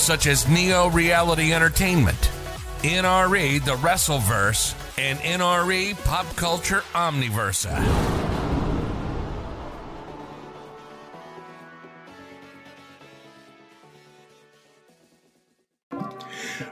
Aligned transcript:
such 0.00 0.26
as 0.26 0.48
Neo 0.48 0.88
Reality 0.88 1.52
Entertainment, 1.52 2.30
NRE 2.82 3.62
The 3.62 3.76
Wrestleverse, 3.76 4.74
and 4.98 5.18
NRE 5.18 6.02
Pop 6.04 6.26
Culture 6.36 6.82
Omniversa. 6.94 7.76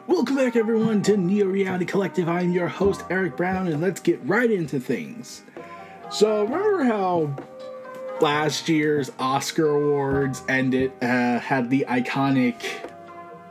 Welcome 0.07 0.37
back, 0.37 0.57
everyone, 0.57 1.03
to 1.03 1.19
Neo 1.19 1.47
Reality 1.47 1.85
Collective. 1.85 2.31
I'm 2.31 2.51
your 2.51 2.69
host, 2.69 3.05
Eric 3.11 3.37
Brown, 3.37 3.69
and 3.69 3.83
let's 3.83 4.01
get 4.01 4.19
right 4.25 4.51
into 4.51 4.81
things. 4.81 5.43
So, 6.11 6.45
remember 6.45 6.85
how 6.85 7.37
last 8.23 8.71
year's 8.71 9.13
Oscar 9.19 9.69
Awards 9.69 10.43
ended, 10.49 10.93
uh, 11.03 11.39
had 11.41 11.69
the 11.69 11.85
iconic 11.91 12.89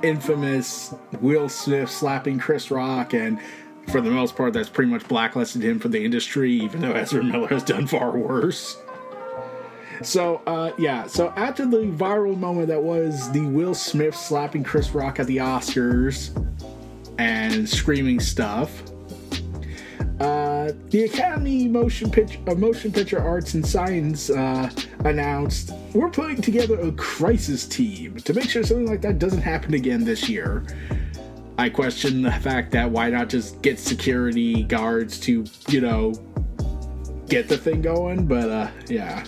infamous 0.03 0.93
Will 1.21 1.49
Smith 1.49 1.89
slapping 1.89 2.39
Chris 2.39 2.71
Rock, 2.71 3.13
and 3.13 3.39
for 3.89 4.01
the 4.01 4.11
most 4.11 4.35
part, 4.35 4.53
that's 4.53 4.69
pretty 4.69 4.91
much 4.91 5.07
blacklisted 5.07 5.63
him 5.63 5.79
for 5.79 5.87
the 5.87 6.03
industry, 6.03 6.51
even 6.51 6.81
though 6.81 6.91
Ezra 6.91 7.23
Miller 7.23 7.47
has 7.47 7.63
done 7.63 7.87
far 7.87 8.17
worse. 8.17 8.77
So, 10.03 10.41
uh, 10.45 10.71
yeah, 10.77 11.07
so 11.07 11.33
after 11.35 11.65
the 11.65 11.77
viral 11.87 12.37
moment 12.37 12.67
that 12.67 12.83
was 12.83 13.31
the 13.31 13.41
Will 13.41 13.73
Smith 13.73 14.15
slapping 14.15 14.63
Chris 14.63 14.91
Rock 14.91 15.19
at 15.19 15.25
the 15.27 15.37
Oscars 15.37 16.29
and 17.17 17.67
screaming 17.67 18.19
stuff, 18.19 18.83
uh, 20.19 20.46
the 20.89 21.03
Academy 21.03 21.67
Motion 21.67 22.09
Picture, 22.09 22.39
uh, 22.47 22.55
Motion 22.55 22.91
Picture 22.91 23.21
Arts 23.21 23.53
and 23.53 23.65
Science 23.65 24.29
uh, 24.29 24.69
announced 25.05 25.71
we're 25.93 26.09
putting 26.09 26.41
together 26.41 26.79
a 26.79 26.91
crisis 26.93 27.67
team 27.67 28.17
to 28.17 28.33
make 28.33 28.49
sure 28.49 28.63
something 28.63 28.87
like 28.87 29.01
that 29.01 29.19
doesn't 29.19 29.41
happen 29.41 29.73
again 29.73 30.03
this 30.03 30.29
year. 30.29 30.65
I 31.57 31.69
question 31.69 32.21
the 32.21 32.31
fact 32.31 32.71
that 32.71 32.89
why 32.89 33.09
not 33.09 33.29
just 33.29 33.61
get 33.61 33.79
security 33.79 34.63
guards 34.63 35.19
to, 35.21 35.45
you 35.69 35.81
know, 35.81 36.13
get 37.27 37.49
the 37.49 37.57
thing 37.57 37.81
going, 37.81 38.27
but 38.27 38.49
uh, 38.49 38.69
yeah 38.87 39.23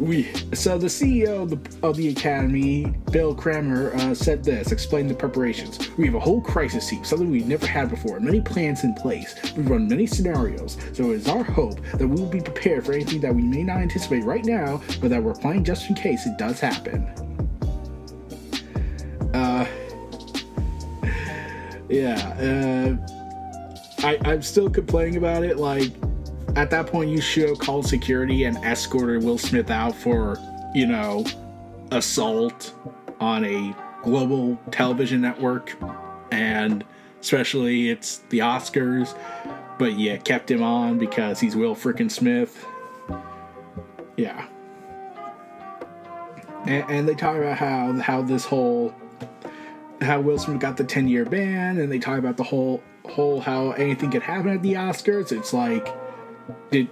we 0.00 0.32
so 0.54 0.78
the 0.78 0.86
CEO 0.86 1.42
of 1.42 1.50
the, 1.50 1.86
of 1.86 1.96
the 1.96 2.08
academy, 2.08 2.86
Bill 3.10 3.34
Kramer, 3.34 3.94
uh, 3.94 4.14
said 4.14 4.44
this. 4.44 4.72
Explained 4.72 5.10
the 5.10 5.14
preparations. 5.14 5.90
We 5.96 6.06
have 6.06 6.14
a 6.14 6.20
whole 6.20 6.40
crisis 6.40 6.88
team, 6.88 7.04
something 7.04 7.30
we've 7.30 7.46
never 7.46 7.66
had 7.66 7.90
before. 7.90 8.20
Many 8.20 8.40
plans 8.40 8.84
in 8.84 8.94
place. 8.94 9.34
We've 9.56 9.68
run 9.68 9.88
many 9.88 10.06
scenarios, 10.06 10.76
so 10.92 11.10
it 11.10 11.16
is 11.16 11.28
our 11.28 11.42
hope 11.42 11.80
that 11.94 12.06
we 12.06 12.20
will 12.20 12.30
be 12.30 12.40
prepared 12.40 12.86
for 12.86 12.92
anything 12.92 13.20
that 13.20 13.34
we 13.34 13.42
may 13.42 13.62
not 13.62 13.78
anticipate 13.78 14.24
right 14.24 14.44
now, 14.44 14.80
but 15.00 15.10
that 15.10 15.22
we're 15.22 15.34
planning 15.34 15.64
just 15.64 15.88
in 15.88 15.94
case 15.94 16.26
it 16.26 16.38
does 16.38 16.60
happen. 16.60 17.04
Uh, 19.34 19.66
yeah. 21.88 22.96
Uh, 23.00 23.18
I 24.00 24.18
I'm 24.24 24.42
still 24.42 24.70
complaining 24.70 25.16
about 25.16 25.42
it. 25.42 25.58
Like 25.58 25.92
at 26.58 26.70
that 26.70 26.88
point 26.88 27.08
you 27.08 27.20
should 27.20 27.48
have 27.48 27.60
called 27.60 27.86
security 27.86 28.42
and 28.42 28.56
escorted 28.64 29.22
Will 29.22 29.38
Smith 29.38 29.70
out 29.70 29.94
for, 29.94 30.36
you 30.74 30.86
know, 30.86 31.24
assault 31.92 32.74
on 33.20 33.44
a 33.44 33.74
global 34.02 34.58
television 34.72 35.20
network 35.20 35.76
and 36.32 36.84
especially 37.20 37.90
it's 37.90 38.18
the 38.30 38.40
Oscars, 38.40 39.16
but 39.78 39.96
yeah, 39.96 40.16
kept 40.16 40.50
him 40.50 40.60
on 40.60 40.98
because 40.98 41.38
he's 41.38 41.54
Will 41.54 41.76
freaking 41.76 42.10
Smith. 42.10 42.66
Yeah. 44.16 44.44
And, 46.66 46.84
and, 46.90 47.08
they 47.08 47.14
talk 47.14 47.36
about 47.36 47.56
how 47.56 47.92
how 48.00 48.20
this 48.20 48.44
whole 48.44 48.92
how 50.00 50.20
Will 50.20 50.40
Smith 50.40 50.58
got 50.58 50.76
the 50.76 50.82
10 50.82 51.06
year 51.06 51.24
ban 51.24 51.78
and 51.78 51.90
they 51.90 52.00
talk 52.00 52.18
about 52.18 52.36
the 52.36 52.42
whole 52.42 52.82
whole 53.08 53.40
how 53.40 53.70
anything 53.72 54.10
could 54.10 54.22
happen 54.22 54.50
at 54.50 54.62
the 54.62 54.74
Oscars. 54.74 55.30
It's 55.30 55.52
like 55.52 55.88
did 56.70 56.88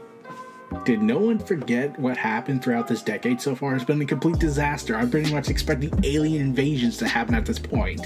did 0.84 1.02
no 1.02 1.18
one 1.18 1.38
forget 1.38 1.98
what 1.98 2.16
happened 2.16 2.62
throughout 2.62 2.88
this 2.88 3.02
decade 3.02 3.40
so 3.40 3.54
far? 3.54 3.74
It's 3.74 3.84
been 3.84 4.00
a 4.02 4.06
complete 4.06 4.38
disaster. 4.38 4.96
I'm 4.96 5.10
pretty 5.10 5.32
much 5.32 5.48
expecting 5.48 5.92
alien 6.04 6.42
invasions 6.42 6.96
to 6.98 7.08
happen 7.08 7.34
at 7.34 7.46
this 7.46 7.58
point. 7.58 8.00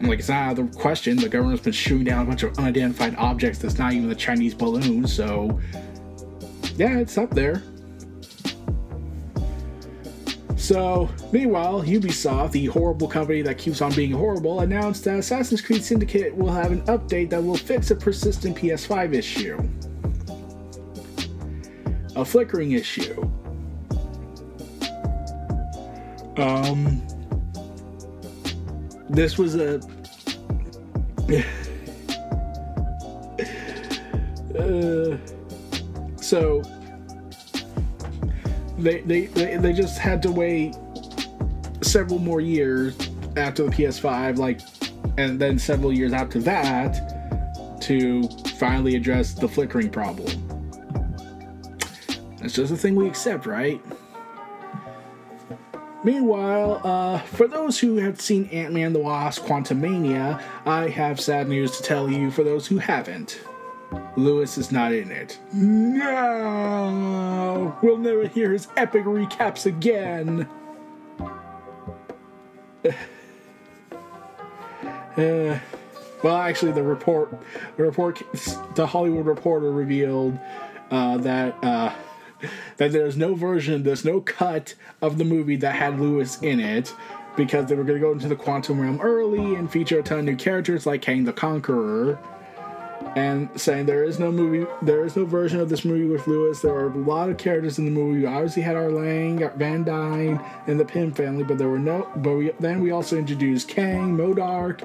I'm 0.00 0.08
like, 0.08 0.18
it's 0.18 0.28
not 0.28 0.36
out 0.36 0.58
of 0.58 0.72
the 0.72 0.78
question. 0.78 1.16
The 1.16 1.28
government's 1.28 1.62
been 1.62 1.72
shooting 1.72 2.04
down 2.04 2.22
a 2.22 2.28
bunch 2.28 2.42
of 2.42 2.58
unidentified 2.58 3.14
objects 3.16 3.58
that's 3.58 3.78
not 3.78 3.92
even 3.92 4.08
the 4.08 4.14
Chinese 4.14 4.54
balloon, 4.54 5.06
so 5.06 5.60
yeah, 6.76 6.98
it's 6.98 7.16
up 7.16 7.30
there. 7.30 7.62
So, 10.56 11.10
meanwhile, 11.30 11.82
Ubisoft, 11.82 12.52
the 12.52 12.66
horrible 12.66 13.06
company 13.06 13.42
that 13.42 13.58
keeps 13.58 13.82
on 13.82 13.92
being 13.92 14.12
horrible, 14.12 14.60
announced 14.60 15.04
that 15.04 15.18
Assassin's 15.18 15.60
Creed 15.60 15.84
Syndicate 15.84 16.34
will 16.34 16.50
have 16.50 16.72
an 16.72 16.80
update 16.82 17.30
that 17.30 17.42
will 17.42 17.56
fix 17.56 17.90
a 17.90 17.96
persistent 17.96 18.56
PS5 18.56 19.14
issue 19.14 19.58
a 22.16 22.24
flickering 22.24 22.72
issue. 22.72 23.30
Um, 26.36 27.02
this 29.08 29.38
was 29.38 29.54
a. 29.54 29.76
uh, 34.58 35.16
so 36.16 36.62
they, 38.78 39.00
they 39.00 39.26
they 39.56 39.72
just 39.72 39.98
had 39.98 40.22
to 40.22 40.30
wait 40.32 40.74
several 41.82 42.18
more 42.18 42.40
years 42.40 42.96
after 43.36 43.64
the 43.64 43.70
PS5, 43.70 44.38
like, 44.38 44.60
and 45.16 45.38
then 45.38 45.58
several 45.58 45.92
years 45.92 46.12
after 46.12 46.40
that 46.40 47.80
to 47.80 48.28
finally 48.56 48.96
address 48.96 49.34
the 49.34 49.48
flickering 49.48 49.90
problem. 49.90 50.43
It's 52.44 52.54
just 52.54 52.72
a 52.72 52.76
thing 52.76 52.94
we 52.94 53.08
accept, 53.08 53.46
right? 53.46 53.82
Meanwhile, 56.04 56.82
uh, 56.84 57.20
for 57.20 57.48
those 57.48 57.78
who 57.78 57.96
have 57.96 58.20
seen 58.20 58.50
Ant 58.50 58.74
Man 58.74 58.92
the 58.92 58.98
Wasp 58.98 59.44
Quantumania, 59.44 60.42
I 60.66 60.90
have 60.90 61.18
sad 61.18 61.48
news 61.48 61.78
to 61.78 61.82
tell 61.82 62.10
you 62.10 62.30
for 62.30 62.44
those 62.44 62.66
who 62.66 62.76
haven't. 62.76 63.40
Luis 64.16 64.58
is 64.58 64.70
not 64.70 64.92
in 64.92 65.10
it. 65.10 65.38
No! 65.54 66.14
We'll 67.82 67.96
never 67.96 68.26
hear 68.26 68.52
his 68.52 68.68
epic 68.76 69.04
recaps 69.04 69.64
again! 69.64 70.46
uh, 75.16 75.58
well, 76.22 76.36
actually, 76.36 76.72
the 76.72 76.82
report, 76.82 77.40
the 77.78 77.82
report, 77.82 78.22
the 78.74 78.86
Hollywood 78.86 79.24
Reporter 79.24 79.70
revealed 79.70 80.38
uh, 80.90 81.16
that 81.18 81.56
uh, 81.64 81.94
that 82.76 82.92
there's 82.92 83.16
no 83.16 83.34
version, 83.34 83.82
there's 83.82 84.04
no 84.04 84.20
cut 84.20 84.74
of 85.02 85.18
the 85.18 85.24
movie 85.24 85.56
that 85.56 85.74
had 85.74 86.00
Luis 86.00 86.40
in 86.42 86.60
it 86.60 86.94
because 87.36 87.66
they 87.66 87.74
were 87.74 87.84
going 87.84 88.00
to 88.00 88.06
go 88.06 88.12
into 88.12 88.28
the 88.28 88.36
quantum 88.36 88.80
realm 88.80 89.00
early 89.00 89.54
and 89.56 89.70
feature 89.70 89.98
a 89.98 90.02
ton 90.02 90.20
of 90.20 90.24
new 90.24 90.36
characters 90.36 90.86
like 90.86 91.02
Kang 91.02 91.24
the 91.24 91.32
Conqueror. 91.32 92.18
And 93.16 93.48
saying 93.60 93.86
there 93.86 94.02
is 94.02 94.18
no 94.18 94.32
movie, 94.32 94.66
there 94.82 95.04
is 95.04 95.14
no 95.14 95.24
version 95.24 95.60
of 95.60 95.68
this 95.68 95.84
movie 95.84 96.06
with 96.06 96.26
Luis. 96.26 96.60
There 96.60 96.72
are 96.72 96.88
a 96.88 96.96
lot 96.96 97.28
of 97.28 97.36
characters 97.36 97.78
in 97.78 97.84
the 97.84 97.90
movie. 97.90 98.20
We 98.20 98.26
obviously 98.26 98.62
had 98.62 98.76
our 98.76 98.90
Lang, 98.90 99.38
Van 99.56 99.84
Dyne, 99.84 100.40
and 100.66 100.80
the 100.80 100.84
Pym 100.84 101.12
family, 101.12 101.44
but 101.44 101.58
there 101.58 101.68
were 101.68 101.78
no. 101.78 102.08
But 102.16 102.34
we, 102.34 102.50
then 102.58 102.80
we 102.80 102.90
also 102.90 103.16
introduced 103.16 103.68
Kang, 103.68 104.16
MODOK, 104.16 104.82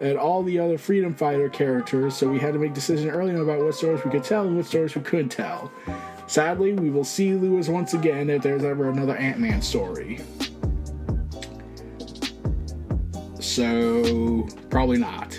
and 0.00 0.18
all 0.18 0.42
the 0.42 0.58
other 0.58 0.78
freedom 0.78 1.14
fighter 1.14 1.48
characters, 1.48 2.16
so 2.16 2.28
we 2.28 2.38
had 2.38 2.52
to 2.52 2.58
make 2.58 2.74
decisions 2.74 3.06
early 3.06 3.34
on 3.34 3.40
about 3.40 3.60
what 3.60 3.74
stories 3.74 4.04
we 4.04 4.10
could 4.10 4.24
tell 4.24 4.46
and 4.46 4.56
what 4.56 4.66
stories 4.66 4.94
we 4.94 5.00
couldn't 5.02 5.30
tell. 5.30 5.72
Sadly, 6.32 6.72
we 6.72 6.88
will 6.88 7.04
see 7.04 7.34
Luis 7.34 7.68
once 7.68 7.92
again 7.92 8.30
if 8.30 8.40
there's 8.40 8.64
ever 8.64 8.88
another 8.88 9.14
Ant 9.16 9.38
Man 9.38 9.60
story. 9.60 10.18
So, 13.38 14.48
probably 14.70 14.96
not. 14.96 15.38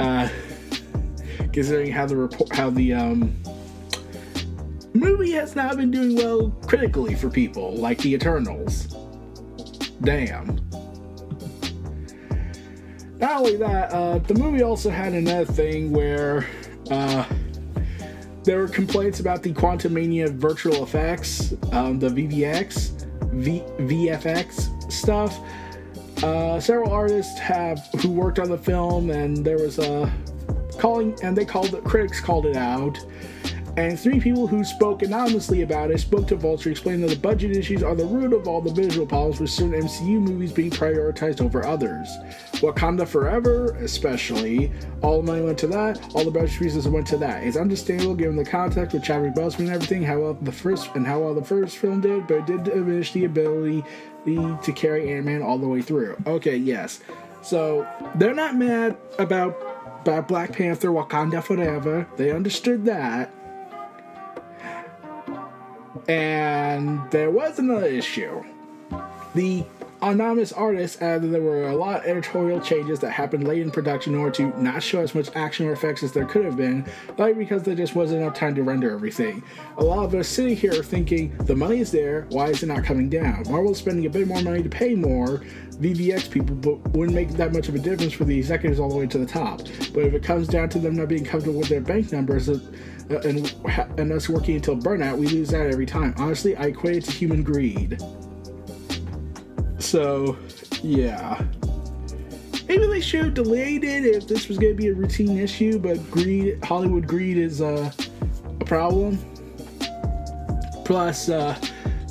Uh, 0.00 0.30
considering 1.52 1.92
how 1.92 2.06
the 2.06 2.16
report, 2.16 2.50
how 2.50 2.70
the 2.70 2.94
um, 2.94 3.36
movie 4.94 5.32
has 5.32 5.54
not 5.54 5.76
been 5.76 5.90
doing 5.90 6.16
well 6.16 6.48
critically 6.66 7.14
for 7.14 7.28
people, 7.28 7.74
like 7.74 7.98
the 7.98 8.14
Eternals. 8.14 8.86
Damn. 10.00 10.58
Not 13.18 13.40
only 13.40 13.56
that, 13.58 13.92
uh, 13.92 14.16
the 14.16 14.32
movie 14.32 14.62
also 14.62 14.88
had 14.88 15.12
another 15.12 15.44
thing 15.44 15.92
where 15.92 16.46
uh, 16.90 17.26
there 18.46 18.58
were 18.58 18.68
complaints 18.68 19.18
about 19.18 19.42
the 19.42 19.52
Quantumania 19.52 20.30
virtual 20.30 20.84
effects, 20.84 21.52
um, 21.72 21.98
the 21.98 22.08
VVX, 22.08 23.04
v- 23.32 23.64
VFX 23.80 24.90
stuff. 24.90 25.40
Uh, 26.22 26.60
several 26.60 26.92
artists 26.92 27.38
have 27.40 27.80
who 28.00 28.10
worked 28.10 28.38
on 28.38 28.48
the 28.48 28.56
film, 28.56 29.10
and 29.10 29.44
there 29.44 29.58
was 29.58 29.80
a 29.80 30.10
calling, 30.78 31.18
and 31.24 31.36
they 31.36 31.44
called 31.44 31.74
it. 31.74 31.82
Critics 31.82 32.20
called 32.20 32.46
it 32.46 32.56
out, 32.56 32.96
and 33.76 33.98
three 33.98 34.20
people 34.20 34.46
who 34.46 34.64
spoke 34.64 35.02
anonymously 35.02 35.62
about 35.62 35.90
it 35.90 35.98
spoke 35.98 36.26
to 36.28 36.36
Vulture, 36.36 36.70
explaining 36.70 37.02
that 37.02 37.14
the 37.14 37.20
budget 37.20 37.54
issues 37.54 37.82
are 37.82 37.94
the 37.94 38.06
root 38.06 38.32
of 38.32 38.48
all 38.48 38.60
the 38.60 38.72
visual 38.72 39.06
problems 39.06 39.38
with 39.38 39.50
certain 39.50 39.82
MCU 39.82 40.20
movies 40.20 40.52
being 40.52 40.70
prioritized 40.70 41.42
over 41.42 41.66
others. 41.66 42.08
Wakanda 42.54 43.06
Forever, 43.06 43.76
especially, 43.76 44.72
all 45.02 45.20
the 45.20 45.26
money 45.30 45.42
went 45.42 45.58
to 45.58 45.66
that, 45.66 46.00
all 46.14 46.24
the 46.24 46.30
budget 46.30 46.58
pieces 46.58 46.88
went 46.88 47.06
to 47.08 47.18
that. 47.18 47.42
It's 47.44 47.56
understandable 47.56 48.14
given 48.14 48.36
the 48.36 48.44
context 48.44 48.94
with 48.94 49.04
Chadwick 49.04 49.34
Boseman 49.34 49.60
and 49.60 49.70
everything, 49.70 50.02
how 50.02 50.20
well 50.20 50.34
the 50.34 50.52
first 50.52 50.94
and 50.94 51.06
how 51.06 51.20
well 51.20 51.34
the 51.34 51.44
first 51.44 51.76
film 51.76 52.00
did, 52.00 52.26
but 52.26 52.38
it 52.38 52.46
did 52.46 52.64
diminish 52.64 53.12
the 53.12 53.26
ability 53.26 53.84
to 54.24 54.72
carry 54.74 55.12
Ant-Man 55.12 55.42
all 55.42 55.58
the 55.58 55.68
way 55.68 55.82
through. 55.82 56.16
Okay, 56.26 56.56
yes. 56.56 57.00
So 57.42 57.86
they're 58.16 58.34
not 58.34 58.56
mad 58.56 58.96
about 59.18 59.56
about 60.06 60.28
Black 60.28 60.52
Panther, 60.52 60.88
Wakanda 60.88 61.42
Forever. 61.42 62.06
They 62.16 62.30
understood 62.30 62.84
that. 62.84 63.32
And 66.08 67.00
there 67.10 67.30
was 67.30 67.58
another 67.58 67.86
issue. 67.86 68.44
The 69.34 69.64
anonymous 70.02 70.52
artist 70.52 71.00
added 71.02 71.32
there 71.32 71.40
were 71.40 71.68
a 71.68 71.76
lot 71.76 72.00
of 72.00 72.06
editorial 72.06 72.60
changes 72.60 73.00
that 73.00 73.10
happened 73.10 73.46
late 73.46 73.62
in 73.62 73.70
production 73.70 74.14
in 74.14 74.20
order 74.20 74.32
to 74.32 74.62
not 74.62 74.82
show 74.82 75.00
as 75.00 75.14
much 75.14 75.28
action 75.34 75.66
or 75.66 75.72
effects 75.72 76.02
as 76.02 76.12
there 76.12 76.26
could 76.26 76.44
have 76.44 76.56
been, 76.56 76.84
like 77.18 77.36
because 77.36 77.62
there 77.62 77.74
just 77.74 77.94
wasn't 77.94 78.20
enough 78.20 78.34
time 78.34 78.54
to 78.54 78.62
render 78.62 78.90
everything. 78.92 79.42
A 79.78 79.84
lot 79.84 80.04
of 80.04 80.14
us 80.14 80.28
sitting 80.28 80.56
here 80.56 80.82
thinking 80.82 81.36
the 81.38 81.56
money 81.56 81.80
is 81.80 81.90
there, 81.90 82.26
why 82.30 82.48
is 82.48 82.62
it 82.62 82.66
not 82.66 82.84
coming 82.84 83.08
down? 83.08 83.44
Marvel's 83.48 83.78
spending 83.78 84.06
a 84.06 84.10
bit 84.10 84.28
more 84.28 84.42
money 84.42 84.62
to 84.62 84.68
pay 84.68 84.94
more 84.94 85.42
VVX 85.80 86.30
people, 86.30 86.54
but 86.56 86.76
wouldn't 86.92 87.14
make 87.14 87.30
that 87.30 87.52
much 87.52 87.68
of 87.68 87.74
a 87.74 87.78
difference 87.78 88.12
for 88.12 88.24
the 88.24 88.36
executives 88.36 88.80
all 88.80 88.88
the 88.88 88.96
way 88.96 89.06
to 89.06 89.18
the 89.18 89.26
top. 89.26 89.60
But 89.92 90.04
if 90.04 90.14
it 90.14 90.22
comes 90.22 90.48
down 90.48 90.68
to 90.70 90.78
them 90.78 90.94
not 90.94 91.08
being 91.08 91.24
comfortable 91.24 91.58
with 91.58 91.68
their 91.68 91.80
bank 91.80 92.12
numbers, 92.12 92.48
and 93.08 93.54
and 93.98 94.12
us 94.12 94.28
working 94.28 94.56
until 94.56 94.76
burnout, 94.76 95.16
we 95.16 95.26
lose 95.28 95.50
that 95.50 95.66
every 95.66 95.86
time. 95.86 96.14
Honestly, 96.18 96.56
I 96.56 96.66
equate 96.66 96.96
it 96.96 97.04
to 97.04 97.12
human 97.12 97.42
greed. 97.42 98.00
So, 99.78 100.36
yeah. 100.82 101.42
Maybe 102.68 102.86
they 102.88 103.00
should 103.00 103.24
have 103.26 103.34
delayed 103.34 103.84
it 103.84 104.04
if 104.04 104.26
this 104.26 104.48
was 104.48 104.58
going 104.58 104.72
to 104.72 104.76
be 104.76 104.88
a 104.88 104.94
routine 104.94 105.38
issue, 105.38 105.78
but 105.78 106.10
greed, 106.10 106.64
Hollywood 106.64 107.06
greed 107.06 107.36
is 107.36 107.60
uh, 107.60 107.92
a 108.60 108.64
problem. 108.64 109.18
Plus, 110.84 111.28
uh, 111.28 111.56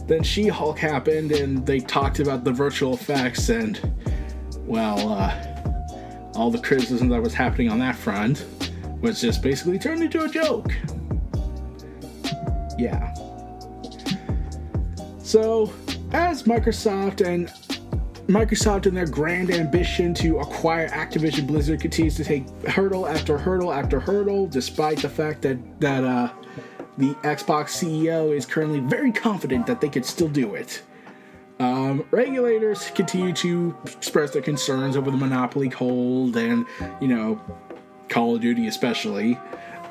then 0.08 0.24
She 0.24 0.48
Hulk 0.48 0.80
happened 0.80 1.34
and 1.34 1.66
they 1.66 1.80
talked 1.80 2.20
about 2.20 2.46
the 2.46 2.54
virtual 2.54 2.94
effects, 2.94 3.50
and, 3.50 3.80
well, 4.66 5.10
uh, 5.10 6.32
all 6.36 6.52
the 6.52 6.60
criticism 6.60 7.10
that 7.10 7.22
was 7.22 7.34
happening 7.34 7.70
on 7.70 7.80
that 7.80 7.96
front 7.96 8.46
was 9.06 9.22
just 9.22 9.44
basically 9.44 9.78
turned 9.78 10.02
into 10.02 10.24
a 10.24 10.28
joke. 10.28 10.74
Yeah. 12.76 13.14
So, 15.20 15.72
as 16.12 16.44
Microsoft 16.44 17.26
and 17.26 17.50
Microsoft 18.28 18.88
and 18.88 18.98
their 18.98 19.06
grand 19.06 19.52
ambition 19.52 20.16
to 20.16 20.40
acquire 20.40 20.90
Activision 20.90 21.46
Blizzard 21.46 21.82
continues 21.82 22.16
to 22.16 22.24
take 22.24 22.50
hurdle 22.66 23.08
after 23.08 23.38
hurdle 23.38 23.72
after 23.72 24.00
hurdle, 24.00 24.48
despite 24.48 25.00
the 25.04 25.10
fact 25.10 25.44
that 25.44 25.80
that 25.80 26.04
uh, 26.04 26.32
the 26.98 27.14
Xbox 27.22 27.78
CEO 27.78 28.36
is 28.36 28.48
currently 28.48 28.80
very 28.80 29.12
confident 29.12 29.68
that 29.68 29.82
they 29.82 29.90
could 29.90 30.06
still 30.06 30.30
do 30.30 30.56
it. 30.56 30.82
Um, 31.60 32.06
regulators 32.12 32.90
continue 32.90 33.32
to 33.34 33.78
express 33.86 34.32
their 34.32 34.42
concerns 34.42 34.98
over 34.98 35.10
the 35.10 35.18
monopoly 35.18 35.70
hold 35.70 36.36
and, 36.36 36.66
you 37.00 37.08
know, 37.08 37.40
Call 38.16 38.34
of 38.34 38.42
Duty 38.42 38.68
especially. 38.68 39.38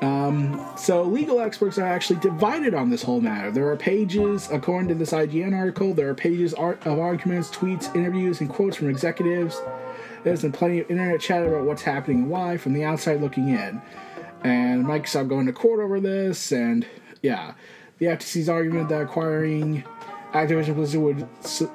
Um, 0.01 0.59
so 0.75 1.03
legal 1.03 1.39
experts 1.39 1.77
are 1.77 1.85
actually 1.85 2.19
divided 2.21 2.73
on 2.73 2.89
this 2.89 3.03
whole 3.03 3.21
matter. 3.21 3.51
There 3.51 3.69
are 3.69 3.77
pages, 3.77 4.49
according 4.51 4.87
to 4.87 4.95
this 4.95 5.11
IGN 5.11 5.55
article, 5.55 5.93
there 5.93 6.09
are 6.09 6.15
pages 6.15 6.55
of 6.55 6.87
arguments, 6.87 7.51
tweets, 7.51 7.95
interviews, 7.95 8.41
and 8.41 8.49
quotes 8.49 8.77
from 8.77 8.89
executives. 8.89 9.61
There's 10.23 10.41
been 10.41 10.53
plenty 10.53 10.79
of 10.79 10.89
internet 10.89 11.21
chatter 11.21 11.53
about 11.53 11.67
what's 11.67 11.83
happening 11.83 12.23
and 12.23 12.29
why 12.31 12.57
from 12.57 12.73
the 12.73 12.83
outside 12.83 13.21
looking 13.21 13.49
in. 13.49 13.79
And 14.43 14.87
Microsoft 14.87 15.29
going 15.29 15.45
to 15.45 15.53
court 15.53 15.79
over 15.79 15.99
this, 15.99 16.51
and 16.51 16.83
yeah, 17.21 17.53
the 17.99 18.07
FTC's 18.07 18.49
argument 18.49 18.89
that 18.89 19.03
acquiring 19.03 19.83
Activision 20.35 20.75
Blizzard 20.75 21.01
would 21.01 21.27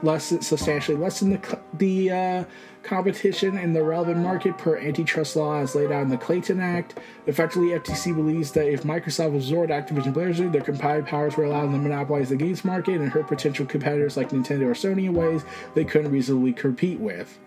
lessen, 0.03 0.43
substantially 0.43 0.99
lessen 0.99 1.31
the 1.31 1.59
the 1.73 2.11
uh, 2.11 2.45
competition 2.83 3.57
in 3.57 3.73
the 3.73 3.83
relevant 3.83 4.19
market 4.19 4.59
per 4.59 4.77
antitrust 4.77 5.35
law 5.35 5.61
as 5.61 5.75
laid 5.75 5.91
out 5.91 6.03
in 6.03 6.11
the 6.11 6.19
Clayton 6.19 6.61
Act. 6.61 6.99
Effectively, 7.27 7.69
FTC 7.69 8.15
believes 8.15 8.53
that 8.53 8.71
if 8.71 8.83
Microsoft 8.83 9.35
absorbed 9.35 9.71
Activision 9.71 10.13
Blizzard, 10.13 10.53
their 10.53 10.61
combined 10.61 11.07
powers 11.07 11.39
were 11.39 11.45
allowed 11.45 11.73
them 11.73 11.83
to 11.83 11.89
monopolize 11.89 12.29
the 12.29 12.37
games 12.37 12.63
market 12.63 13.01
and 13.01 13.11
hurt 13.11 13.29
potential 13.29 13.65
competitors 13.65 14.19
like 14.19 14.29
Nintendo 14.29 14.67
or 14.67 14.75
Sony 14.75 15.07
in 15.07 15.15
ways 15.15 15.43
they 15.75 15.85
couldn't 15.85 16.13
reasonably 16.13 16.53
compete 16.53 17.01
with. 17.01 17.39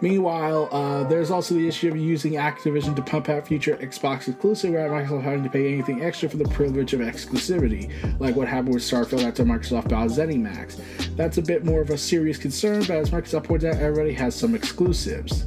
Meanwhile, 0.00 0.68
uh, 0.72 1.04
there's 1.04 1.30
also 1.30 1.54
the 1.54 1.66
issue 1.66 1.88
of 1.88 1.96
using 1.96 2.32
Activision 2.34 2.96
to 2.96 3.02
pump 3.02 3.28
out 3.28 3.46
future 3.46 3.76
Xbox 3.76 4.28
exclusive 4.28 4.72
without 4.72 4.90
Microsoft 4.90 5.22
having 5.22 5.44
to 5.44 5.50
pay 5.50 5.72
anything 5.72 6.02
extra 6.02 6.28
for 6.28 6.36
the 6.36 6.48
privilege 6.48 6.92
of 6.92 7.00
exclusivity, 7.00 7.90
like 8.20 8.36
what 8.36 8.48
happened 8.48 8.74
with 8.74 8.82
Starfield 8.82 9.24
after 9.24 9.44
Microsoft 9.44 9.88
bought 9.88 10.08
ZeniMax. 10.08 11.16
That's 11.16 11.38
a 11.38 11.42
bit 11.42 11.64
more 11.64 11.80
of 11.80 11.90
a 11.90 11.98
serious 11.98 12.38
concern, 12.38 12.80
but 12.80 12.92
as 12.92 13.10
Microsoft 13.10 13.44
points 13.44 13.64
out, 13.64 13.76
everybody 13.76 14.12
has 14.14 14.34
some 14.34 14.54
exclusives. 14.54 15.46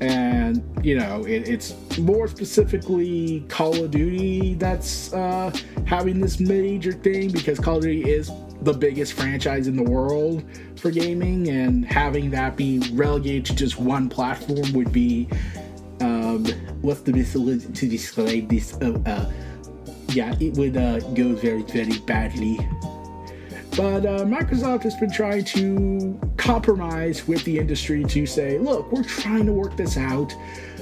And, 0.00 0.62
you 0.84 0.98
know, 0.98 1.24
it, 1.24 1.48
it's 1.48 1.98
more 1.98 2.26
specifically 2.28 3.44
Call 3.48 3.84
of 3.84 3.90
Duty 3.90 4.54
that's 4.54 5.12
uh, 5.12 5.56
having 5.86 6.20
this 6.20 6.40
major 6.40 6.92
thing 6.92 7.30
because 7.30 7.58
Call 7.58 7.76
of 7.76 7.84
Duty 7.84 8.10
is 8.10 8.30
the 8.64 8.72
biggest 8.72 9.12
franchise 9.12 9.66
in 9.66 9.76
the 9.76 9.82
world 9.82 10.44
for 10.76 10.90
gaming, 10.90 11.48
and 11.48 11.84
having 11.84 12.30
that 12.30 12.56
be 12.56 12.80
relegated 12.92 13.44
to 13.46 13.54
just 13.54 13.78
one 13.78 14.08
platform 14.08 14.72
would 14.72 14.92
be 14.92 15.28
um, 16.00 16.44
what's 16.80 17.00
the 17.00 17.12
best 17.12 17.32
to 17.32 17.88
describe 17.88 18.48
this? 18.48 18.74
Uh, 18.74 18.98
uh, 19.06 19.32
yeah, 20.08 20.34
it 20.40 20.56
would 20.56 20.76
uh, 20.76 21.00
go 21.14 21.34
very, 21.34 21.62
very 21.62 21.98
badly. 22.00 22.58
But 23.76 24.06
uh, 24.06 24.24
Microsoft 24.24 24.84
has 24.84 24.94
been 24.96 25.10
trying 25.10 25.44
to 25.46 26.18
compromise 26.36 27.26
with 27.26 27.42
the 27.44 27.58
industry 27.58 28.04
to 28.04 28.24
say, 28.24 28.58
look, 28.58 28.92
we're 28.92 29.02
trying 29.02 29.46
to 29.46 29.52
work 29.52 29.76
this 29.76 29.96
out 29.96 30.32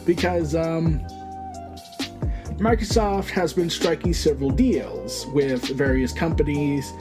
because 0.05 0.55
um, 0.55 1.01
Microsoft 2.59 3.31
has 3.31 3.55
been 3.55 3.71
striking 3.71 4.12
several 4.12 4.51
deals 4.51 5.27
with 5.29 5.62
various 5.71 6.12
companies 6.12 6.93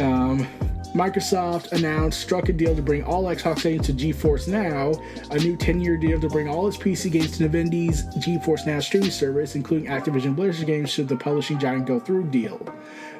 um, 0.00 0.46
Microsoft 0.94 1.70
announced 1.70 2.20
struck 2.20 2.48
a 2.48 2.52
deal 2.52 2.74
to 2.74 2.82
bring 2.82 3.04
all 3.04 3.24
Xbox 3.24 3.62
games 3.62 3.86
to 3.86 3.92
GeForce 3.92 4.48
Now, 4.48 4.92
a 5.30 5.38
new 5.38 5.56
10-year 5.56 5.96
deal 5.96 6.20
to 6.20 6.28
bring 6.28 6.48
all 6.48 6.66
its 6.66 6.76
PC 6.76 7.12
games 7.12 7.38
to 7.38 7.48
Nvidia's 7.48 8.06
GeForce 8.16 8.66
Now 8.66 8.80
streaming 8.80 9.12
service, 9.12 9.54
including 9.54 9.88
Activision 9.88 10.34
Blizzard 10.34 10.66
games, 10.66 10.90
should 10.90 11.08
the 11.08 11.16
publishing 11.16 11.60
giant 11.60 11.86
go 11.86 12.00
through 12.00 12.24
deal. 12.30 12.60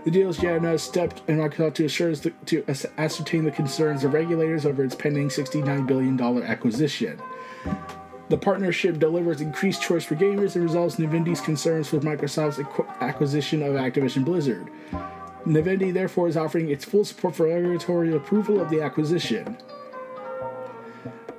The 0.04 0.10
deal 0.10 0.30
is 0.30 0.42
yet 0.42 0.56
another 0.56 0.78
step 0.78 1.20
in 1.28 1.38
Microsoft 1.38 1.74
to 1.74 1.84
assure 1.84 2.12
the, 2.14 2.30
to 2.46 2.64
ascertain 2.98 3.44
the 3.44 3.52
concerns 3.52 4.02
of 4.02 4.14
regulators 4.14 4.66
over 4.66 4.82
its 4.82 4.96
pending 4.96 5.28
$69 5.28 5.86
billion 5.86 6.20
acquisition. 6.42 7.20
The 8.30 8.38
partnership 8.38 8.98
delivers 8.98 9.40
increased 9.40 9.82
choice 9.82 10.04
for 10.04 10.16
gamers 10.16 10.54
and 10.54 10.64
resolves 10.64 10.96
Nvidia's 10.96 11.40
concerns 11.40 11.92
with 11.92 12.02
Microsoft's 12.02 12.60
acquisition 13.00 13.62
of 13.62 13.74
Activision 13.74 14.24
Blizzard. 14.24 14.70
Nvidia 15.46 15.92
therefore 15.92 16.28
is 16.28 16.36
offering 16.36 16.70
its 16.70 16.84
full 16.84 17.04
support 17.04 17.34
for 17.36 17.46
regulatory 17.46 18.14
approval 18.14 18.60
of 18.60 18.70
the 18.70 18.82
acquisition. 18.82 19.56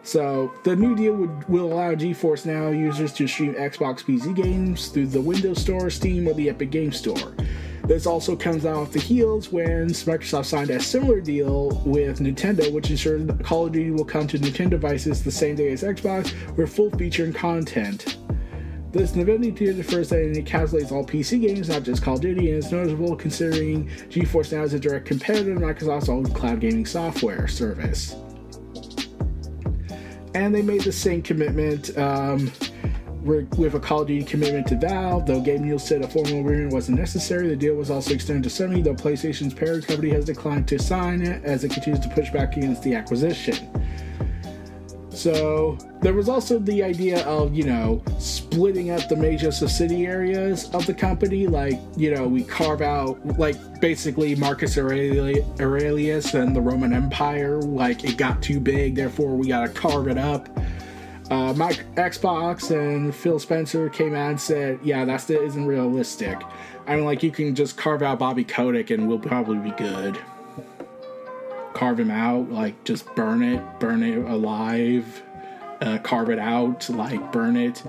So 0.03 0.51
the 0.63 0.75
new 0.75 0.96
deal 0.96 1.13
would, 1.13 1.48
will 1.48 1.72
allow 1.72 1.93
GeForce 1.93 2.46
Now 2.46 2.70
users 2.70 3.13
to 3.13 3.27
stream 3.27 3.53
Xbox 3.53 4.03
PC 4.03 4.36
games 4.36 4.88
through 4.88 5.08
the 5.08 5.22
Windows 5.22 5.62
Store, 5.62 5.89
Steam, 5.89 6.27
or 6.27 6.34
the 6.34 6.50
Epic 6.50 6.72
Game 6.72 6.91
Store. 6.91 7.36
This 7.84 8.05
also 8.05 8.36
comes 8.36 8.65
off 8.65 8.91
the 8.91 9.00
heels 9.00 9.51
when 9.51 9.88
Microsoft 9.89 10.46
signed 10.46 10.70
a 10.70 10.79
similar 10.79 11.20
deal 11.20 11.81
with 11.86 12.20
Nintendo, 12.20 12.72
which 12.72 12.89
ensured 12.89 13.27
that 13.27 13.43
Call 13.43 13.65
of 13.67 13.74
Duty 13.74 13.91
will 13.91 14.05
come 14.05 14.27
to 14.27 14.39
Nintendo 14.39 14.72
devices 14.72 15.24
the 15.24 15.31
same 15.31 15.55
day 15.55 15.72
as 15.72 15.84
Xbox 15.84 16.34
with 16.55 16.74
full 16.74 16.89
feature 16.91 17.25
and 17.25 17.36
content. 17.36 18.17
This 18.92 19.16
novelty 19.16 19.54
tier 19.54 19.72
defers 19.72 20.10
that 20.10 20.20
it 20.20 20.46
encapsulates 20.46 20.92
all 20.92 21.06
PC 21.06 21.42
games, 21.42 21.70
not 21.70 21.84
just 21.84 22.04
Call 22.04 22.16
of 22.16 22.22
Duty, 22.22 22.50
and 22.50 22.58
is 22.58 22.74
notable 22.74 23.16
considering 23.16 23.88
GeForce 24.10 24.52
Now 24.52 24.64
is 24.64 24.74
a 24.74 24.80
direct 24.80 25.06
competitor 25.06 25.54
to 25.54 25.62
Microsoft's 25.62 26.10
own 26.10 26.26
cloud 26.26 26.60
gaming 26.60 26.86
software 26.86 27.48
service. 27.48 28.16
And 30.36 30.54
they 30.54 30.62
made 30.62 30.82
the 30.82 30.92
same 30.92 31.22
commitment 31.22 31.98
um, 31.98 32.52
with 33.24 33.76
a 33.76 33.80
Call 33.80 34.02
of 34.02 34.08
Duty 34.08 34.26
commitment 34.26 34.68
to 34.68 34.76
Valve. 34.76 35.26
Though 35.26 35.40
Gabe 35.40 35.62
Newell 35.62 35.80
said 35.80 36.02
a 36.02 36.08
formal 36.10 36.42
agreement 36.42 36.74
wasn't 36.74 37.00
necessary, 37.00 37.48
the 37.48 37.56
deal 37.56 37.76
was 37.76 37.90
also 37.90 38.14
extended 38.14 38.44
to 38.44 38.50
Sony, 38.50 38.84
though 38.84 38.94
PlayStation's 38.94 39.54
parent 39.54 39.88
company 39.88 40.10
has 40.10 40.26
declined 40.26 40.68
to 40.68 40.78
sign 40.78 41.22
it 41.22 41.46
as 41.46 41.64
it 41.64 41.72
continues 41.72 42.02
to 42.02 42.10
push 42.10 42.30
back 42.30 42.58
against 42.58 42.84
the 42.84 42.96
acquisition. 42.96 43.70
So 45.22 45.78
there 46.01 46.16
was 46.16 46.28
also 46.28 46.58
the 46.58 46.82
idea 46.82 47.24
of, 47.28 47.54
you 47.54 47.63
know, 47.63 48.01
splitting 48.18 48.90
up 48.90 49.08
the 49.08 49.16
major 49.16 49.51
subsidiaries 49.51 50.68
of 50.72 50.88
the 50.88 50.96
company. 50.96 51.46
Like, 51.46 51.80
you 51.96 52.16
know, 52.16 52.28
we 52.28 52.44
carve 52.44 52.82
out, 52.82 53.24
like, 53.38 53.80
basically 53.80 54.34
Marcus 54.34 54.80
Aurelius 54.80 56.34
and 56.34 56.56
the 56.56 56.62
Roman 56.62 56.92
Empire. 56.92 57.62
Like, 57.62 58.04
it 58.04 58.18
got 58.18 58.42
too 58.42 58.60
big, 58.60 58.96
therefore 58.96 59.36
we 59.36 59.50
gotta 59.50 59.70
carve 59.70 60.08
it 60.08 60.18
up. 60.18 60.50
Uh, 61.30 61.54
my 61.54 61.72
Xbox 61.96 62.72
and 62.72 63.13
Phil 63.13 63.38
Spencer 63.38 63.90
came 63.90 64.16
out 64.16 64.32
and 64.32 64.42
said, 64.42 64.80
"Yeah, 64.84 65.06
that 65.06 65.30
isn't 65.30 65.66
realistic." 65.66 66.38
I 66.88 66.96
mean, 66.96 67.06
like 67.06 67.22
you 67.22 67.32
can 67.32 67.54
just 67.54 67.78
carve 67.78 68.01
out 68.01 68.20
Bobby 68.20 68.44
Kotick 68.44 68.90
and 68.90 69.08
we'll 69.08 69.20
probably 69.20 69.60
be 69.60 69.72
good. 69.78 70.18
Carve 71.82 72.00
him 72.00 72.12
out, 72.12 72.52
like 72.52 72.84
just 72.84 73.08
burn 73.16 73.42
it, 73.42 73.60
burn 73.80 74.04
it 74.04 74.16
alive, 74.30 75.24
uh, 75.82 75.98
carve 76.04 76.30
it 76.30 76.38
out, 76.38 76.88
like 76.92 77.32
burn 77.32 77.58
it, 77.58 77.82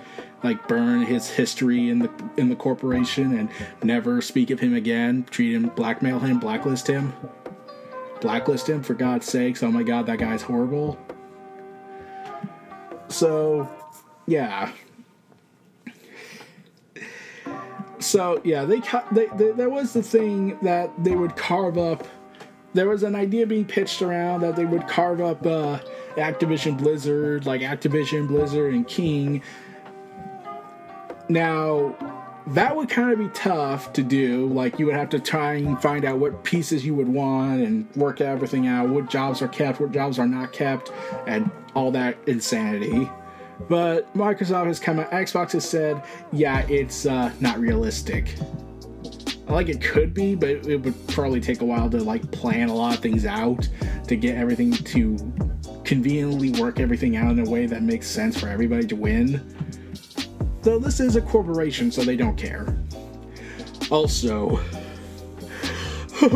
like 0.43 0.67
burn 0.67 1.03
his 1.03 1.29
history 1.29 1.91
in 1.91 1.99
the 1.99 2.11
in 2.39 2.49
the 2.49 2.57
corporation 2.57 3.39
and 3.39 3.51
never 3.83 4.23
speak 4.23 4.49
of 4.49 4.61
him 4.61 4.75
again. 4.75 5.27
Treat 5.31 5.55
him, 5.55 5.69
blackmail 5.77 6.21
him, 6.21 6.39
blacklist 6.39 6.87
him, 6.87 7.13
blacklist 8.23 8.67
him 8.67 8.83
for 8.83 8.95
God's 8.95 9.27
sakes. 9.27 9.63
Oh 9.63 9.71
my 9.71 9.83
God, 9.83 10.07
that 10.07 10.19
guy's 10.19 10.41
horrible. 10.41 10.99
So, 13.09 13.69
yeah. 14.25 14.73
So 17.99 18.41
yeah, 18.43 18.65
they, 18.65 18.81
they, 19.13 19.27
they 19.37 19.51
there 19.53 19.69
was 19.69 19.93
the 19.93 20.03
thing 20.03 20.59
that 20.63 20.91
they 21.05 21.15
would 21.15 21.37
carve 21.37 21.77
up. 21.77 22.09
There 22.75 22.88
was 22.88 23.02
an 23.02 23.14
idea 23.14 23.47
being 23.47 23.67
pitched 23.67 24.00
around 24.00 24.41
that 24.41 24.57
they 24.57 24.64
would 24.64 24.88
carve 24.88 25.21
up 25.21 25.45
uh, 25.47 25.79
Activision 26.17 26.79
Blizzard, 26.79 27.45
like 27.45 27.61
Activision 27.61 28.26
Blizzard 28.29 28.73
and 28.73 28.87
King. 28.87 29.43
Now, 31.29 31.97
that 32.49 32.75
would 32.75 32.88
kind 32.88 33.12
of 33.12 33.19
be 33.19 33.29
tough 33.29 33.93
to 33.93 34.02
do. 34.02 34.49
Like, 34.49 34.79
you 34.79 34.87
would 34.87 34.95
have 34.95 35.11
to 35.11 35.21
try 35.21 35.55
and 35.55 35.81
find 35.81 36.05
out 36.05 36.19
what 36.19 36.45
pieces 36.45 36.85
you 36.85 36.95
would 36.95 37.09
want 37.09 37.61
and 37.62 37.95
work 37.95 38.21
everything 38.21 38.67
out, 38.67 38.88
what 38.88 39.09
jobs 39.09 39.43
are 39.43 39.49
kept, 39.49 39.81
what 39.81 39.93
jobs 39.93 40.19
are 40.19 40.26
not 40.26 40.52
kept, 40.52 40.91
and 41.26 41.50
all 41.75 41.91
that 41.93 42.17
insanity. 42.26 43.09
But 43.69 44.12
Microsoft 44.17 44.67
has 44.67 44.81
come 44.81 44.99
out, 44.99 45.11
Xbox 45.12 45.52
has 45.52 45.69
said, 45.69 46.02
yeah, 46.33 46.67
it's 46.69 47.07
uh, 47.07 47.33
not 47.38 47.61
realistic. 47.61 48.35
Like 49.53 49.69
it 49.69 49.83
could 49.83 50.15
be, 50.15 50.35
but 50.35 50.49
it 50.49 50.79
would 50.79 51.09
probably 51.09 51.39
take 51.39 51.61
a 51.61 51.65
while 51.67 51.91
to 51.91 52.03
like 52.03 52.33
plan 52.33 52.71
a 52.71 52.75
lot 52.75 52.95
of 52.95 53.01
things 53.01 53.27
out 53.27 53.69
to 54.09 54.17
get 54.17 54.37
everything 54.37 54.73
to 54.73 55.17
conveniently 55.85 56.51
work 56.53 56.81
everything 56.81 57.17
out 57.17 57.33
in 57.33 57.47
a 57.47 57.51
way 57.51 57.67
that 57.67 57.83
makes 57.83 58.07
sense 58.07 58.41
for 58.41 58.49
everybody 58.49 58.87
to 58.87 58.97
win. 58.97 59.43
Though 60.63 60.79
this 60.79 61.01
is 61.01 61.17
a 61.17 61.21
corporation, 61.21 61.93
so 61.93 62.03
they 62.03 62.17
don't 62.17 62.37
care. 62.37 62.75
Also, 63.91 64.59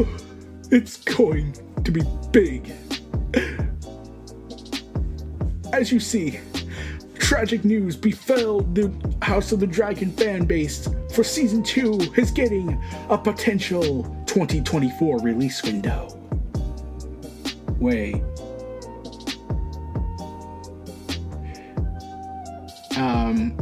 it's 0.70 0.98
going 0.98 1.54
to 1.84 1.90
be 1.90 2.02
big. 2.32 2.70
As 5.72 5.90
you 5.90 6.00
see, 6.00 6.38
tragic 7.26 7.64
news 7.64 7.96
befell 7.96 8.60
the 8.60 8.88
House 9.20 9.50
of 9.50 9.58
the 9.58 9.66
Dragon 9.66 10.12
fan 10.12 10.44
base 10.44 10.88
for 11.12 11.24
season 11.24 11.60
2 11.60 12.12
is 12.16 12.30
getting 12.30 12.80
a 13.08 13.18
potential 13.18 14.04
2024 14.26 15.18
release 15.18 15.60
window. 15.64 16.06
Wait. 17.80 18.22
Um, 22.96 23.56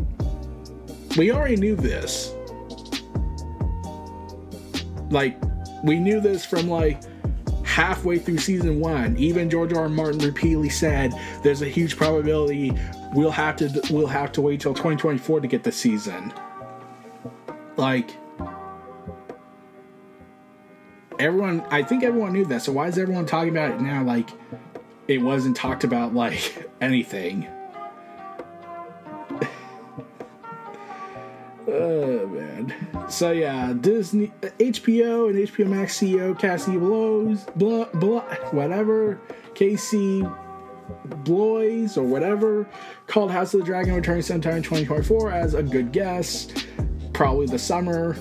we 1.16 1.32
already 1.32 1.56
knew 1.56 1.74
this. 1.74 2.34
Like, 5.08 5.40
we 5.82 5.98
knew 5.98 6.20
this 6.20 6.44
from 6.44 6.68
like 6.68 7.02
halfway 7.74 8.18
through 8.18 8.38
season 8.38 8.78
one. 8.78 9.16
Even 9.16 9.50
George 9.50 9.72
R. 9.72 9.84
R. 9.84 9.88
Martin 9.88 10.20
repeatedly 10.20 10.68
said 10.68 11.12
there's 11.42 11.62
a 11.62 11.66
huge 11.66 11.96
probability 11.96 12.72
we'll 13.14 13.30
have 13.30 13.56
to 13.56 13.82
we'll 13.90 14.06
have 14.08 14.32
to 14.32 14.40
wait 14.40 14.60
till 14.60 14.74
2024 14.74 15.40
to 15.40 15.48
get 15.48 15.62
the 15.62 15.72
season. 15.72 16.32
Like 17.76 18.10
everyone, 21.18 21.64
I 21.70 21.82
think 21.82 22.02
everyone 22.02 22.32
knew 22.32 22.44
that. 22.46 22.62
So 22.62 22.72
why 22.72 22.88
is 22.88 22.98
everyone 22.98 23.26
talking 23.26 23.50
about 23.50 23.70
it 23.70 23.80
now? 23.80 24.02
Like 24.02 24.30
it 25.08 25.18
wasn't 25.18 25.56
talked 25.56 25.84
about 25.84 26.14
like 26.14 26.68
anything. 26.80 27.46
oh 31.68 32.26
man. 32.26 32.74
So 33.08 33.30
yeah, 33.32 33.72
Disney, 33.78 34.32
HBO, 34.40 35.30
and 35.30 35.38
HBO 35.48 35.68
Max 35.68 35.98
CEO 35.98 36.38
Cassie 36.38 36.78
Blows, 36.78 37.44
blah, 37.56 37.84
blah, 37.92 38.22
whatever, 38.50 39.20
Casey 39.54 40.24
Bloys 41.24 41.96
or 41.96 42.02
whatever, 42.04 42.68
called 43.06 43.30
House 43.30 43.54
of 43.54 43.60
the 43.60 43.66
Dragon 43.66 43.94
returning 43.94 44.22
sometime 44.22 44.56
in 44.56 44.62
2024 44.62 45.32
as 45.32 45.54
a 45.54 45.62
good 45.62 45.92
guess, 45.92 46.48
probably 47.12 47.46
the 47.46 47.58
summer. 47.58 48.16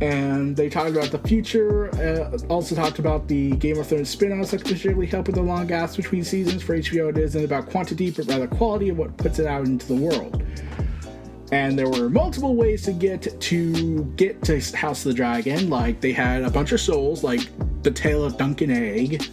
And 0.00 0.54
they 0.54 0.68
talked 0.68 0.90
about 0.90 1.10
the 1.10 1.18
future, 1.20 1.88
uh, 1.96 2.36
also 2.48 2.74
talked 2.74 2.98
about 2.98 3.28
the 3.28 3.52
Game 3.52 3.78
of 3.78 3.86
Thrones 3.86 4.10
spin 4.10 4.38
offs 4.38 4.50
that 4.50 4.62
could 4.62 4.78
help 5.08 5.26
with 5.26 5.36
the 5.36 5.42
long 5.42 5.66
gaps 5.66 5.96
between 5.96 6.22
seasons. 6.22 6.62
For 6.62 6.76
HBO, 6.76 7.08
it 7.08 7.16
isn't 7.16 7.42
about 7.42 7.70
quantity, 7.70 8.10
but 8.10 8.26
rather 8.26 8.46
quality 8.46 8.90
of 8.90 8.98
what 8.98 9.16
puts 9.16 9.38
it 9.38 9.46
out 9.46 9.64
into 9.64 9.86
the 9.86 9.94
world 9.94 10.42
and 11.52 11.78
there 11.78 11.88
were 11.88 12.08
multiple 12.08 12.56
ways 12.56 12.82
to 12.82 12.92
get 12.92 13.40
to 13.40 14.04
get 14.16 14.42
to 14.42 14.60
House 14.76 15.04
of 15.04 15.10
the 15.10 15.14
Dragon. 15.14 15.70
Like 15.70 16.00
they 16.00 16.12
had 16.12 16.42
a 16.42 16.50
bunch 16.50 16.72
of 16.72 16.80
souls, 16.80 17.22
like 17.22 17.48
the 17.82 17.90
Tale 17.90 18.24
of 18.24 18.36
Dunk 18.36 18.62
and 18.62 18.72
Egg. 18.72 19.24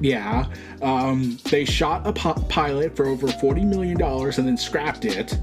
Yeah, 0.00 0.46
um, 0.80 1.38
they 1.50 1.64
shot 1.64 2.06
a 2.06 2.12
po- 2.12 2.34
pilot 2.48 2.94
for 2.96 3.06
over 3.06 3.28
forty 3.28 3.64
million 3.64 3.98
dollars 3.98 4.38
and 4.38 4.46
then 4.46 4.56
scrapped 4.56 5.04
it. 5.04 5.38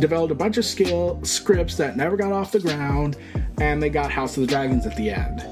Developed 0.00 0.32
a 0.32 0.34
bunch 0.34 0.56
of 0.56 0.64
skill 0.64 1.20
scripts 1.22 1.76
that 1.76 1.96
never 1.96 2.16
got 2.16 2.32
off 2.32 2.52
the 2.52 2.60
ground, 2.60 3.18
and 3.60 3.82
they 3.82 3.90
got 3.90 4.10
House 4.10 4.36
of 4.36 4.40
the 4.42 4.46
Dragons 4.46 4.86
at 4.86 4.96
the 4.96 5.10
end. 5.10 5.44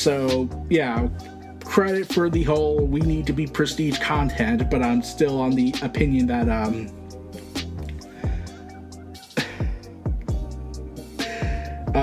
So 0.00 0.48
yeah, 0.70 1.08
credit 1.64 2.10
for 2.12 2.30
the 2.30 2.42
whole 2.44 2.86
we 2.86 3.00
need 3.00 3.26
to 3.26 3.32
be 3.34 3.46
prestige 3.46 3.98
content, 3.98 4.70
but 4.70 4.82
I'm 4.82 5.02
still 5.02 5.38
on 5.38 5.50
the 5.50 5.74
opinion 5.82 6.26
that 6.28 6.48
um 6.48 6.88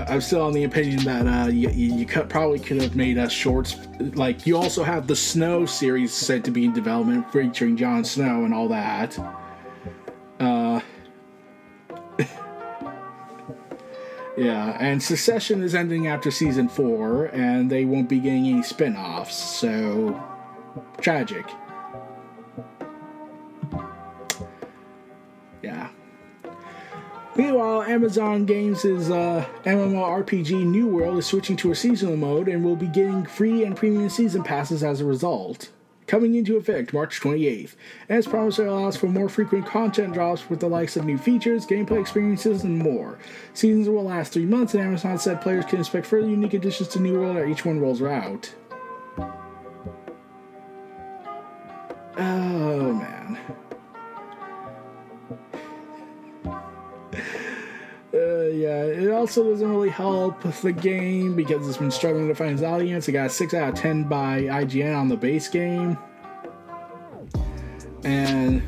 I'm 0.07 0.21
still 0.21 0.41
on 0.41 0.53
the 0.53 0.63
opinion 0.65 1.03
that 1.05 1.27
uh, 1.27 1.47
you, 1.47 1.69
you 1.69 2.05
could, 2.05 2.29
probably 2.29 2.59
could 2.59 2.81
have 2.81 2.95
made 2.95 3.17
us 3.17 3.31
shorts. 3.31 3.75
Like 3.99 4.45
you 4.45 4.57
also 4.57 4.83
have 4.83 5.07
the 5.07 5.15
Snow 5.15 5.65
series 5.65 6.13
said 6.13 6.45
to 6.45 6.51
be 6.51 6.65
in 6.65 6.73
development, 6.73 7.31
featuring 7.31 7.75
Jon 7.75 8.03
Snow 8.03 8.45
and 8.45 8.53
all 8.53 8.67
that. 8.69 9.17
Uh, 10.39 10.79
Yeah, 14.37 14.75
and 14.81 15.01
Succession 15.01 15.63
is 15.63 15.73
ending 15.73 16.07
after 16.07 16.29
season 16.29 16.67
four, 16.67 17.27
and 17.27 17.69
they 17.69 17.85
won't 17.85 18.09
be 18.09 18.19
getting 18.19 18.47
any 18.47 18.63
spin 18.63 18.97
offs, 18.97 19.35
so 19.35 20.21
tragic. 20.99 21.45
Meanwhile, 27.37 27.83
Amazon 27.83 28.45
Games' 28.45 28.85
uh, 28.85 29.45
MMORPG 29.65 30.65
New 30.65 30.87
World 30.87 31.17
is 31.17 31.25
switching 31.25 31.57
to 31.57 31.71
a 31.71 31.75
seasonal 31.75 32.15
mode 32.15 32.47
and 32.47 32.63
will 32.63 32.77
be 32.77 32.87
getting 32.87 33.25
free 33.25 33.65
and 33.65 33.75
premium 33.75 34.09
season 34.09 34.41
passes 34.41 34.83
as 34.83 35.01
a 35.01 35.05
result. 35.05 35.69
Coming 36.07 36.35
into 36.35 36.55
effect 36.55 36.93
March 36.93 37.19
28th, 37.19 37.75
as 38.07 38.27
promised, 38.27 38.59
it 38.59 38.67
allows 38.67 38.95
for 38.95 39.07
more 39.07 39.27
frequent 39.27 39.65
content 39.65 40.13
drops 40.13 40.49
with 40.49 40.61
the 40.61 40.69
likes 40.69 40.95
of 40.95 41.03
new 41.03 41.17
features, 41.17 41.65
gameplay 41.65 41.99
experiences, 41.99 42.63
and 42.63 42.77
more. 42.77 43.17
Seasons 43.53 43.89
will 43.89 44.03
last 44.03 44.31
three 44.31 44.45
months, 44.45 44.73
and 44.73 44.83
Amazon 44.83 45.17
said 45.17 45.41
players 45.41 45.65
can 45.65 45.79
expect 45.79 46.05
further 46.05 46.29
unique 46.29 46.53
additions 46.53 46.87
to 46.89 46.99
New 46.99 47.19
World 47.19 47.37
as 47.37 47.49
each 47.49 47.65
one 47.65 47.81
rolls 47.81 48.01
out. 48.01 48.53
Oh 52.17 52.93
man. 52.93 53.37
Yeah, 58.53 58.83
it 58.83 59.11
also 59.11 59.49
doesn't 59.49 59.69
really 59.69 59.89
help 59.89 60.41
the 60.61 60.71
game 60.71 61.35
because 61.35 61.67
it's 61.67 61.77
been 61.77 61.91
struggling 61.91 62.27
to 62.27 62.35
find 62.35 62.51
its 62.51 62.63
audience. 62.63 63.07
It 63.07 63.13
got 63.13 63.31
6 63.31 63.53
out 63.53 63.69
of 63.69 63.75
10 63.75 64.03
by 64.05 64.43
IGN 64.43 64.97
on 64.97 65.07
the 65.07 65.17
base 65.17 65.47
game. 65.47 65.97
And 68.03 68.61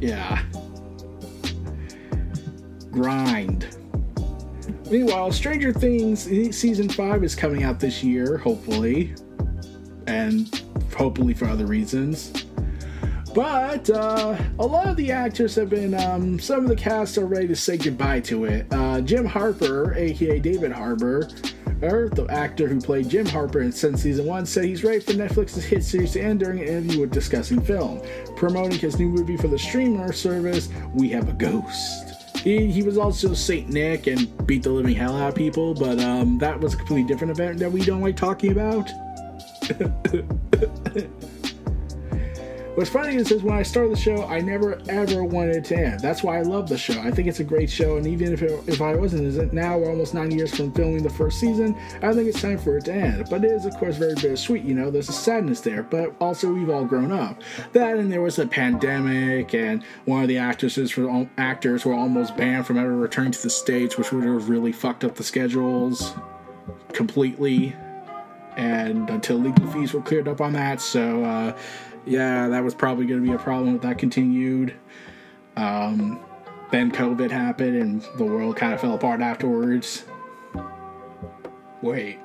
yeah. 0.00 0.42
Grind. 2.90 3.76
Meanwhile, 4.90 5.32
Stranger 5.32 5.72
Things 5.72 6.22
season 6.56 6.88
5 6.88 7.22
is 7.22 7.34
coming 7.34 7.62
out 7.62 7.78
this 7.78 8.02
year, 8.02 8.38
hopefully. 8.38 9.14
And 10.06 10.62
hopefully 10.96 11.34
for 11.34 11.46
other 11.46 11.66
reasons. 11.66 12.32
But 13.34 13.88
uh, 13.90 14.36
a 14.58 14.66
lot 14.66 14.88
of 14.88 14.96
the 14.96 15.12
actors 15.12 15.54
have 15.54 15.70
been, 15.70 15.94
um, 15.94 16.40
some 16.40 16.64
of 16.64 16.68
the 16.68 16.76
cast 16.76 17.16
are 17.16 17.26
ready 17.26 17.46
to 17.48 17.56
say 17.56 17.76
goodbye 17.76 18.20
to 18.20 18.44
it. 18.44 18.66
Uh, 18.72 19.00
Jim 19.00 19.24
Harper, 19.24 19.94
aka 19.94 20.40
David 20.40 20.72
Harbour, 20.72 21.28
or 21.80 22.08
the 22.08 22.26
actor 22.28 22.66
who 22.66 22.80
played 22.80 23.08
Jim 23.08 23.26
Harper 23.26 23.60
in 23.60 23.70
since 23.70 24.02
season 24.02 24.26
one, 24.26 24.46
said 24.46 24.64
he's 24.64 24.82
ready 24.82 24.98
for 24.98 25.12
Netflix's 25.12 25.64
hit 25.64 25.84
series 25.84 26.12
to 26.12 26.20
end 26.20 26.40
during 26.40 26.58
an 26.58 26.66
interview 26.66 27.00
with 27.02 27.12
discussing 27.12 27.60
film. 27.60 28.02
Promoting 28.36 28.78
his 28.78 28.98
new 28.98 29.08
movie 29.08 29.36
for 29.36 29.48
the 29.48 29.58
streamer 29.58 30.12
service, 30.12 30.68
We 30.92 31.08
Have 31.10 31.28
a 31.28 31.32
Ghost. 31.32 32.36
He, 32.38 32.66
he 32.70 32.82
was 32.82 32.98
also 32.98 33.32
Saint 33.34 33.68
Nick 33.68 34.06
and 34.08 34.46
beat 34.46 34.64
the 34.64 34.70
living 34.70 34.94
hell 34.96 35.16
out 35.16 35.28
of 35.28 35.34
people, 35.34 35.74
but 35.74 36.00
um, 36.00 36.38
that 36.38 36.58
was 36.58 36.74
a 36.74 36.76
completely 36.76 37.06
different 37.06 37.30
event 37.30 37.58
that 37.58 37.70
we 37.70 37.84
don't 37.84 38.00
like 38.00 38.16
talking 38.16 38.50
about. 38.50 38.90
What's 42.76 42.88
funny 42.88 43.16
is, 43.16 43.32
is 43.32 43.42
when 43.42 43.56
I 43.56 43.64
started 43.64 43.92
the 43.92 44.00
show, 44.00 44.24
I 44.26 44.40
never 44.40 44.80
ever 44.88 45.24
wanted 45.24 45.56
it 45.56 45.64
to 45.66 45.76
end. 45.76 46.00
That's 46.00 46.22
why 46.22 46.38
I 46.38 46.42
love 46.42 46.68
the 46.68 46.78
show. 46.78 46.98
I 47.00 47.10
think 47.10 47.26
it's 47.26 47.40
a 47.40 47.44
great 47.44 47.68
show, 47.68 47.96
and 47.96 48.06
even 48.06 48.32
if 48.32 48.42
it, 48.42 48.62
if 48.68 48.80
I 48.80 48.94
wasn't, 48.94 49.24
is 49.24 49.38
it 49.38 49.52
now 49.52 49.76
we're 49.76 49.90
almost 49.90 50.14
nine 50.14 50.30
years 50.30 50.54
from 50.54 50.72
filming 50.72 51.02
the 51.02 51.10
first 51.10 51.40
season, 51.40 51.76
I 52.00 52.14
think 52.14 52.28
it's 52.28 52.40
time 52.40 52.58
for 52.58 52.78
it 52.78 52.84
to 52.84 52.94
end. 52.94 53.26
But 53.28 53.44
it 53.44 53.50
is, 53.50 53.66
of 53.66 53.74
course, 53.74 53.96
very 53.96 54.14
bittersweet. 54.14 54.62
You 54.62 54.74
know, 54.74 54.88
there's 54.88 55.08
a 55.08 55.12
sadness 55.12 55.60
there, 55.60 55.82
but 55.82 56.14
also 56.20 56.52
we've 56.52 56.70
all 56.70 56.84
grown 56.84 57.10
up. 57.10 57.42
That 57.72 57.96
and 57.96 58.10
there 58.10 58.22
was 58.22 58.38
a 58.38 58.46
pandemic, 58.46 59.52
and 59.52 59.82
one 60.04 60.22
of 60.22 60.28
the 60.28 60.38
actresses 60.38 60.92
for 60.92 61.28
actors 61.38 61.84
were 61.84 61.94
almost 61.94 62.36
banned 62.36 62.66
from 62.66 62.78
ever 62.78 62.96
returning 62.96 63.32
to 63.32 63.42
the 63.42 63.50
states, 63.50 63.98
which 63.98 64.12
would 64.12 64.24
have 64.24 64.48
really 64.48 64.72
fucked 64.72 65.02
up 65.02 65.16
the 65.16 65.24
schedules 65.24 66.14
completely. 66.92 67.74
And 68.56 69.08
until 69.10 69.38
legal 69.38 69.66
fees 69.68 69.92
were 69.92 70.02
cleared 70.02 70.28
up 70.28 70.40
on 70.40 70.52
that, 70.52 70.80
so. 70.80 71.24
Uh, 71.24 71.56
yeah, 72.06 72.48
that 72.48 72.62
was 72.62 72.74
probably 72.74 73.06
going 73.06 73.20
to 73.20 73.26
be 73.26 73.34
a 73.34 73.38
problem 73.38 73.76
if 73.76 73.82
that 73.82 73.98
continued. 73.98 74.74
Um, 75.56 76.20
then 76.70 76.90
COVID 76.90 77.30
happened 77.30 77.76
and 77.76 78.02
the 78.16 78.24
world 78.24 78.56
kind 78.56 78.72
of 78.72 78.80
fell 78.80 78.94
apart 78.94 79.20
afterwards. 79.20 80.04
Wait. 81.82 82.18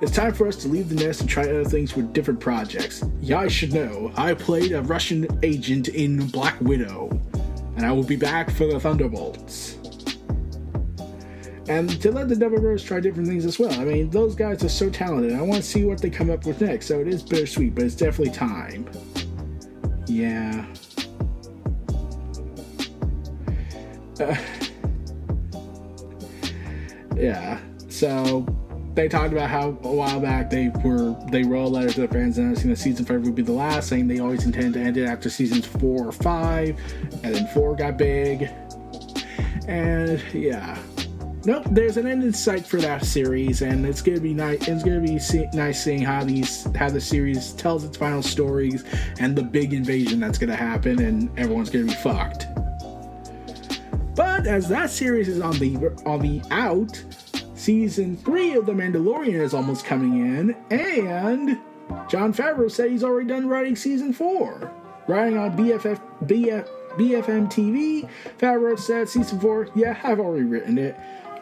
It's 0.00 0.12
time 0.12 0.32
for 0.32 0.46
us 0.46 0.56
to 0.56 0.68
leave 0.68 0.88
the 0.88 0.94
nest 0.94 1.20
and 1.20 1.28
try 1.28 1.42
other 1.42 1.64
things 1.64 1.94
with 1.94 2.12
different 2.12 2.40
projects. 2.40 3.04
Yeah, 3.20 3.40
I 3.40 3.48
should 3.48 3.72
know. 3.72 4.12
I 4.16 4.32
played 4.34 4.72
a 4.72 4.82
Russian 4.82 5.26
agent 5.42 5.88
in 5.88 6.26
Black 6.28 6.58
Widow, 6.60 7.10
and 7.76 7.84
I 7.84 7.92
will 7.92 8.04
be 8.04 8.16
back 8.16 8.50
for 8.50 8.66
the 8.66 8.80
Thunderbolts 8.80 9.79
and 11.70 11.88
to 12.02 12.10
let 12.10 12.28
the 12.28 12.34
Devilverse 12.34 12.84
try 12.84 12.98
different 12.98 13.28
things 13.28 13.44
as 13.44 13.60
well. 13.60 13.72
I 13.80 13.84
mean, 13.84 14.10
those 14.10 14.34
guys 14.34 14.64
are 14.64 14.68
so 14.68 14.90
talented. 14.90 15.34
I 15.34 15.40
want 15.40 15.62
to 15.62 15.68
see 15.68 15.84
what 15.84 16.02
they 16.02 16.10
come 16.10 16.28
up 16.28 16.44
with 16.44 16.60
next. 16.60 16.86
So 16.86 16.98
it 16.98 17.06
is 17.06 17.22
bittersweet, 17.22 17.76
but 17.76 17.84
it's 17.84 17.94
definitely 17.94 18.34
time. 18.34 18.90
Yeah. 20.08 20.66
Uh, 24.18 24.36
yeah. 27.16 27.60
So 27.88 28.44
they 28.94 29.06
talked 29.06 29.32
about 29.32 29.48
how 29.48 29.68
a 29.68 29.92
while 29.92 30.18
back 30.18 30.50
they 30.50 30.72
were 30.84 31.16
they 31.30 31.44
wrote 31.44 31.66
a 31.66 31.68
letter 31.68 31.92
to 31.92 32.00
the 32.00 32.08
fans 32.08 32.36
announcing 32.36 32.70
that 32.70 32.78
season 32.78 33.04
five 33.04 33.22
would 33.22 33.36
be 33.36 33.42
the 33.42 33.52
last, 33.52 33.90
saying 33.90 34.08
they 34.08 34.18
always 34.18 34.44
intend 34.44 34.74
to 34.74 34.80
end 34.80 34.96
it 34.96 35.06
after 35.06 35.30
seasons 35.30 35.66
four 35.66 36.08
or 36.08 36.12
five, 36.12 36.76
and 37.22 37.32
then 37.32 37.46
four 37.54 37.76
got 37.76 37.96
big, 37.96 38.50
and 39.68 40.20
yeah, 40.34 40.76
nope, 41.44 41.64
there's 41.70 41.96
an 41.96 42.06
end 42.06 42.22
in 42.22 42.32
sight 42.32 42.66
for 42.66 42.78
that 42.78 43.04
series, 43.04 43.62
and 43.62 43.86
it's 43.86 44.02
gonna 44.02 44.20
be 44.20 44.34
nice. 44.34 44.66
It's 44.68 44.82
gonna 44.82 45.00
be 45.00 45.18
see- 45.18 45.48
nice 45.54 45.82
seeing 45.82 46.02
how 46.02 46.24
these 46.24 46.66
how 46.74 46.90
the 46.90 47.00
series 47.00 47.52
tells 47.52 47.84
its 47.84 47.96
final 47.96 48.22
stories 48.22 48.84
and 49.18 49.34
the 49.36 49.42
big 49.42 49.72
invasion 49.72 50.20
that's 50.20 50.38
gonna 50.38 50.56
happen, 50.56 51.00
and 51.00 51.30
everyone's 51.38 51.70
gonna 51.70 51.86
be 51.86 51.94
fucked. 51.94 52.46
But 54.14 54.46
as 54.46 54.68
that 54.68 54.90
series 54.90 55.28
is 55.28 55.40
on 55.40 55.58
the 55.58 55.76
on 56.06 56.20
the 56.20 56.42
out, 56.50 57.02
season 57.54 58.16
three 58.16 58.54
of 58.54 58.66
The 58.66 58.72
Mandalorian 58.72 59.40
is 59.40 59.54
almost 59.54 59.84
coming 59.84 60.20
in, 60.20 60.56
and 60.70 61.58
Jon 62.08 62.32
Favreau 62.32 62.70
said 62.70 62.90
he's 62.90 63.04
already 63.04 63.28
done 63.28 63.48
writing 63.48 63.76
season 63.76 64.12
four, 64.12 64.70
writing 65.06 65.38
on 65.38 65.56
BFF 65.56 66.00
BF. 66.26 66.68
BFM 66.96 67.48
TV, 67.48 68.08
Favreau 68.38 68.76
said, 68.76 69.08
Season 69.08 69.38
4, 69.38 69.68
yeah, 69.76 69.96
I've 70.02 70.18
already 70.18 70.44
written 70.44 70.76
it. 70.76 70.96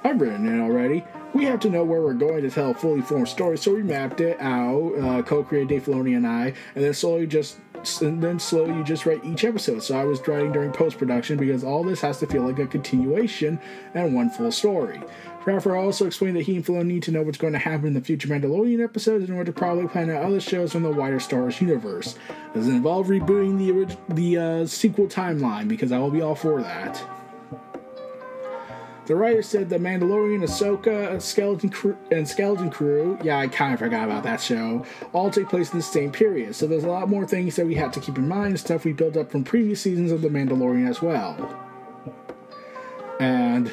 I've 0.04 0.20
written 0.20 0.46
it 0.46 0.62
already. 0.62 1.04
We 1.34 1.44
have 1.44 1.61
to 1.61 1.70
know 1.70 1.84
where 1.84 2.00
we're 2.00 2.14
going 2.14 2.42
to 2.42 2.50
tell 2.50 2.70
a 2.70 2.74
fully 2.74 3.02
formed 3.02 3.28
story, 3.28 3.58
so 3.58 3.74
we 3.74 3.82
mapped 3.82 4.20
it 4.20 4.40
out. 4.40 4.94
Uh, 4.98 5.22
co-created 5.22 5.68
Dave 5.68 5.84
Filoni 5.84 6.16
and 6.16 6.26
I, 6.26 6.54
and 6.74 6.84
then 6.84 6.94
slowly 6.94 7.26
just 7.26 7.58
and 8.00 8.22
then 8.22 8.40
slowly 8.40 8.74
you 8.74 8.82
just 8.82 9.06
write 9.06 9.24
each 9.24 9.44
episode. 9.44 9.82
So 9.82 9.96
I 9.96 10.04
was 10.04 10.26
writing 10.26 10.52
during 10.52 10.72
post 10.72 10.98
production 10.98 11.37
because 11.37 11.62
all 11.62 11.84
this 11.84 12.00
has 12.00 12.18
to 12.20 12.26
feel 12.26 12.42
like 12.42 12.58
a 12.58 12.66
continuation 12.66 13.61
and 13.94 14.14
one 14.14 14.30
full 14.30 14.50
story. 14.50 15.00
Favreau 15.44 15.82
also 15.82 16.06
explained 16.06 16.37
that 16.37 16.42
he 16.42 16.56
and 16.56 16.64
Filoni 16.64 16.87
need 16.87 17.02
to 17.04 17.12
know 17.12 17.22
what's 17.22 17.38
going 17.38 17.52
to 17.54 17.58
happen 17.58 17.87
in 17.87 17.94
the 17.94 18.00
future 18.00 18.28
Mandalorian 18.28 18.82
episodes 18.82 19.28
in 19.28 19.34
order 19.34 19.50
to 19.50 19.58
probably 19.58 19.88
plan 19.88 20.11
out 20.11 20.22
other 20.22 20.40
shows 20.40 20.72
from 20.72 20.82
the 20.82 20.90
wider 20.90 21.20
Star 21.20 21.40
Wars 21.40 21.61
universe. 21.61 22.16
Does 22.52 22.68
it 22.68 22.72
involve 22.72 23.06
rebooting 23.06 23.56
the 23.58 23.72
orig- 23.72 23.96
the 24.11 24.37
uh, 24.37 24.66
sequel 24.66 25.06
timeline? 25.06 25.68
Because 25.68 25.92
I 25.92 25.98
will 25.98 26.11
be 26.11 26.20
all 26.20 26.34
for 26.34 26.61
that. 26.61 27.02
The 29.09 29.16
writer 29.16 29.40
said 29.40 29.71
the 29.71 29.79
Mandalorian, 29.79 30.42
Ahsoka, 30.42 31.18
Skeleton 31.23 31.71
Crew, 31.71 31.97
and 32.11 32.29
Skeleton 32.29 32.68
Crew, 32.68 33.18
yeah, 33.23 33.38
I 33.38 33.49
kind 33.49 33.73
of 33.73 33.81
forgot 33.81 34.05
about 34.05 34.23
that 34.25 34.38
show, 34.38 34.85
all 35.14 35.31
take 35.31 35.49
place 35.49 35.73
in 35.73 35.79
the 35.79 35.83
same 35.83 36.12
period. 36.12 36.55
So 36.55 36.66
there's 36.66 36.85
a 36.85 36.90
lot 36.90 37.09
more 37.09 37.27
things 37.27 37.57
that 37.57 37.64
we 37.64 37.75
have 37.77 37.90
to 37.92 38.01
keep 38.01 38.18
in 38.18 38.29
mind 38.29 38.61
stuff 38.61 38.85
we 38.85 38.92
built 38.92 39.16
up 39.16 39.31
from 39.33 39.44
previous 39.44 39.81
seasons 39.81 40.12
of 40.12 40.21
The 40.21 40.29
Mandalorian 40.29 40.87
as 40.87 41.01
well. 41.01 41.35
And 43.18 43.73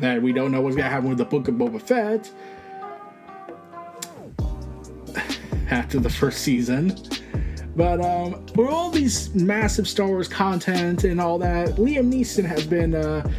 that 0.00 0.20
we 0.20 0.32
don't 0.32 0.50
know 0.50 0.60
what's 0.60 0.74
going 0.74 0.86
to 0.86 0.90
happen 0.90 1.08
with 1.10 1.18
the 1.18 1.26
Book 1.26 1.46
of 1.46 1.54
Boba 1.54 1.80
Fett 1.80 2.32
after 5.70 6.00
the 6.00 6.10
first 6.10 6.42
season. 6.42 6.98
But 7.76 8.00
um, 8.00 8.44
for 8.48 8.68
all 8.68 8.90
these 8.90 9.32
massive 9.32 9.86
Star 9.86 10.08
Wars 10.08 10.26
content 10.26 11.04
and 11.04 11.20
all 11.20 11.38
that, 11.38 11.76
Liam 11.76 12.12
Neeson 12.12 12.44
has 12.44 12.66
been 12.66 12.96
uh, 12.96 13.30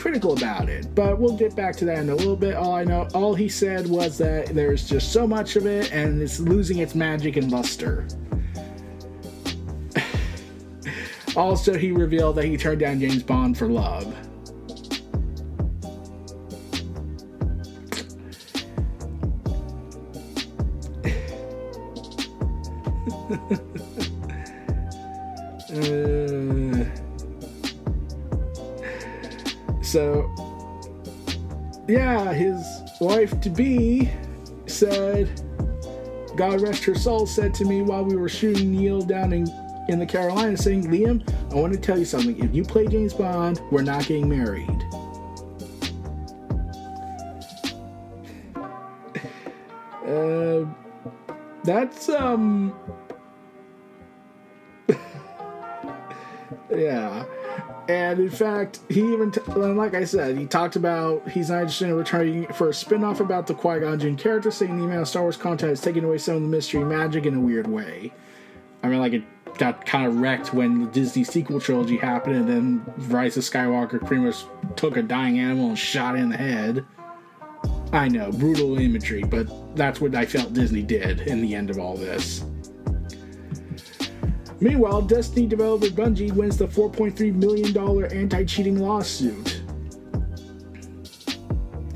critical 0.00 0.32
about 0.32 0.70
it, 0.70 0.94
but 0.94 1.18
we'll 1.18 1.36
get 1.36 1.54
back 1.54 1.76
to 1.76 1.84
that 1.84 1.98
in 1.98 2.08
a 2.08 2.14
little 2.14 2.34
bit. 2.34 2.54
All 2.54 2.72
I 2.72 2.84
know, 2.84 3.06
all 3.12 3.34
he 3.34 3.50
said 3.50 3.86
was 3.86 4.16
that 4.16 4.46
there's 4.46 4.88
just 4.88 5.12
so 5.12 5.26
much 5.26 5.56
of 5.56 5.66
it 5.66 5.92
and 5.92 6.22
it's 6.22 6.40
losing 6.40 6.78
its 6.78 6.94
magic 6.94 7.36
and 7.36 7.52
luster. 7.52 8.08
also, 11.36 11.76
he 11.76 11.92
revealed 11.92 12.36
that 12.36 12.46
he 12.46 12.56
turned 12.56 12.80
down 12.80 12.98
James 12.98 13.22
Bond 13.22 13.58
for 13.58 13.68
love. 13.68 14.16
Wife 33.20 33.38
to 33.42 33.50
be 33.50 34.10
said, 34.64 35.28
God 36.36 36.62
rest 36.62 36.82
her 36.84 36.94
soul, 36.94 37.26
said 37.26 37.52
to 37.52 37.66
me 37.66 37.82
while 37.82 38.02
we 38.02 38.16
were 38.16 38.30
shooting 38.30 38.72
Nell 38.72 39.02
down 39.02 39.34
in 39.34 39.46
in 39.90 39.98
the 39.98 40.06
Carolinas 40.06 40.64
saying, 40.64 40.84
Liam, 40.84 41.20
I 41.52 41.56
want 41.56 41.74
to 41.74 41.78
tell 41.78 41.98
you 41.98 42.06
something. 42.06 42.42
If 42.42 42.54
you 42.54 42.64
play 42.64 42.86
James 42.86 43.12
Bond, 43.12 43.60
we're 43.70 43.82
not 43.82 44.06
getting 44.06 44.26
married. 44.26 44.70
uh, 50.06 50.64
that's, 51.62 52.08
um. 52.08 52.74
yeah. 56.74 57.26
And 57.90 58.20
in 58.20 58.30
fact, 58.30 58.78
he 58.88 59.00
even, 59.00 59.32
t- 59.32 59.40
like 59.40 59.94
I 59.94 60.04
said, 60.04 60.38
he 60.38 60.46
talked 60.46 60.76
about 60.76 61.28
he's 61.28 61.50
not 61.50 61.62
interested 61.62 61.88
in 61.88 61.96
returning 61.96 62.46
for 62.52 62.68
a 62.68 62.72
spin 62.72 63.02
off 63.02 63.18
about 63.18 63.48
the 63.48 63.54
Qui 63.54 63.80
Gon 63.80 63.98
Jinn 63.98 64.16
character, 64.16 64.52
saying 64.52 64.78
the 64.78 64.84
amount 64.84 65.02
of 65.02 65.08
Star 65.08 65.22
Wars 65.22 65.36
content 65.36 65.72
is 65.72 65.80
taking 65.80 66.04
away 66.04 66.18
some 66.18 66.36
of 66.36 66.42
the 66.42 66.46
mystery 66.46 66.84
magic 66.84 67.26
in 67.26 67.34
a 67.34 67.40
weird 67.40 67.66
way. 67.66 68.12
I 68.84 68.88
mean, 68.88 69.00
like, 69.00 69.12
it 69.12 69.24
got 69.58 69.84
kind 69.86 70.06
of 70.06 70.20
wrecked 70.20 70.54
when 70.54 70.84
the 70.84 70.86
Disney 70.92 71.24
sequel 71.24 71.58
trilogy 71.58 71.96
happened, 71.96 72.36
and 72.36 72.48
then 72.48 73.08
Rise 73.08 73.36
of 73.36 73.42
Skywalker 73.42 73.98
pretty 74.06 74.22
much 74.22 74.44
took 74.76 74.96
a 74.96 75.02
dying 75.02 75.40
animal 75.40 75.70
and 75.70 75.78
shot 75.78 76.14
it 76.14 76.20
in 76.20 76.28
the 76.28 76.36
head. 76.36 76.86
I 77.92 78.06
know, 78.06 78.30
brutal 78.30 78.78
imagery, 78.78 79.24
but 79.24 79.48
that's 79.74 80.00
what 80.00 80.14
I 80.14 80.26
felt 80.26 80.52
Disney 80.52 80.82
did 80.82 81.22
in 81.22 81.42
the 81.42 81.56
end 81.56 81.70
of 81.70 81.80
all 81.80 81.96
this. 81.96 82.44
Meanwhile, 84.60 85.02
Destiny 85.02 85.46
developer 85.46 85.86
Bungie 85.86 86.32
wins 86.32 86.58
the 86.58 86.66
$4.3 86.66 87.34
million 87.34 88.12
anti 88.12 88.44
cheating 88.44 88.78
lawsuit. 88.78 89.62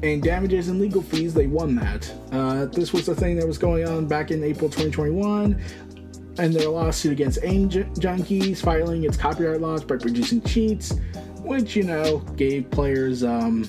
And 0.02 0.22
damages 0.22 0.68
and 0.68 0.80
legal 0.80 1.02
fees, 1.02 1.34
they 1.34 1.46
won 1.46 1.74
that. 1.76 2.12
Uh, 2.32 2.66
this 2.66 2.92
was 2.92 3.06
the 3.06 3.14
thing 3.14 3.36
that 3.36 3.46
was 3.46 3.58
going 3.58 3.86
on 3.86 4.06
back 4.06 4.30
in 4.30 4.42
April 4.42 4.68
2021, 4.70 5.60
and 6.38 6.54
their 6.54 6.68
lawsuit 6.68 7.12
against 7.12 7.38
AIM 7.42 7.68
Junkies, 7.70 8.58
filing 8.58 9.04
its 9.04 9.16
copyright 9.16 9.60
laws 9.60 9.84
by 9.84 9.96
producing 9.96 10.40
cheats, 10.42 10.94
which, 11.40 11.76
you 11.76 11.84
know, 11.84 12.18
gave 12.36 12.70
players 12.70 13.24
um, 13.24 13.68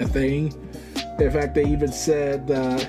a 0.00 0.06
thing. 0.06 0.52
In 1.18 1.30
fact, 1.30 1.54
they 1.54 1.64
even 1.64 1.92
said. 1.92 2.50
Uh, 2.50 2.84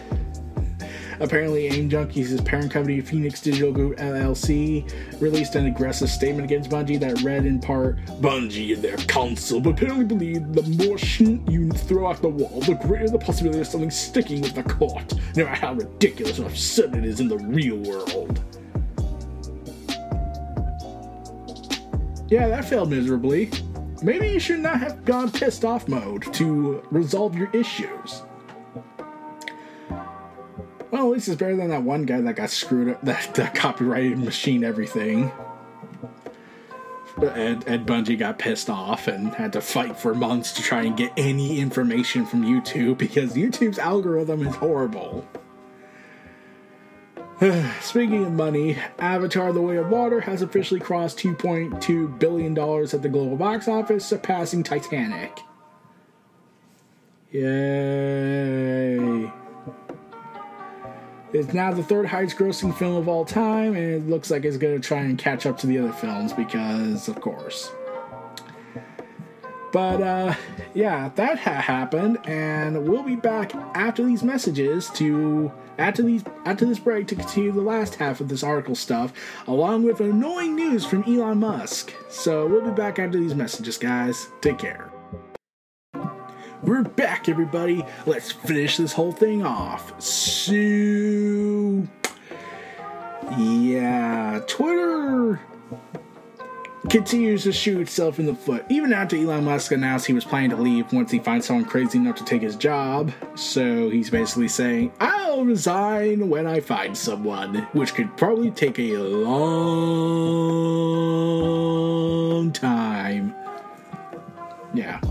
Apparently, 1.23 1.67
AIM 1.67 1.89
Junkies' 1.89 2.43
parent 2.43 2.69
company, 2.69 2.99
Phoenix 2.99 3.39
Digital 3.39 3.71
Group 3.71 3.95
LLC, 3.97 4.91
released 5.21 5.55
an 5.55 5.67
aggressive 5.67 6.09
statement 6.09 6.43
against 6.43 6.69
Bungie 6.69 6.99
that 6.99 7.21
read 7.21 7.45
in 7.45 7.61
part 7.61 7.95
Bungie 8.19 8.73
and 8.73 8.83
their 8.83 8.97
counsel 8.97 9.65
apparently 9.65 10.03
believe 10.03 10.51
the 10.51 10.63
more 10.85 10.97
shit 10.97 11.39
you 11.49 11.71
throw 11.71 12.11
at 12.11 12.21
the 12.21 12.27
wall, 12.27 12.59
the 12.59 12.73
greater 12.73 13.07
the 13.07 13.17
possibility 13.17 13.61
of 13.61 13.67
something 13.67 13.89
sticking 13.89 14.41
with 14.41 14.53
the 14.53 14.63
court, 14.63 15.13
no 15.37 15.45
matter 15.45 15.55
how 15.55 15.73
ridiculous 15.73 16.39
or 16.39 16.47
absurd 16.47 16.93
it 16.93 17.05
is 17.05 17.21
in 17.21 17.29
the 17.29 17.37
real 17.37 17.77
world. 17.77 18.41
Yeah, 22.27 22.49
that 22.49 22.65
failed 22.65 22.89
miserably. 22.89 23.49
Maybe 24.01 24.27
you 24.27 24.41
should 24.41 24.59
not 24.59 24.81
have 24.81 25.05
gone 25.05 25.31
pissed 25.31 25.63
off 25.63 25.87
mode 25.87 26.33
to 26.33 26.83
resolve 26.91 27.33
your 27.37 27.49
issues. 27.51 28.23
Well, 30.93 31.07
at 31.07 31.13
least 31.13 31.27
it's 31.27 31.39
better 31.39 31.55
than 31.55 31.69
that 31.69 31.81
one 31.81 32.03
guy 32.03 32.21
that 32.21 32.35
got 32.35 32.51
screwed 32.51 32.89
up, 32.89 33.01
that, 33.03 33.33
that 33.33 33.55
copyrighted 33.55 34.19
machine 34.19 34.63
everything. 34.63 35.31
Ed, 37.19 37.63
Ed 37.65 37.87
Bungie 37.87 38.17
got 38.17 38.37
pissed 38.37 38.69
off 38.69 39.07
and 39.07 39.33
had 39.33 39.53
to 39.53 39.61
fight 39.61 39.97
for 39.97 40.13
months 40.13 40.51
to 40.53 40.61
try 40.61 40.83
and 40.83 40.95
get 40.95 41.11
any 41.17 41.59
information 41.59 42.27
from 42.27 42.43
YouTube 42.43 42.99
because 42.99 43.33
YouTube's 43.33 43.79
algorithm 43.79 44.45
is 44.45 44.55
horrible. 44.55 45.27
Speaking 47.81 48.25
of 48.25 48.31
money, 48.31 48.77
Avatar 48.99 49.51
The 49.51 49.61
Way 49.61 49.77
of 49.77 49.89
Water 49.89 50.21
has 50.21 50.43
officially 50.43 50.79
crossed 50.79 51.17
$2.2 51.17 52.19
billion 52.19 52.55
at 52.55 53.01
the 53.01 53.09
global 53.09 53.35
box 53.35 53.67
office, 53.67 54.05
surpassing 54.05 54.61
Titanic. 54.61 55.39
Yay. 57.31 59.31
It's 61.33 61.51
now 61.51 61.73
the 61.73 61.81
third 61.83 62.05
highest 62.05 62.37
grossing 62.37 62.77
film 62.77 62.95
of 62.95 63.07
all 63.07 63.25
time, 63.25 63.75
and 63.75 63.83
it 63.83 64.07
looks 64.07 64.29
like 64.29 64.45
it's 64.45 64.57
going 64.57 64.79
to 64.79 64.87
try 64.87 64.99
and 64.99 65.17
catch 65.17 65.47
up 65.47 65.57
to 65.59 65.67
the 65.67 65.79
other 65.79 65.91
films 65.91 66.31
because, 66.31 67.07
of 67.07 67.19
course. 67.19 67.71
But 69.71 70.01
uh, 70.01 70.35
yeah, 70.75 71.09
that 71.15 71.39
ha- 71.39 71.59
happened, 71.59 72.19
and 72.25 72.87
we'll 72.87 73.01
be 73.01 73.15
back 73.15 73.55
after 73.73 74.05
these 74.05 74.21
messages 74.21 74.91
to 74.91 75.51
after 75.79 76.03
these 76.03 76.23
after 76.45 76.65
this 76.65 76.77
break 76.77 77.07
to 77.07 77.15
continue 77.15 77.51
the 77.51 77.61
last 77.61 77.95
half 77.95 78.21
of 78.21 78.29
this 78.29 78.43
article 78.43 78.75
stuff, 78.75 79.11
along 79.47 79.81
with 79.81 79.99
annoying 79.99 80.55
news 80.55 80.85
from 80.85 81.03
Elon 81.05 81.39
Musk. 81.39 81.91
So 82.09 82.45
we'll 82.45 82.61
be 82.61 82.69
back 82.69 82.99
after 82.99 83.17
these 83.19 83.33
messages, 83.33 83.79
guys. 83.79 84.27
Take 84.41 84.59
care. 84.59 84.92
We're 86.63 86.83
back, 86.83 87.27
everybody. 87.27 87.85
Let's 88.05 88.31
finish 88.31 88.77
this 88.77 88.93
whole 88.93 89.11
thing 89.11 89.45
off. 89.45 90.01
So, 90.01 90.53
yeah, 93.37 94.39
Twitter 94.47 95.41
continues 96.89 97.43
to 97.43 97.51
shoot 97.51 97.81
itself 97.81 98.17
in 98.17 98.25
the 98.25 98.33
foot, 98.33 98.63
even 98.69 98.93
after 98.93 99.17
Elon 99.17 99.43
Musk 99.43 99.73
announced 99.73 100.05
he 100.05 100.13
was 100.13 100.23
planning 100.23 100.51
to 100.51 100.55
leave 100.55 100.93
once 100.93 101.11
he 101.11 101.19
finds 101.19 101.45
someone 101.45 101.65
crazy 101.65 101.97
enough 101.97 102.15
to 102.15 102.23
take 102.23 102.41
his 102.41 102.55
job. 102.55 103.11
So 103.35 103.89
he's 103.89 104.09
basically 104.09 104.47
saying, 104.47 104.93
I'll 105.01 105.43
resign 105.43 106.29
when 106.29 106.47
I 106.47 106.61
find 106.61 106.97
someone, 106.97 107.67
which 107.73 107.93
could 107.93 108.15
probably 108.15 108.51
take 108.51 108.79
a 108.79 108.95
long 108.99 109.33
time. 112.53 113.35
Yeah. 114.73 115.01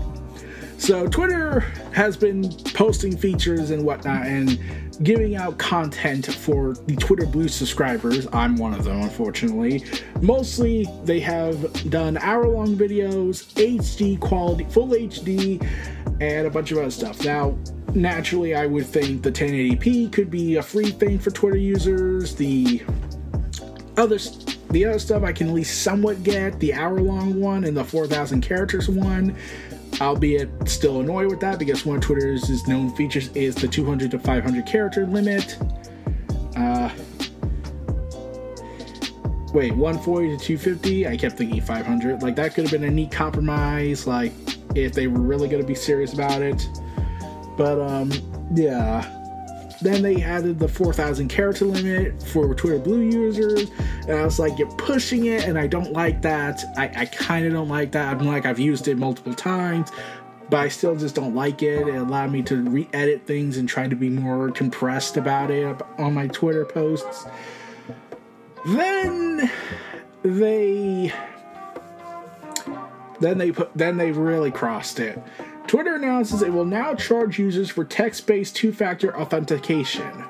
So 0.83 1.07
Twitter 1.07 1.61
has 1.93 2.17
been 2.17 2.51
posting 2.73 3.15
features 3.15 3.71
and 3.71 3.85
whatnot 3.85 4.25
and 4.25 4.59
giving 5.01 5.37
out 5.37 5.57
content 5.57 6.25
for 6.25 6.73
the 6.73 6.97
Twitter 6.97 7.25
Blue 7.25 7.47
subscribers. 7.47 8.27
I'm 8.33 8.57
one 8.57 8.73
of 8.73 8.83
them, 8.83 9.01
unfortunately. 9.01 9.85
Mostly 10.19 10.85
they 11.05 11.21
have 11.21 11.89
done 11.89 12.17
hour-long 12.17 12.75
videos, 12.75 13.45
HD 13.53 14.19
quality, 14.19 14.65
full 14.65 14.89
HD, 14.89 15.65
and 16.19 16.47
a 16.47 16.49
bunch 16.49 16.73
of 16.73 16.79
other 16.79 16.91
stuff. 16.91 17.23
Now, 17.23 17.57
naturally, 17.95 18.53
I 18.53 18.65
would 18.65 18.85
think 18.85 19.23
the 19.23 19.31
1080p 19.31 20.11
could 20.11 20.29
be 20.29 20.57
a 20.57 20.61
free 20.61 20.91
thing 20.91 21.17
for 21.17 21.31
Twitter 21.31 21.55
users. 21.55 22.35
The 22.35 22.83
other 23.95 24.19
the 24.71 24.85
other 24.85 24.99
stuff 24.99 25.23
I 25.23 25.31
can 25.31 25.47
at 25.47 25.53
least 25.53 25.83
somewhat 25.83 26.23
get, 26.23 26.59
the 26.59 26.73
hour-long 26.73 27.39
one 27.39 27.63
and 27.63 27.77
the 27.77 27.83
4,000 27.83 28.41
characters 28.41 28.89
one 28.89 29.37
albeit 30.01 30.49
still 30.67 30.99
annoyed 31.01 31.27
with 31.27 31.39
that 31.41 31.59
because 31.59 31.85
one 31.85 31.97
of 31.97 32.03
Twitter's 32.03 32.67
known 32.67 32.93
features 32.95 33.29
is 33.35 33.55
the 33.55 33.67
200 33.67 34.11
to 34.11 34.19
500 34.19 34.65
character 34.65 35.05
limit. 35.05 35.57
Uh, 36.55 36.89
wait, 39.53 39.71
140 39.71 40.37
to 40.37 40.43
250? 40.43 41.07
I 41.07 41.17
kept 41.17 41.37
thinking 41.37 41.61
500. 41.61 42.21
Like, 42.21 42.35
that 42.35 42.53
could 42.53 42.65
have 42.65 42.71
been 42.71 42.83
a 42.83 42.91
neat 42.91 43.11
compromise, 43.11 44.07
like, 44.07 44.33
if 44.75 44.93
they 44.93 45.07
were 45.07 45.21
really 45.21 45.47
going 45.47 45.61
to 45.61 45.67
be 45.67 45.75
serious 45.75 46.13
about 46.13 46.41
it. 46.41 46.67
But, 47.57 47.79
um, 47.79 48.11
yeah. 48.55 49.22
Then 49.83 50.01
they 50.01 50.23
added 50.23 50.59
the 50.59 50.67
4,000 50.67 51.27
character 51.27 51.65
limit 51.65 52.23
for 52.23 52.53
Twitter 52.55 52.79
Blue 52.79 53.01
users, 53.01 53.69
and 54.07 54.17
I 54.17 54.23
was 54.23 54.39
like, 54.39 54.57
"You're 54.57 54.71
pushing 54.77 55.25
it," 55.25 55.43
and 55.43 55.59
I 55.59 55.67
don't 55.67 55.91
like 55.91 56.21
that. 56.21 56.63
I, 56.77 56.89
I 56.95 57.05
kind 57.05 57.45
of 57.45 57.51
don't 57.51 57.67
like 57.67 57.91
that. 57.91 58.15
I'm 58.15 58.25
like, 58.25 58.45
I've 58.45 58.59
used 58.59 58.87
it 58.87 58.97
multiple 58.97 59.33
times, 59.33 59.91
but 60.49 60.61
I 60.61 60.69
still 60.69 60.95
just 60.95 61.15
don't 61.15 61.35
like 61.35 61.61
it. 61.63 61.85
It 61.89 61.95
allowed 61.95 62.31
me 62.31 62.41
to 62.43 62.61
re-edit 62.61 63.27
things 63.27 63.57
and 63.57 63.67
try 63.67 63.89
to 63.89 63.95
be 63.95 64.09
more 64.09 64.51
compressed 64.51 65.17
about 65.17 65.51
it 65.51 65.81
on 65.97 66.13
my 66.13 66.27
Twitter 66.27 66.63
posts. 66.63 67.25
Then 68.65 69.51
they 70.23 71.11
then 73.19 73.37
they 73.37 73.51
put 73.51 73.75
then 73.75 73.97
they 73.97 74.11
really 74.11 74.51
crossed 74.51 75.01
it 75.01 75.21
Twitter 75.67 75.95
announces 75.95 76.41
it 76.41 76.51
will 76.51 76.65
now 76.65 76.93
charge 76.93 77.39
users 77.39 77.69
for 77.69 77.83
text 77.83 78.27
based 78.27 78.55
two 78.55 78.71
factor 78.71 79.15
authentication. 79.17 80.25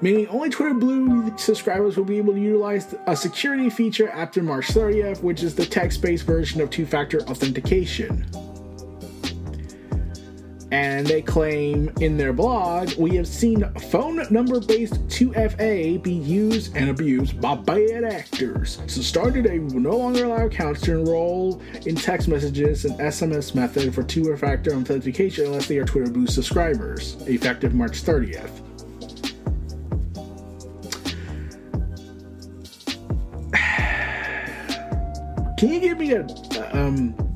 Meaning 0.00 0.26
only 0.28 0.50
Twitter 0.50 0.74
Blue 0.74 1.32
subscribers 1.38 1.96
will 1.96 2.04
be 2.04 2.18
able 2.18 2.32
to 2.32 2.40
utilize 2.40 2.94
a 3.06 3.14
security 3.14 3.70
feature 3.70 4.08
after 4.08 4.42
March 4.42 4.68
30th, 4.68 5.22
which 5.22 5.42
is 5.42 5.54
the 5.54 5.66
text 5.66 6.02
based 6.02 6.24
version 6.24 6.60
of 6.60 6.70
two 6.70 6.86
factor 6.86 7.20
authentication 7.22 8.26
and 10.72 11.06
they 11.06 11.20
claim 11.20 11.92
in 12.00 12.16
their 12.16 12.32
blog 12.32 12.90
we 12.96 13.14
have 13.14 13.28
seen 13.28 13.62
phone 13.90 14.24
number 14.30 14.58
based 14.58 14.94
2FA 15.08 16.02
be 16.02 16.14
used 16.14 16.74
and 16.74 16.88
abused 16.88 17.38
by 17.40 17.54
bad 17.54 18.04
actors. 18.04 18.80
So, 18.86 19.02
starting 19.02 19.42
today, 19.42 19.58
we 19.58 19.74
will 19.74 19.80
no 19.80 19.98
longer 19.98 20.24
allow 20.24 20.46
accounts 20.46 20.80
to 20.82 20.92
enroll 20.92 21.60
in 21.84 21.94
text 21.94 22.26
messages 22.26 22.86
and 22.86 22.98
SMS 22.98 23.54
method 23.54 23.94
for 23.94 24.02
two 24.02 24.34
factor 24.36 24.72
authentication 24.72 25.46
unless 25.46 25.68
they 25.68 25.76
are 25.76 25.84
Twitter 25.84 26.10
Blue 26.10 26.26
subscribers, 26.26 27.16
effective 27.26 27.74
March 27.74 28.02
30th. 28.02 28.50
Can 35.58 35.68
you 35.68 35.80
give 35.80 35.98
me 35.98 36.14
a 36.14 36.26
um, 36.72 37.31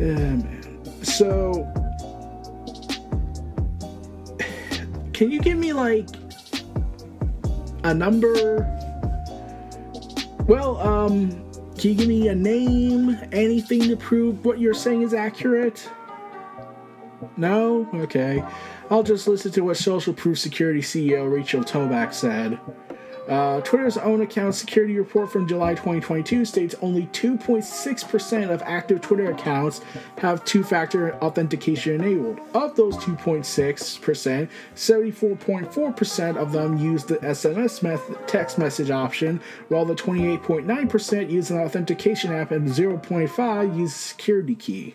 Um, 0.00 0.62
so, 1.02 1.64
can 5.14 5.30
you 5.30 5.40
give 5.40 5.56
me 5.56 5.72
like 5.72 6.08
a 7.84 7.94
number? 7.94 8.72
Well, 10.46 10.76
um, 10.78 11.30
can 11.78 11.90
you 11.90 11.94
give 11.94 12.08
me 12.08 12.28
a 12.28 12.34
name? 12.34 13.16
Anything 13.32 13.82
to 13.88 13.96
prove 13.96 14.44
what 14.44 14.58
you're 14.60 14.74
saying 14.74 15.02
is 15.02 15.14
accurate? 15.14 15.90
No? 17.36 17.88
Okay. 17.94 18.44
I'll 18.90 19.02
just 19.02 19.26
listen 19.26 19.50
to 19.52 19.62
what 19.62 19.76
Social 19.76 20.12
Proof 20.12 20.38
Security 20.38 20.80
CEO 20.80 21.30
Rachel 21.32 21.62
Toback 21.62 22.12
said. 22.12 22.58
Uh, 23.28 23.60
Twitter's 23.62 23.96
own 23.96 24.20
account 24.20 24.54
security 24.54 24.96
report 24.96 25.30
from 25.32 25.48
July 25.48 25.74
2022 25.74 26.44
states 26.44 26.74
only 26.80 27.06
2.6% 27.06 28.50
of 28.50 28.62
active 28.62 29.00
Twitter 29.00 29.30
accounts 29.30 29.80
have 30.18 30.44
two 30.44 30.62
factor 30.62 31.14
authentication 31.16 31.94
enabled. 31.94 32.38
Of 32.54 32.76
those 32.76 32.96
2.6%, 32.98 34.48
74.4% 34.74 36.36
of 36.36 36.52
them 36.52 36.78
use 36.78 37.04
the 37.04 37.16
SMS 37.16 37.82
method, 37.82 38.16
text 38.28 38.58
message 38.58 38.90
option, 38.90 39.40
while 39.68 39.84
the 39.84 39.94
28.9% 39.94 41.30
use 41.30 41.50
an 41.50 41.58
authentication 41.58 42.32
app 42.32 42.52
and 42.52 42.68
0.5 42.68 43.76
use 43.76 43.94
a 43.94 43.98
security 43.98 44.54
key. 44.54 44.94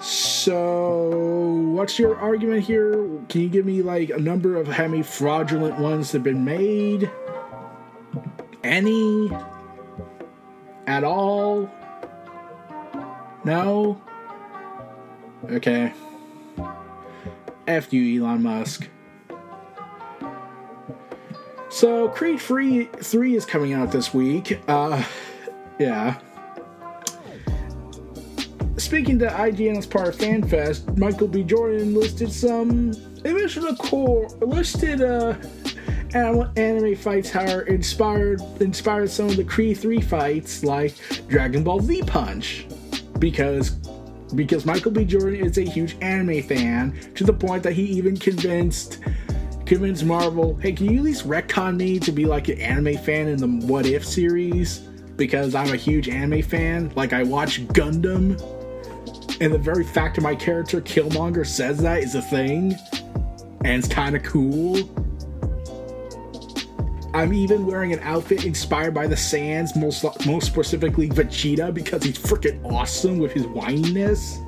So, 0.00 1.60
what's 1.74 1.98
your 1.98 2.16
argument 2.16 2.64
here? 2.64 2.92
Can 3.28 3.42
you 3.42 3.48
give 3.50 3.66
me 3.66 3.82
like 3.82 4.08
a 4.08 4.18
number 4.18 4.56
of 4.56 4.66
how 4.66 4.88
many 4.88 5.02
fraudulent 5.02 5.78
ones 5.78 6.12
have 6.12 6.22
been 6.22 6.42
made? 6.42 7.10
Any? 8.64 9.30
At 10.86 11.04
all? 11.04 11.70
No? 13.44 14.00
Okay. 15.50 15.92
F 17.66 17.92
you, 17.92 18.24
Elon 18.24 18.42
Musk. 18.42 18.88
So, 21.68 22.08
Creed 22.08 22.40
Free 22.40 22.84
3 22.86 23.36
is 23.36 23.44
coming 23.44 23.74
out 23.74 23.92
this 23.92 24.14
week. 24.14 24.60
Uh, 24.66 25.04
yeah 25.78 26.18
speaking 28.82 29.18
to 29.18 29.26
IGN 29.26 29.76
as 29.76 29.86
part 29.86 30.08
of 30.08 30.16
FanFest, 30.16 30.96
Michael 30.96 31.28
B. 31.28 31.42
Jordan 31.42 31.94
listed 31.94 32.32
some 32.32 32.92
original 33.24 33.74
core 33.76 34.28
listed 34.40 35.02
uh 35.02 35.34
anime 36.14 36.96
fights 36.96 37.30
how 37.30 37.44
inspired 37.60 38.40
inspired 38.60 39.10
some 39.10 39.28
of 39.28 39.36
the 39.36 39.44
Creed 39.44 39.78
3 39.78 40.00
fights 40.00 40.64
like 40.64 40.94
Dragon 41.28 41.62
Ball 41.62 41.80
Z 41.80 42.02
Punch. 42.02 42.66
Because 43.18 43.70
because 44.34 44.64
Michael 44.64 44.92
B. 44.92 45.04
Jordan 45.04 45.44
is 45.44 45.58
a 45.58 45.62
huge 45.62 45.96
anime 46.00 46.42
fan 46.42 46.98
to 47.14 47.24
the 47.24 47.32
point 47.32 47.62
that 47.62 47.72
he 47.72 47.84
even 47.84 48.16
convinced 48.16 49.00
convinced 49.66 50.04
Marvel, 50.04 50.56
hey, 50.56 50.72
can 50.72 50.90
you 50.90 50.98
at 50.98 51.04
least 51.04 51.28
retcon 51.28 51.76
me 51.76 52.00
to 52.00 52.10
be 52.10 52.24
like 52.24 52.48
an 52.48 52.60
anime 52.60 52.96
fan 52.98 53.28
in 53.28 53.36
the 53.36 53.66
What 53.66 53.86
If 53.86 54.04
series? 54.04 54.78
Because 55.16 55.54
I'm 55.54 55.72
a 55.72 55.76
huge 55.76 56.08
anime 56.08 56.42
fan. 56.42 56.90
Like 56.96 57.12
I 57.12 57.22
watch 57.22 57.64
Gundam 57.68 58.40
and 59.40 59.52
the 59.52 59.58
very 59.58 59.84
fact 59.84 60.18
of 60.18 60.24
my 60.24 60.34
character 60.34 60.80
Killmonger 60.80 61.46
says 61.46 61.78
that 61.78 62.02
is 62.02 62.14
a 62.14 62.22
thing, 62.22 62.76
and 63.64 63.78
it's 63.82 63.88
kind 63.88 64.14
of 64.14 64.22
cool. 64.22 64.78
I'm 67.12 67.32
even 67.32 67.66
wearing 67.66 67.92
an 67.92 67.98
outfit 68.00 68.44
inspired 68.44 68.94
by 68.94 69.06
the 69.06 69.16
Saiyans, 69.16 69.74
most 69.76 70.04
most 70.26 70.46
specifically 70.46 71.08
Vegeta, 71.08 71.72
because 71.72 72.04
he's 72.04 72.18
freaking 72.18 72.64
awesome 72.70 73.18
with 73.18 73.32
his 73.32 73.46
whininess. 73.46 74.38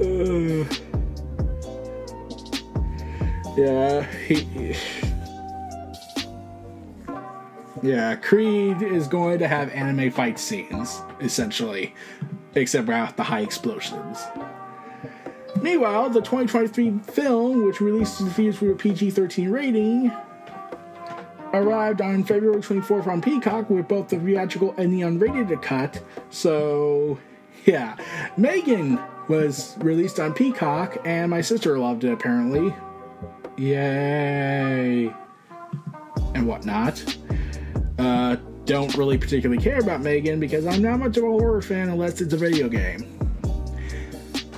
uh, 0.00 0.64
yeah, 3.56 4.02
he. 4.26 4.51
Yeah, 7.82 8.14
Creed 8.14 8.80
is 8.80 9.08
going 9.08 9.40
to 9.40 9.48
have 9.48 9.68
anime 9.70 10.12
fight 10.12 10.38
scenes, 10.38 11.02
essentially, 11.20 11.94
except 12.54 12.86
without 12.86 13.16
the 13.16 13.24
high 13.24 13.40
explosions. 13.40 14.18
Meanwhile, 15.60 16.10
the 16.10 16.20
2023 16.20 17.00
film, 17.12 17.66
which 17.66 17.80
released 17.80 18.24
the 18.24 18.30
theaters 18.30 18.60
with 18.60 18.70
a 18.72 18.74
PG 18.74 19.10
13 19.10 19.50
rating, 19.50 20.12
arrived 21.52 22.00
on 22.00 22.24
February 22.24 22.62
24th 22.62 23.06
on 23.06 23.20
Peacock 23.20 23.68
with 23.68 23.88
both 23.88 24.08
the 24.08 24.18
theatrical 24.18 24.74
and 24.78 24.92
the 24.92 25.02
unrated 25.02 25.60
cut. 25.60 26.00
So, 26.30 27.18
yeah. 27.64 27.96
Megan 28.36 28.98
was 29.28 29.76
released 29.78 30.20
on 30.20 30.34
Peacock, 30.34 30.98
and 31.04 31.30
my 31.30 31.40
sister 31.40 31.78
loved 31.78 32.04
it 32.04 32.12
apparently. 32.12 32.74
Yay! 33.56 35.12
And 36.34 36.46
whatnot. 36.46 37.18
Uh, 37.98 38.36
don't 38.64 38.96
really 38.96 39.18
particularly 39.18 39.62
care 39.62 39.80
about 39.80 40.00
Megan 40.00 40.38
because 40.38 40.66
I'm 40.66 40.82
not 40.82 41.00
much 41.00 41.16
of 41.16 41.24
a 41.24 41.26
horror 41.26 41.62
fan 41.62 41.88
unless 41.88 42.20
it's 42.20 42.32
a 42.32 42.36
video 42.36 42.68
game. 42.68 43.11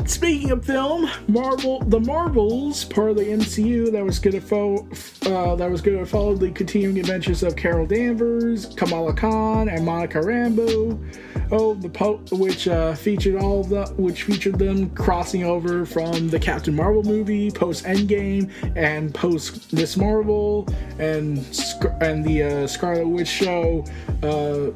Speaking 0.06 0.50
of 0.50 0.64
film, 0.64 1.08
Marvel, 1.28 1.80
the 1.80 1.98
Marvels, 1.98 2.84
part 2.84 3.10
of 3.10 3.16
the 3.16 3.24
MCU 3.24 3.90
that 3.90 4.04
was 4.04 4.18
going 4.18 4.38
to 4.38 4.40
fo- 4.40 4.86
uh, 5.30 5.56
that 5.56 5.70
was 5.70 5.80
going 5.80 5.98
to 5.98 6.04
follow 6.04 6.34
the 6.34 6.50
continuing 6.50 6.98
adventures 6.98 7.42
of 7.42 7.56
Carol 7.56 7.86
Danvers, 7.86 8.66
Kamala 8.74 9.14
Khan, 9.14 9.70
and 9.70 9.82
Monica 9.84 10.18
Rambeau. 10.18 10.98
Oh, 11.50 11.72
the 11.74 11.88
po- 11.88 12.20
which 12.32 12.68
uh, 12.68 12.94
featured 12.94 13.36
all 13.36 13.64
the 13.64 13.86
which 13.96 14.24
featured 14.24 14.58
them 14.58 14.90
crossing 14.90 15.44
over 15.44 15.86
from 15.86 16.28
the 16.28 16.38
Captain 16.38 16.74
Marvel 16.74 17.02
movie 17.02 17.50
post 17.50 17.84
Endgame 17.84 18.50
and 18.76 19.14
post 19.14 19.72
Miss 19.72 19.96
Marvel 19.96 20.68
and 20.98 21.38
and 22.02 22.22
the 22.24 22.42
uh, 22.42 22.66
Scarlet 22.66 23.08
Witch 23.08 23.28
show, 23.28 23.82
uh, 24.22 24.70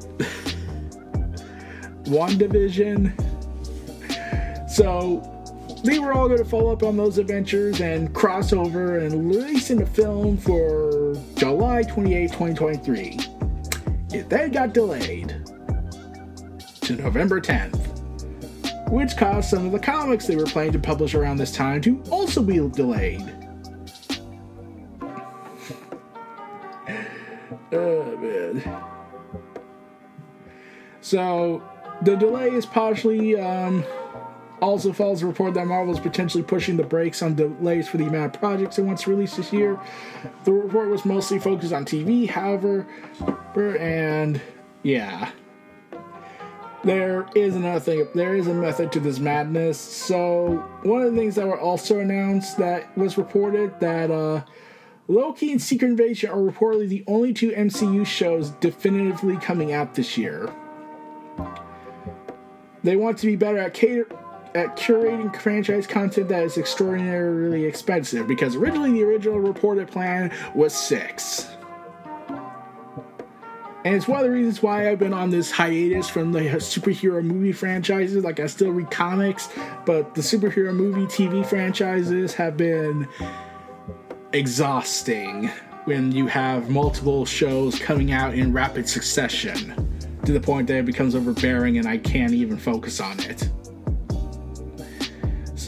WandaVision 2.04 3.27
so 4.68 5.38
they 5.82 5.98
were 5.98 6.12
all 6.12 6.28
going 6.28 6.38
to 6.38 6.44
follow 6.44 6.72
up 6.72 6.82
on 6.82 6.96
those 6.96 7.18
adventures 7.18 7.80
and 7.80 8.12
crossover 8.12 9.04
and 9.04 9.30
release 9.30 9.70
in 9.70 9.80
a 9.82 9.86
film 9.86 10.36
for 10.36 11.14
July 11.36 11.82
28, 11.82 12.32
2023. 12.32 13.18
It 14.10 14.28
then 14.28 14.50
got 14.50 14.72
delayed 14.72 15.28
to 16.80 16.96
November 16.96 17.40
10th, 17.40 18.90
which 18.90 19.16
caused 19.16 19.50
some 19.50 19.66
of 19.66 19.72
the 19.72 19.78
comics 19.78 20.26
they 20.26 20.36
were 20.36 20.46
planning 20.46 20.72
to 20.72 20.78
publish 20.78 21.14
around 21.14 21.36
this 21.36 21.52
time 21.52 21.80
to 21.82 22.02
also 22.10 22.42
be 22.42 22.56
delayed. 22.70 23.22
oh 27.72 28.16
man. 28.16 28.82
So 31.00 31.62
the 32.02 32.16
delay 32.16 32.50
is 32.50 32.66
partially 32.66 33.38
um, 33.38 33.84
also 34.60 34.92
follows 34.92 35.22
a 35.22 35.26
report 35.26 35.54
that 35.54 35.66
Marvel 35.66 35.94
is 35.94 36.00
potentially 36.00 36.42
pushing 36.42 36.76
the 36.76 36.82
brakes 36.82 37.22
on 37.22 37.34
delays 37.34 37.88
for 37.88 37.96
the 37.96 38.06
amount 38.06 38.34
of 38.34 38.40
projects 38.40 38.78
it 38.78 38.82
wants 38.82 39.04
to 39.04 39.10
release 39.10 39.36
this 39.36 39.52
year. 39.52 39.78
The 40.44 40.52
report 40.52 40.88
was 40.88 41.04
mostly 41.04 41.38
focused 41.38 41.72
on 41.72 41.84
TV, 41.84 42.28
however, 42.28 42.86
and 43.56 44.40
yeah. 44.82 45.30
There 46.84 47.26
is 47.34 47.56
another 47.56 47.80
thing. 47.80 48.08
There 48.14 48.36
is 48.36 48.46
a 48.46 48.54
method 48.54 48.92
to 48.92 49.00
this 49.00 49.18
madness. 49.18 49.78
So 49.78 50.64
one 50.84 51.02
of 51.02 51.12
the 51.12 51.18
things 51.18 51.34
that 51.34 51.46
were 51.46 51.58
also 51.58 51.98
announced 51.98 52.56
that 52.58 52.96
was 52.96 53.18
reported 53.18 53.78
that 53.80 54.10
uh, 54.10 54.42
Loki 55.08 55.50
and 55.50 55.60
Secret 55.60 55.88
Invasion 55.88 56.30
are 56.30 56.36
reportedly 56.36 56.88
the 56.88 57.04
only 57.06 57.32
two 57.32 57.50
MCU 57.50 58.06
shows 58.06 58.50
definitively 58.50 59.36
coming 59.38 59.72
out 59.72 59.94
this 59.94 60.16
year. 60.16 60.52
They 62.84 62.96
want 62.96 63.18
to 63.18 63.26
be 63.26 63.34
better 63.34 63.58
at 63.58 63.74
cater 63.74 64.06
at 64.54 64.76
curating 64.76 65.34
franchise 65.40 65.86
content 65.86 66.28
that 66.28 66.42
is 66.42 66.58
extraordinarily 66.58 67.64
expensive 67.64 68.26
because 68.26 68.56
originally 68.56 68.92
the 68.92 69.02
original 69.02 69.38
reported 69.38 69.88
plan 69.88 70.32
was 70.54 70.74
six. 70.74 71.48
And 73.84 73.94
it's 73.94 74.08
one 74.08 74.18
of 74.20 74.26
the 74.26 74.32
reasons 74.32 74.62
why 74.62 74.90
I've 74.90 74.98
been 74.98 75.14
on 75.14 75.30
this 75.30 75.50
hiatus 75.50 76.10
from 76.10 76.32
the 76.32 76.40
superhero 76.40 77.24
movie 77.24 77.52
franchises. 77.52 78.24
Like, 78.24 78.40
I 78.40 78.46
still 78.46 78.70
read 78.70 78.90
comics, 78.90 79.48
but 79.86 80.14
the 80.14 80.20
superhero 80.20 80.74
movie 80.74 81.06
TV 81.06 81.46
franchises 81.46 82.34
have 82.34 82.56
been 82.56 83.08
exhausting 84.32 85.48
when 85.84 86.12
you 86.12 86.26
have 86.26 86.68
multiple 86.68 87.24
shows 87.24 87.78
coming 87.78 88.12
out 88.12 88.34
in 88.34 88.52
rapid 88.52 88.86
succession 88.86 89.72
to 90.26 90.32
the 90.32 90.40
point 90.40 90.66
that 90.68 90.76
it 90.78 90.84
becomes 90.84 91.14
overbearing 91.14 91.78
and 91.78 91.88
I 91.88 91.96
can't 91.96 92.34
even 92.34 92.58
focus 92.58 93.00
on 93.00 93.18
it. 93.20 93.48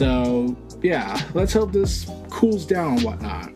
So, 0.01 0.57
yeah, 0.81 1.21
let's 1.35 1.53
hope 1.53 1.71
this 1.71 2.09
cools 2.31 2.65
down 2.65 2.93
and 2.93 3.03
whatnot. 3.03 3.51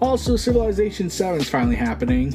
Also, 0.00 0.36
Civilization 0.36 1.10
7 1.10 1.38
is 1.38 1.50
finally 1.50 1.76
happening. 1.76 2.34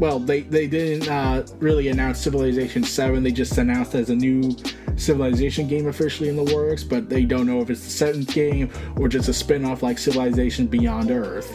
Well, 0.00 0.18
they, 0.18 0.40
they 0.40 0.66
didn't 0.66 1.10
uh, 1.10 1.46
really 1.58 1.88
announce 1.88 2.20
Civilization 2.20 2.84
7, 2.84 3.22
they 3.22 3.32
just 3.32 3.58
announced 3.58 3.94
as 3.94 4.08
a 4.08 4.16
new 4.16 4.56
Civilization 4.96 5.68
game 5.68 5.88
officially 5.88 6.30
in 6.30 6.36
the 6.36 6.54
works, 6.54 6.82
but 6.82 7.10
they 7.10 7.26
don't 7.26 7.46
know 7.46 7.60
if 7.60 7.68
it's 7.68 7.84
the 7.84 7.90
seventh 7.90 8.32
game 8.32 8.72
or 8.96 9.08
just 9.08 9.28
a 9.28 9.34
spin 9.34 9.66
off 9.66 9.82
like 9.82 9.98
Civilization 9.98 10.68
Beyond 10.68 11.10
Earth. 11.10 11.54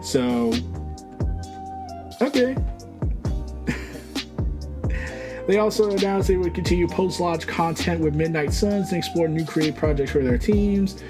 So, 0.00 0.52
okay. 2.22 2.54
They 5.46 5.58
also 5.58 5.90
announced 5.90 6.28
they 6.28 6.36
would 6.36 6.54
continue 6.54 6.88
post 6.88 7.20
launch 7.20 7.46
content 7.46 8.00
with 8.00 8.14
Midnight 8.14 8.52
Suns 8.52 8.90
and 8.90 8.98
explore 8.98 9.28
new 9.28 9.44
creative 9.44 9.76
projects 9.76 10.10
for 10.10 10.22
their 10.22 10.38
teams, 10.38 11.02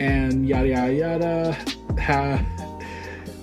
and 0.00 0.48
yada 0.48 0.68
yada 0.68 0.94
yada. 0.94 1.52
Ha. 2.00 2.44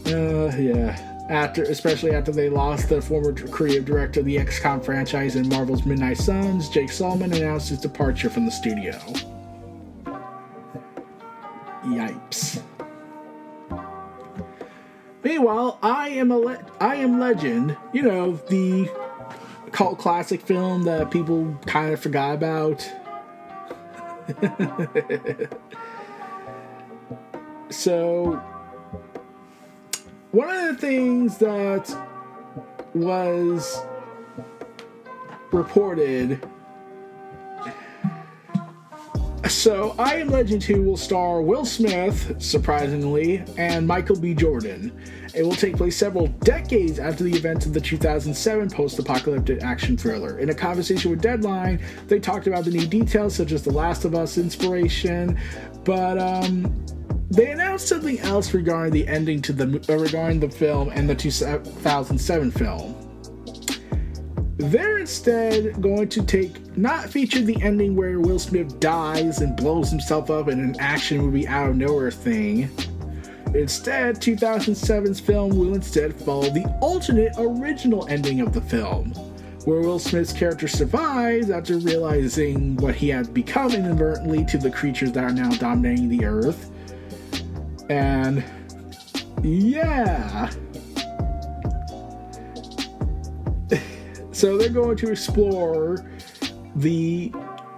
Uh, 0.06 0.56
yeah 0.58 1.14
after, 1.30 1.64
especially 1.64 2.12
after 2.12 2.32
they 2.32 2.50
lost 2.50 2.90
the 2.90 3.02
former 3.02 3.34
creative 3.34 3.86
director 3.86 4.20
of 4.20 4.26
the 4.26 4.38
XCOM 4.38 4.84
franchise 4.84 5.36
and 5.36 5.48
Marvel's 5.50 5.86
Midnight 5.86 6.18
Suns, 6.18 6.70
Jake 6.70 6.92
Solomon 6.92 7.34
announced 7.34 7.70
his 7.70 7.80
departure 7.80 8.30
from 8.30 8.46
the 8.46 8.52
studio. 8.52 8.94
Yipes. 11.86 12.62
Meanwhile, 15.24 15.80
I 15.82 16.10
am 16.10 16.32
a 16.32 16.38
le- 16.38 16.66
I 16.80 16.96
am 16.96 17.20
Legend. 17.20 17.78
You 17.94 18.02
know 18.04 18.34
the 18.50 18.90
cult 19.74 20.00
classic 20.00 20.42
film 20.42 20.84
that 20.84 21.12
people 21.12 21.58
kind 21.66 21.92
of 21.94 22.00
forgot 22.00 22.36
about. 22.36 22.90
so 27.70 28.42
one 30.32 30.50
of 30.50 30.76
the 30.76 30.78
things 30.80 31.40
that 31.40 31.94
was 32.94 33.82
reported 35.52 36.40
so, 39.50 39.94
I 40.00 40.16
Am 40.16 40.30
Legend 40.30 40.62
2 40.62 40.82
will 40.82 40.96
star 40.96 41.42
Will 41.42 41.66
Smith, 41.66 42.36
surprisingly, 42.42 43.44
and 43.58 43.86
Michael 43.86 44.18
B. 44.18 44.34
Jordan. 44.34 44.98
It 45.34 45.44
will 45.44 45.56
take 45.56 45.76
place 45.76 45.98
several 45.98 46.28
decades 46.28 46.98
after 46.98 47.24
the 47.24 47.34
events 47.34 47.66
of 47.66 47.74
the 47.74 47.82
2007 47.82 48.70
post 48.70 49.00
apocalyptic 49.00 49.62
action 49.62 49.98
thriller. 49.98 50.40
In 50.40 50.50
a 50.50 50.54
conversation 50.54 51.12
with 51.12 51.22
Deadline, 51.22 51.84
they 52.08 52.20
talked 52.20 52.48
about 52.48 52.64
the 52.64 52.72
new 52.72 52.88
details, 52.88 53.36
such 53.36 53.52
as 53.52 53.64
The 53.64 53.72
Last 53.72 54.06
of 54.06 54.16
Us 54.16 54.38
inspiration, 54.38 55.38
but 55.84 56.18
um, 56.18 56.86
they 57.30 57.52
announced 57.52 57.88
something 57.88 58.20
else 58.20 58.54
regarding 58.54 58.94
the 58.94 59.08
ending 59.08 59.42
to 59.42 59.54
the 59.54 59.84
uh, 59.90 59.98
regarding 59.98 60.40
the 60.40 60.50
film 60.50 60.90
and 60.90 61.10
the 61.10 61.16
2007 61.16 62.52
film. 62.52 63.03
They're 64.64 65.00
instead 65.00 65.82
going 65.82 66.08
to 66.10 66.24
take 66.24 66.78
not 66.78 67.10
feature 67.10 67.42
the 67.42 67.62
ending 67.62 67.96
where 67.96 68.20
Will 68.20 68.40
Smith 68.40 68.80
dies 68.80 69.42
and 69.42 69.56
blows 69.58 69.90
himself 69.90 70.30
up 70.30 70.48
in 70.48 70.60
an 70.60 70.80
action 70.80 71.18
movie 71.18 71.48
out 71.48 71.70
of 71.70 71.76
nowhere 71.76 72.12
thing. 72.12 72.70
Instead, 73.54 74.22
2007's 74.22 75.20
film 75.20 75.58
will 75.58 75.76
instead 75.76 76.16
follow 76.16 76.50
the 76.50 76.66
alternate 76.82 77.34
original 77.38 78.08
ending 78.08 78.40
of 78.40 78.54
the 78.54 78.62
film, 78.62 79.12
where 79.66 79.82
Will 79.82 80.00
Smith's 80.00 80.34
character 80.34 80.68
survives 80.68 81.50
after 81.50 81.78
realizing 81.78 82.78
what 82.78 82.96
he 82.96 83.10
had 83.10 83.34
become 83.34 83.74
inadvertently 83.74 84.46
to 84.46 84.58
the 84.58 84.72
creatures 84.72 85.12
that 85.12 85.26
are 85.26 85.34
now 85.34 85.52
dominating 85.52 86.08
the 86.08 86.26
earth 86.26 86.72
and 87.90 88.44
yeah. 89.44 90.50
So 94.34 94.58
they're 94.58 94.70
going 94.70 94.98
to 94.98 95.12
explore 95.12 96.06
the 96.76 97.32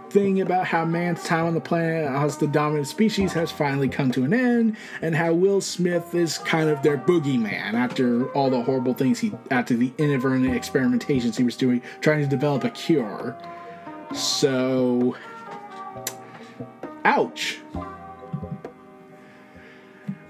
thing 0.10 0.40
about 0.40 0.66
how 0.66 0.86
man's 0.86 1.22
time 1.26 1.46
on 1.46 1.54
the 1.54 1.60
planet 1.60 2.10
as 2.10 2.38
the 2.38 2.48
dominant 2.48 2.88
species 2.88 3.34
has 3.34 3.52
finally 3.52 3.90
come 3.90 4.12
to 4.14 4.24
an 4.24 4.34
end, 4.34 4.78
and 5.02 5.14
how 5.14 5.34
Will 5.34 5.60
Smith 5.60 6.16
is 6.16 6.38
kind 6.40 6.70
of 6.70 6.82
their 6.82 6.98
boogeyman 6.98 7.74
after 7.74 8.32
all 8.32 8.50
the 8.50 8.64
horrible 8.64 8.94
things 8.94 9.20
he, 9.20 9.34
after 9.52 9.76
the 9.76 9.92
inadvertent 9.98 10.50
experimentations 10.50 11.36
he 11.36 11.44
was 11.44 11.58
doing, 11.58 11.82
trying 12.00 12.22
to 12.22 12.28
develop 12.28 12.64
a 12.64 12.70
cure. 12.70 13.38
So, 14.14 15.18
ouch. 17.04 17.60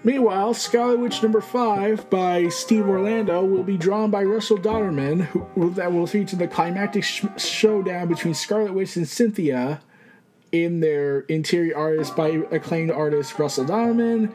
Meanwhile, 0.05 0.53
Scarlet 0.53 0.99
Witch 0.99 1.23
number 1.23 1.41
5 1.41 2.11
by 2.11 2.47
Steve 2.49 2.87
Orlando 2.87 3.43
will 3.43 3.63
be 3.63 3.75
drawn 3.75 4.11
by 4.11 4.23
Russell 4.23 4.59
Dauterman, 4.59 5.21
who, 5.21 5.71
that 5.71 5.91
will 5.91 6.05
feature 6.05 6.35
the 6.35 6.47
climactic 6.47 7.03
sh- 7.03 7.25
showdown 7.37 8.07
between 8.07 8.35
Scarlet 8.35 8.71
Witch 8.71 8.95
and 8.97 9.07
Cynthia 9.07 9.81
in 10.51 10.79
their 10.79 11.21
interior 11.21 11.75
artist 11.75 12.15
by 12.15 12.43
acclaimed 12.51 12.91
artist 12.91 13.39
Russell 13.39 13.65
Dauterman. 13.65 14.31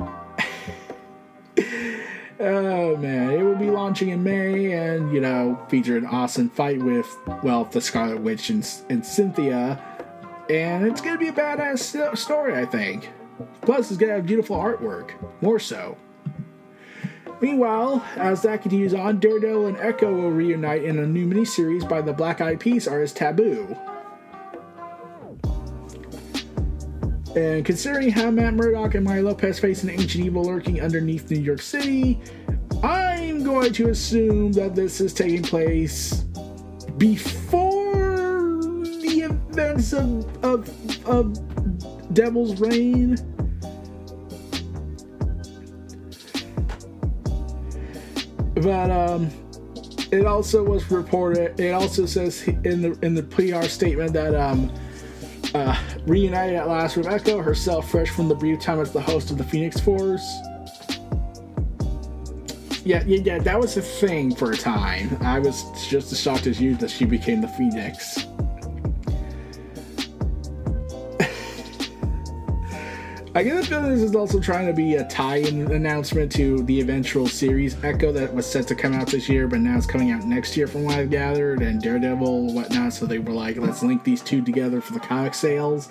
oh 2.40 2.96
man, 2.96 3.30
it 3.30 3.44
will 3.44 3.54
be 3.54 3.70
launching 3.70 4.08
in 4.08 4.24
May 4.24 4.72
and, 4.72 5.14
you 5.14 5.20
know, 5.20 5.64
feature 5.68 5.96
an 5.96 6.04
awesome 6.04 6.50
fight 6.50 6.82
with, 6.82 7.06
well, 7.44 7.66
the 7.66 7.80
Scarlet 7.80 8.20
Witch 8.20 8.50
and, 8.50 8.68
and 8.90 9.06
Cynthia. 9.06 9.80
And 10.50 10.84
it's 10.84 11.00
going 11.00 11.14
to 11.14 11.20
be 11.20 11.28
a 11.28 11.32
badass 11.32 12.18
story, 12.18 12.60
I 12.60 12.66
think. 12.66 13.08
Plus, 13.60 13.90
it's 13.90 13.98
gonna 13.98 14.12
have 14.12 14.26
beautiful 14.26 14.56
artwork. 14.56 15.12
More 15.40 15.58
so. 15.58 15.96
Meanwhile, 17.40 18.04
as 18.16 18.42
that 18.42 18.62
continues 18.62 18.94
on, 18.94 19.18
Daredevil 19.18 19.66
and 19.66 19.76
Echo 19.78 20.14
will 20.14 20.30
reunite 20.30 20.84
in 20.84 21.00
a 21.00 21.06
new 21.06 21.26
miniseries 21.26 21.88
by 21.88 22.00
the 22.00 22.12
Black 22.12 22.40
Eyed 22.40 22.60
Peas 22.60 22.86
artist 22.86 23.16
Taboo. 23.16 23.76
And 27.34 27.64
considering 27.64 28.10
how 28.10 28.30
Matt 28.30 28.54
Murdock 28.54 28.94
and 28.94 29.04
Maya 29.04 29.22
Lopez 29.22 29.58
face 29.58 29.82
an 29.82 29.90
ancient 29.90 30.24
evil 30.24 30.44
lurking 30.44 30.80
underneath 30.82 31.30
New 31.30 31.40
York 31.40 31.62
City, 31.62 32.20
I'm 32.82 33.42
going 33.42 33.72
to 33.72 33.88
assume 33.88 34.52
that 34.52 34.76
this 34.76 35.00
is 35.00 35.12
taking 35.12 35.42
place 35.42 36.24
before 36.98 37.94
the 39.00 39.28
events 39.30 39.92
of, 39.92 40.44
of, 40.44 41.06
of 41.06 41.51
Devil's 42.12 42.60
Reign. 42.60 43.16
But 48.54 48.90
um, 48.90 49.30
it 50.12 50.26
also 50.26 50.62
was 50.62 50.90
reported. 50.90 51.58
It 51.58 51.70
also 51.70 52.06
says 52.06 52.42
in 52.46 52.82
the 52.82 52.98
in 53.02 53.14
the 53.14 53.22
PR 53.22 53.66
statement 53.66 54.12
that 54.12 54.34
um, 54.34 54.72
uh, 55.54 55.76
reunited 56.06 56.56
at 56.56 56.68
last 56.68 56.98
Echo, 56.98 57.38
herself 57.38 57.90
fresh 57.90 58.10
from 58.10 58.28
the 58.28 58.34
brief 58.34 58.60
time 58.60 58.80
as 58.80 58.92
the 58.92 59.00
host 59.00 59.30
of 59.30 59.38
the 59.38 59.44
Phoenix 59.44 59.80
Force. 59.80 60.22
Yeah, 62.84 63.02
yeah, 63.06 63.20
yeah. 63.24 63.38
That 63.38 63.60
was 63.60 63.76
a 63.76 63.82
thing 63.82 64.34
for 64.34 64.52
a 64.52 64.56
time. 64.56 65.16
I 65.20 65.38
was 65.38 65.64
just 65.88 66.12
as 66.12 66.20
shocked 66.20 66.46
as 66.46 66.60
you 66.60 66.74
that 66.76 66.90
she 66.90 67.04
became 67.04 67.40
the 67.40 67.48
Phoenix. 67.48 68.26
I 73.34 73.42
get 73.42 73.56
the 73.56 73.64
feeling 73.64 73.92
this 73.92 74.02
is 74.02 74.14
also 74.14 74.38
trying 74.38 74.66
to 74.66 74.74
be 74.74 74.96
a 74.96 75.04
tie-in 75.08 75.72
announcement 75.72 76.30
to 76.32 76.62
the 76.64 76.82
eventual 76.82 77.26
series 77.26 77.82
Echo 77.82 78.12
that 78.12 78.34
was 78.34 78.44
set 78.44 78.68
to 78.68 78.74
come 78.74 78.92
out 78.92 79.06
this 79.06 79.26
year, 79.26 79.48
but 79.48 79.60
now 79.60 79.78
it's 79.78 79.86
coming 79.86 80.10
out 80.10 80.24
next 80.24 80.54
year 80.54 80.66
from 80.66 80.84
what 80.84 80.96
I've 80.96 81.10
gathered, 81.10 81.62
and 81.62 81.80
Daredevil, 81.80 82.48
and 82.48 82.54
whatnot. 82.54 82.92
So 82.92 83.06
they 83.06 83.18
were 83.18 83.32
like, 83.32 83.56
let's 83.56 83.82
link 83.82 84.04
these 84.04 84.20
two 84.20 84.42
together 84.42 84.82
for 84.82 84.92
the 84.92 85.00
comic 85.00 85.32
sales. 85.32 85.88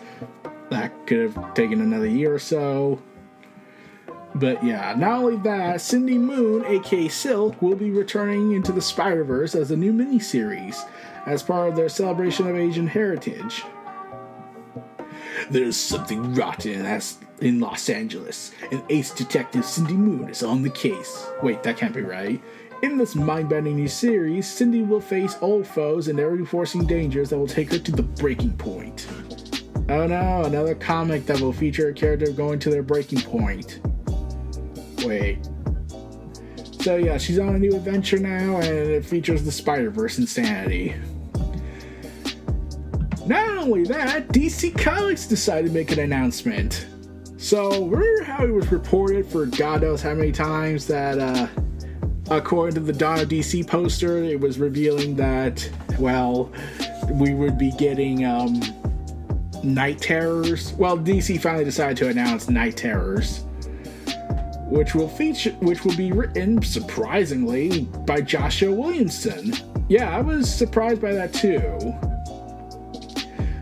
That 0.70 0.92
could 1.08 1.32
have 1.32 1.54
taken 1.56 1.82
another 1.82 2.06
year 2.06 2.32
or 2.32 2.38
so. 2.38 3.02
But 4.36 4.64
yeah, 4.64 4.94
not 4.96 5.24
only 5.24 5.38
that, 5.38 5.82
Cindy 5.82 6.20
Moon, 6.20 6.64
aka 6.68 7.08
Silk, 7.08 7.60
will 7.60 7.76
be 7.76 7.90
returning 7.90 8.52
into 8.52 8.72
the 8.72 8.84
Spider 8.84 9.24
Verse 9.24 9.56
as 9.56 9.72
a 9.72 9.76
new 9.76 9.92
miniseries 9.92 10.88
as 11.26 11.42
part 11.42 11.70
of 11.70 11.76
their 11.76 11.90
celebration 11.90 12.48
of 12.48 12.56
Asian 12.56 12.86
heritage. 12.86 13.64
There's 15.50 15.78
something 15.78 16.34
rotten 16.34 16.86
in 17.40 17.60
Los 17.60 17.90
Angeles, 17.90 18.52
and 18.72 18.84
ace 18.90 19.12
detective 19.12 19.66
Cindy 19.66 19.94
Moon 19.94 20.30
is 20.30 20.44
on 20.44 20.62
the 20.62 20.70
case. 20.70 21.28
Wait, 21.42 21.64
that 21.64 21.78
can't 21.78 21.94
be 21.94 22.02
right. 22.02 22.42
In 22.84 22.98
this 22.98 23.16
mind 23.16 23.50
bending 23.50 23.76
new 23.76 23.88
series, 23.88 24.52
Cindy 24.52 24.82
will 24.82 25.02
face 25.02 25.36
old 25.42 25.68
foes 25.68 26.08
and 26.08 26.20
ever 26.20 26.44
forcing 26.46 26.86
dangers 26.86 27.30
that 27.30 27.38
will 27.38 27.48
take 27.48 27.72
her 27.72 27.80
to 27.80 27.92
the 27.92 28.04
breaking 28.04 28.58
point. 28.58 29.08
Oh 29.90 30.08
no, 30.08 30.44
another 30.46 30.76
comic 30.76 31.26
that 31.26 31.40
will 31.42 31.54
feature 31.54 31.90
a 31.90 31.94
character 31.94 32.32
going 32.32 32.60
to 32.60 32.70
their 32.70 32.84
breaking 32.84 33.22
point. 33.22 33.82
Wait, 35.04 35.40
So 36.82 36.96
yeah, 36.96 37.18
she's 37.18 37.38
on 37.40 37.56
a 37.56 37.60
new 37.60 37.76
adventure 37.76 38.18
now, 38.18 38.58
and 38.58 38.66
it 38.66 39.06
features 39.06 39.44
the 39.44 39.52
Spider 39.52 39.90
Verse 39.90 40.18
insanity. 40.18 40.96
Not 43.32 43.60
only 43.60 43.86
that, 43.86 44.28
DC 44.28 44.78
Comics 44.78 45.26
decided 45.26 45.68
to 45.68 45.74
make 45.74 45.90
an 45.94 46.00
announcement. 46.00 46.86
So 47.38 47.86
remember 47.86 48.24
how 48.26 48.44
it 48.44 48.52
was 48.52 48.70
reported 48.74 49.26
for 49.26 49.46
God 49.46 49.84
knows 49.84 50.02
how 50.02 50.14
many 50.14 50.34
times 50.34 50.86
that, 50.88 51.18
uh, 51.18 51.48
according 52.30 52.76
to 52.76 52.82
the 52.82 52.92
of 52.92 53.30
DC 53.30 53.66
poster, 53.66 54.22
it 54.22 54.38
was 54.38 54.60
revealing 54.60 55.16
that, 55.16 55.72
well, 55.98 56.52
we 57.10 57.34
would 57.34 57.58
be 57.58 57.72
getting 57.78 58.26
um, 58.26 58.60
Night 59.64 60.00
Terrors. 60.00 60.74
Well, 60.74 60.98
DC 60.98 61.42
finally 61.42 61.64
decided 61.64 61.96
to 62.00 62.10
announce 62.10 62.50
Night 62.50 62.76
Terrors 62.76 63.46
which 64.68 64.94
will 64.96 65.10
feature 65.10 65.52
which 65.60 65.84
will 65.84 65.96
be 65.98 66.14
written 66.14 66.62
surprisingly 66.62 67.84
by 68.06 68.20
Joshua 68.20 68.72
Williamson. 68.74 69.54
Yeah, 69.90 70.16
I 70.16 70.22
was 70.22 70.54
surprised 70.54 71.02
by 71.02 71.14
that 71.14 71.34
too. 71.34 71.94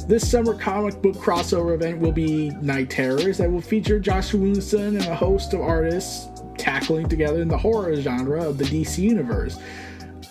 This 0.09 0.27
summer 0.27 0.55
comic 0.55 0.99
book 1.03 1.15
crossover 1.17 1.75
event 1.75 1.99
will 1.99 2.11
be 2.11 2.49
Night 2.61 2.89
Terrors 2.89 3.37
that 3.37 3.51
will 3.51 3.61
feature 3.61 3.99
Joshua 3.99 4.39
Williamson 4.39 4.97
and 4.97 5.05
a 5.05 5.13
host 5.13 5.53
of 5.53 5.61
artists 5.61 6.29
tackling 6.57 7.07
together 7.07 7.43
in 7.43 7.47
the 7.47 7.59
horror 7.59 7.95
genre 7.95 8.43
of 8.43 8.57
the 8.57 8.63
DC 8.63 8.97
universe. 8.97 9.59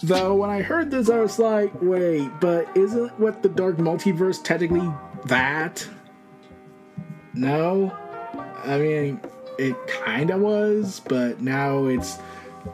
Though 0.03 0.35
when 0.35 0.51
I 0.51 0.62
heard 0.62 0.91
this, 0.91 1.09
I 1.09 1.20
was 1.20 1.39
like, 1.39 1.70
wait, 1.81 2.29
but 2.41 2.76
isn't 2.76 3.20
what 3.20 3.41
the 3.41 3.49
Dark 3.49 3.76
Multiverse 3.76 4.43
technically 4.43 4.93
that? 5.26 5.89
No? 7.33 7.97
I 8.64 8.79
mean, 8.79 9.20
it 9.61 9.76
kind 9.87 10.31
of 10.31 10.41
was, 10.41 11.03
but 11.07 11.41
now 11.41 11.87
it's 11.87 12.18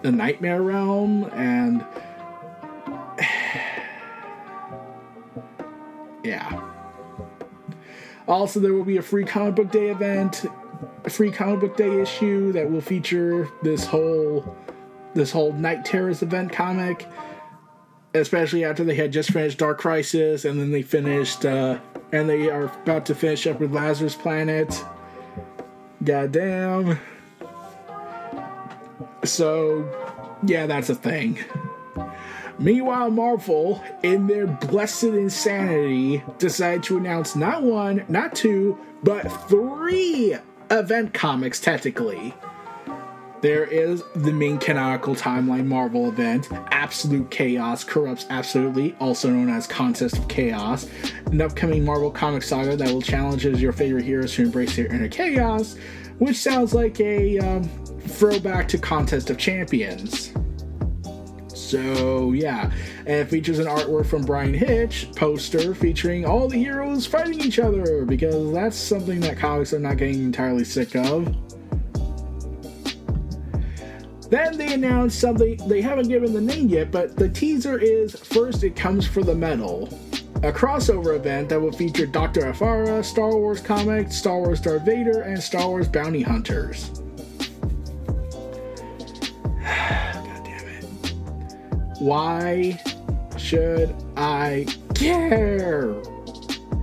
the 0.01 0.11
Nightmare 0.11 0.63
Realm, 0.63 1.25
and 1.35 1.85
yeah. 6.25 6.71
Also, 8.27 8.59
there 8.61 8.73
will 8.73 8.85
be 8.85 8.97
a 8.97 9.03
free 9.03 9.25
comic 9.25 9.55
book 9.55 9.71
day 9.71 9.91
event, 9.91 10.47
a 11.05 11.11
free 11.11 11.31
comic 11.31 11.61
book 11.61 11.77
day 11.77 12.01
issue 12.01 12.53
that 12.53 12.71
will 12.71 12.81
feature 12.81 13.49
this 13.63 13.85
whole 13.85 14.57
this 15.15 15.31
whole 15.31 15.53
Night 15.53 15.85
Terrors 15.85 16.23
event 16.23 16.53
comic. 16.53 17.07
Especially 18.15 18.65
after 18.65 18.85
they 18.85 18.95
had 18.95 19.13
just 19.13 19.33
finished 19.33 19.59
Dark 19.59 19.79
Crisis, 19.79 20.45
and 20.45 20.61
then 20.61 20.71
they 20.71 20.83
finished, 20.83 21.45
uh, 21.45 21.81
and 22.13 22.29
they 22.29 22.49
are 22.49 22.67
about 22.85 23.07
to 23.07 23.15
finish 23.15 23.45
up 23.49 23.59
with 23.59 23.73
Lazarus 23.73 24.15
Planet 24.15 24.85
Goddamn. 26.05 27.01
So, 29.25 29.89
yeah, 30.47 30.67
that's 30.67 30.91
a 30.91 30.95
thing. 30.95 31.39
Meanwhile, 32.59 33.11
Marvel, 33.11 33.83
in 34.03 34.27
their 34.27 34.47
blessed 34.47 35.05
insanity, 35.05 36.23
decided 36.39 36.83
to 36.85 36.97
announce 36.97 37.35
not 37.35 37.63
one, 37.63 38.05
not 38.09 38.35
two, 38.35 38.79
but 39.03 39.23
three 39.49 40.37
event 40.71 41.13
comics, 41.15 41.61
technically. 41.61 42.35
There 43.45 43.65
is 43.65 44.03
the 44.15 44.33
main 44.33 44.57
canonical 44.57 45.15
timeline 45.15 45.67
Marvel 45.67 46.09
event, 46.09 46.49
Absolute 46.71 47.31
Chaos 47.31 47.85
Corrupts 47.85 48.25
Absolutely, 48.31 48.97
also 49.01 49.29
known 49.29 49.51
as 49.51 49.67
Contest 49.67 50.17
of 50.17 50.29
Chaos, 50.29 50.89
an 51.27 51.43
upcoming 51.43 51.85
Marvel 51.85 52.11
comic 52.11 52.43
saga 52.43 52.75
that 52.75 52.89
will 52.89 53.03
challenge 53.03 53.45
your 53.45 53.73
favorite 53.73 54.05
heroes 54.05 54.35
to 54.37 54.45
embrace 54.45 54.77
their 54.77 54.87
inner 54.87 55.09
chaos, 55.09 55.77
which 56.21 56.39
sounds 56.39 56.73
like 56.73 56.99
a 57.01 57.39
um, 57.39 57.65
throwback 58.01 58.67
to 58.69 58.79
Contest 58.79 59.29
of 59.29 59.37
Champions. 59.37 60.33
So, 61.75 62.31
yeah, 62.31 62.71
and 62.99 63.17
it 63.17 63.29
features 63.29 63.59
an 63.59 63.67
artwork 63.67 64.07
from 64.07 64.23
Bryan 64.23 64.55
Hitch 64.55 65.09
poster 65.17 65.75
featuring 65.75 66.25
all 66.25 66.47
the 66.47 66.57
heroes 66.57 67.05
fighting 67.05 67.41
each 67.41 67.59
other 67.59 68.05
because 68.05 68.53
that's 68.53 68.77
something 68.77 69.19
that 69.23 69.39
comics 69.39 69.73
are 69.73 69.81
not 69.81 69.97
getting 69.97 70.23
entirely 70.23 70.63
sick 70.63 70.95
of. 70.95 71.35
Then 74.31 74.57
they 74.57 74.75
announced 74.75 75.19
something, 75.19 75.57
they 75.67 75.81
haven't 75.81 76.07
given 76.07 76.33
the 76.33 76.41
name 76.41 76.69
yet, 76.69 76.93
but 76.93 77.17
the 77.17 77.29
teaser 77.29 77.77
is 77.77 78.15
First 78.15 78.63
It 78.63 78.77
Comes 78.77 79.05
for 79.05 79.25
the 79.25 79.35
Medal, 79.35 79.89
a 80.45 80.53
crossover 80.53 81.17
event 81.17 81.49
that 81.49 81.61
will 81.61 81.73
feature 81.73 82.07
Dr. 82.07 82.47
Aphra, 82.47 83.03
Star 83.03 83.35
Wars 83.35 83.61
comics, 83.61 84.15
Star 84.15 84.39
Wars 84.39 84.61
Darth 84.61 84.87
Vader, 84.87 85.23
and 85.23 85.43
Star 85.43 85.67
Wars 85.67 85.89
Bounty 85.89 86.23
Hunters. 86.23 87.03
Why 92.05 92.79
should 93.39 93.95
I 94.15 94.67
care? 94.95 95.95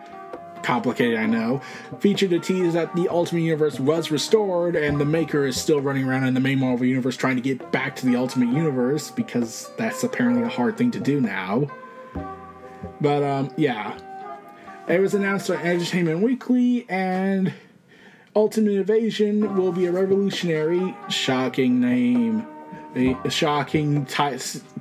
Complicated, 0.63 1.19
I 1.19 1.27
know. 1.27 1.61
Featured 2.01 2.33
a 2.33 2.39
tease 2.39 2.73
that 2.73 2.97
the 2.97 3.11
Ultimate 3.11 3.43
Universe 3.43 3.79
was 3.79 4.11
restored, 4.11 4.75
and 4.75 4.99
the 4.99 5.05
Maker 5.05 5.45
is 5.45 5.61
still 5.61 5.83
running 5.83 6.09
around 6.09 6.25
in 6.25 6.33
the 6.33 6.41
main 6.41 6.61
Marvel 6.61 6.87
Universe 6.87 7.15
trying 7.15 7.37
to 7.37 7.43
get 7.43 7.71
back 7.71 7.95
to 7.97 8.07
the 8.07 8.17
Ultimate 8.17 8.57
Universe 8.57 9.11
because 9.11 9.71
that's 9.77 10.03
apparently 10.03 10.45
a 10.45 10.49
hard 10.49 10.79
thing 10.79 10.91
to 10.93 11.01
do 11.01 11.21
now. 11.21 11.69
But, 13.03 13.23
um, 13.23 13.53
yeah. 13.59 13.99
It 14.89 14.99
was 14.99 15.13
announced 15.13 15.51
on 15.51 15.59
Entertainment 15.59 16.23
Weekly, 16.23 16.87
and 16.89 17.53
Ultimate 18.37 18.73
Invasion 18.73 19.57
will 19.57 19.71
be 19.71 19.87
a 19.87 19.93
revolutionary, 19.93 20.95
shocking 21.09 21.81
name. 21.81 22.45
a, 22.97 23.31
shocking 23.31 24.05
t- 24.07 24.15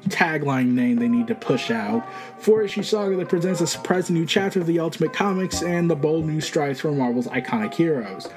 tagline 0.09 0.71
name 0.73 0.97
they 0.97 1.07
need 1.07 1.27
to 1.27 1.35
push 1.35 1.69
out. 1.69 2.03
Four 2.39 2.63
issue 2.63 2.81
saga 2.81 3.15
that 3.15 3.29
presents 3.29 3.61
a 3.61 3.67
surprising 3.67 4.15
new 4.15 4.25
chapter 4.25 4.59
of 4.59 4.65
the 4.65 4.79
Ultimate 4.79 5.13
Comics 5.13 5.61
and 5.61 5.89
the 5.89 5.95
bold 5.95 6.25
new 6.25 6.41
strides 6.41 6.79
for 6.79 6.91
Marvel's 6.91 7.27
iconic 7.27 7.75
heroes. 7.75 8.27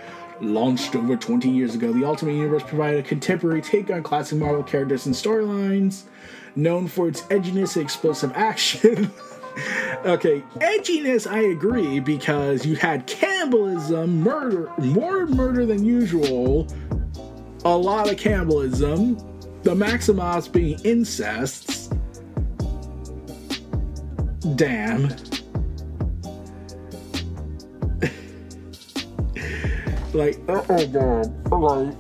Launched 0.41 0.95
over 0.95 1.17
20 1.17 1.49
years 1.49 1.75
ago, 1.75 1.95
the 1.95 2.05
Ultimate 2.05 2.35
Universe 2.35 2.63
provided 2.63 3.01
a 3.05 3.09
contemporary 3.09 3.63
take 3.63 3.91
on 3.91 4.03
classic 4.03 4.39
Marvel 4.39 4.63
characters 4.63 5.07
and 5.07 5.15
storylines, 5.15 6.03
known 6.55 6.89
for 6.89 7.09
its 7.09 7.23
edginess 7.23 7.77
and 7.77 7.85
explosive 7.85 8.33
action. 8.35 9.11
okay, 10.05 10.43
edginess, 10.57 11.31
I 11.31 11.41
agree, 11.41 11.99
because 11.99 12.67
you 12.67 12.77
had 12.77 13.07
cannibalism, 13.07 14.21
murder, 14.21 14.71
more 14.79 15.27
murder 15.27 15.65
than 15.65 15.83
usual, 15.85 16.67
a 17.65 17.77
lot 17.77 18.11
of 18.11 18.19
cannibalism, 18.19 19.17
the 19.63 19.75
Maximoffs 19.75 20.53
being 20.53 20.77
incests. 20.81 21.91
Damn. 24.57 25.09
like, 30.13 30.39
oh 30.49 30.65
my 30.69 30.85
god, 30.85 31.97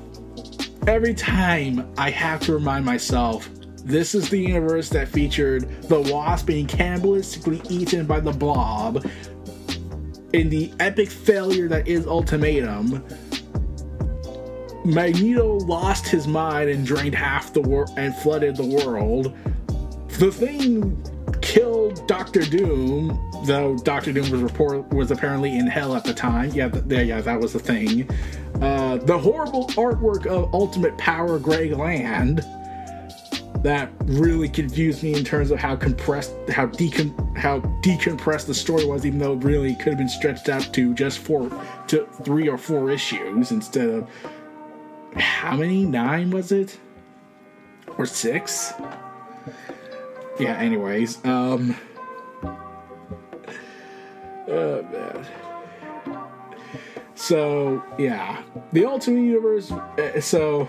every 0.86 1.14
time 1.14 1.90
I 1.96 2.10
have 2.10 2.40
to 2.42 2.52
remind 2.52 2.84
myself 2.84 3.48
this 3.86 4.16
is 4.16 4.28
the 4.28 4.38
universe 4.38 4.88
that 4.88 5.06
featured 5.06 5.82
the 5.82 6.00
wasp 6.00 6.46
being 6.46 6.66
cannibalistically 6.66 7.70
eaten 7.70 8.04
by 8.04 8.18
the 8.18 8.32
blob 8.32 9.06
in 10.32 10.50
the 10.50 10.72
epic 10.80 11.08
failure 11.08 11.68
that 11.68 11.86
is 11.86 12.04
Ultimatum. 12.04 13.04
Magneto 14.84 15.58
lost 15.60 16.08
his 16.08 16.26
mind 16.26 16.68
and 16.68 16.84
drained 16.84 17.14
half 17.14 17.52
the 17.52 17.60
world 17.60 17.90
and 17.96 18.14
flooded 18.16 18.56
the 18.56 18.66
world. 18.66 19.36
The 20.18 20.32
thing 20.32 21.00
killed 21.40 22.06
Doctor 22.08 22.40
Doom, 22.42 23.16
though 23.46 23.76
Doctor 23.78 24.12
Doom 24.12 24.30
was 24.30 24.42
report 24.42 24.88
was 24.88 25.12
apparently 25.12 25.56
in 25.56 25.68
hell 25.68 25.94
at 25.94 26.02
the 26.02 26.14
time. 26.14 26.50
Yeah, 26.50 26.68
th- 26.68 27.06
yeah, 27.06 27.20
that 27.20 27.40
was 27.40 27.52
the 27.52 27.60
thing. 27.60 28.10
Uh, 28.60 28.96
the 28.96 29.16
horrible 29.16 29.68
artwork 29.70 30.26
of 30.26 30.52
Ultimate 30.52 30.98
Power 30.98 31.38
Greg 31.38 31.72
Land 31.72 32.44
that 33.66 33.90
really 34.04 34.48
confused 34.48 35.02
me 35.02 35.12
in 35.12 35.24
terms 35.24 35.50
of 35.50 35.58
how 35.58 35.74
compressed, 35.74 36.32
how 36.48 36.68
decom, 36.68 37.36
how 37.36 37.58
decompressed 37.82 38.46
the 38.46 38.54
story 38.54 38.84
was, 38.84 39.04
even 39.04 39.18
though 39.18 39.32
it 39.32 39.42
really 39.42 39.74
could 39.74 39.88
have 39.88 39.98
been 39.98 40.08
stretched 40.08 40.48
out 40.48 40.72
to 40.72 40.94
just 40.94 41.18
four, 41.18 41.50
to 41.88 42.06
three 42.22 42.48
or 42.48 42.56
four 42.56 42.92
issues 42.92 43.50
instead 43.50 43.88
of 43.88 44.08
how 45.16 45.56
many? 45.56 45.84
Nine 45.84 46.30
was 46.30 46.52
it? 46.52 46.78
Or 47.98 48.06
six? 48.06 48.72
Yeah, 50.38 50.56
anyways, 50.58 51.24
um 51.24 51.76
Oh 54.48 54.82
man. 54.92 55.26
So, 57.16 57.82
yeah. 57.98 58.44
The 58.72 58.84
Ultimate 58.84 59.22
Universe 59.22 59.72
uh, 59.72 60.20
so 60.20 60.68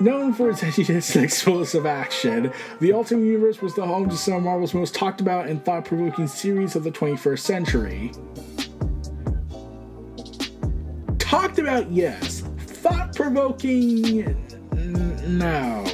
Known 0.00 0.34
for 0.34 0.50
its 0.50 0.60
edginess 0.60 1.14
and 1.14 1.24
explosive 1.24 1.86
action, 1.86 2.52
the 2.80 2.92
Ultimate 2.92 3.24
Universe 3.24 3.62
was 3.62 3.74
the 3.74 3.86
home 3.86 4.08
to 4.10 4.16
some 4.16 4.34
of 4.34 4.42
Marvel's 4.42 4.74
most 4.74 4.92
talked 4.92 5.20
about 5.20 5.46
and 5.46 5.64
thought 5.64 5.84
provoking 5.84 6.26
series 6.26 6.74
of 6.74 6.82
the 6.82 6.90
21st 6.90 7.38
century. 7.38 8.12
Talked 11.18 11.60
about, 11.60 11.90
yes. 11.92 12.40
Thought 12.66 13.14
provoking, 13.14 14.36
no. 14.72 15.84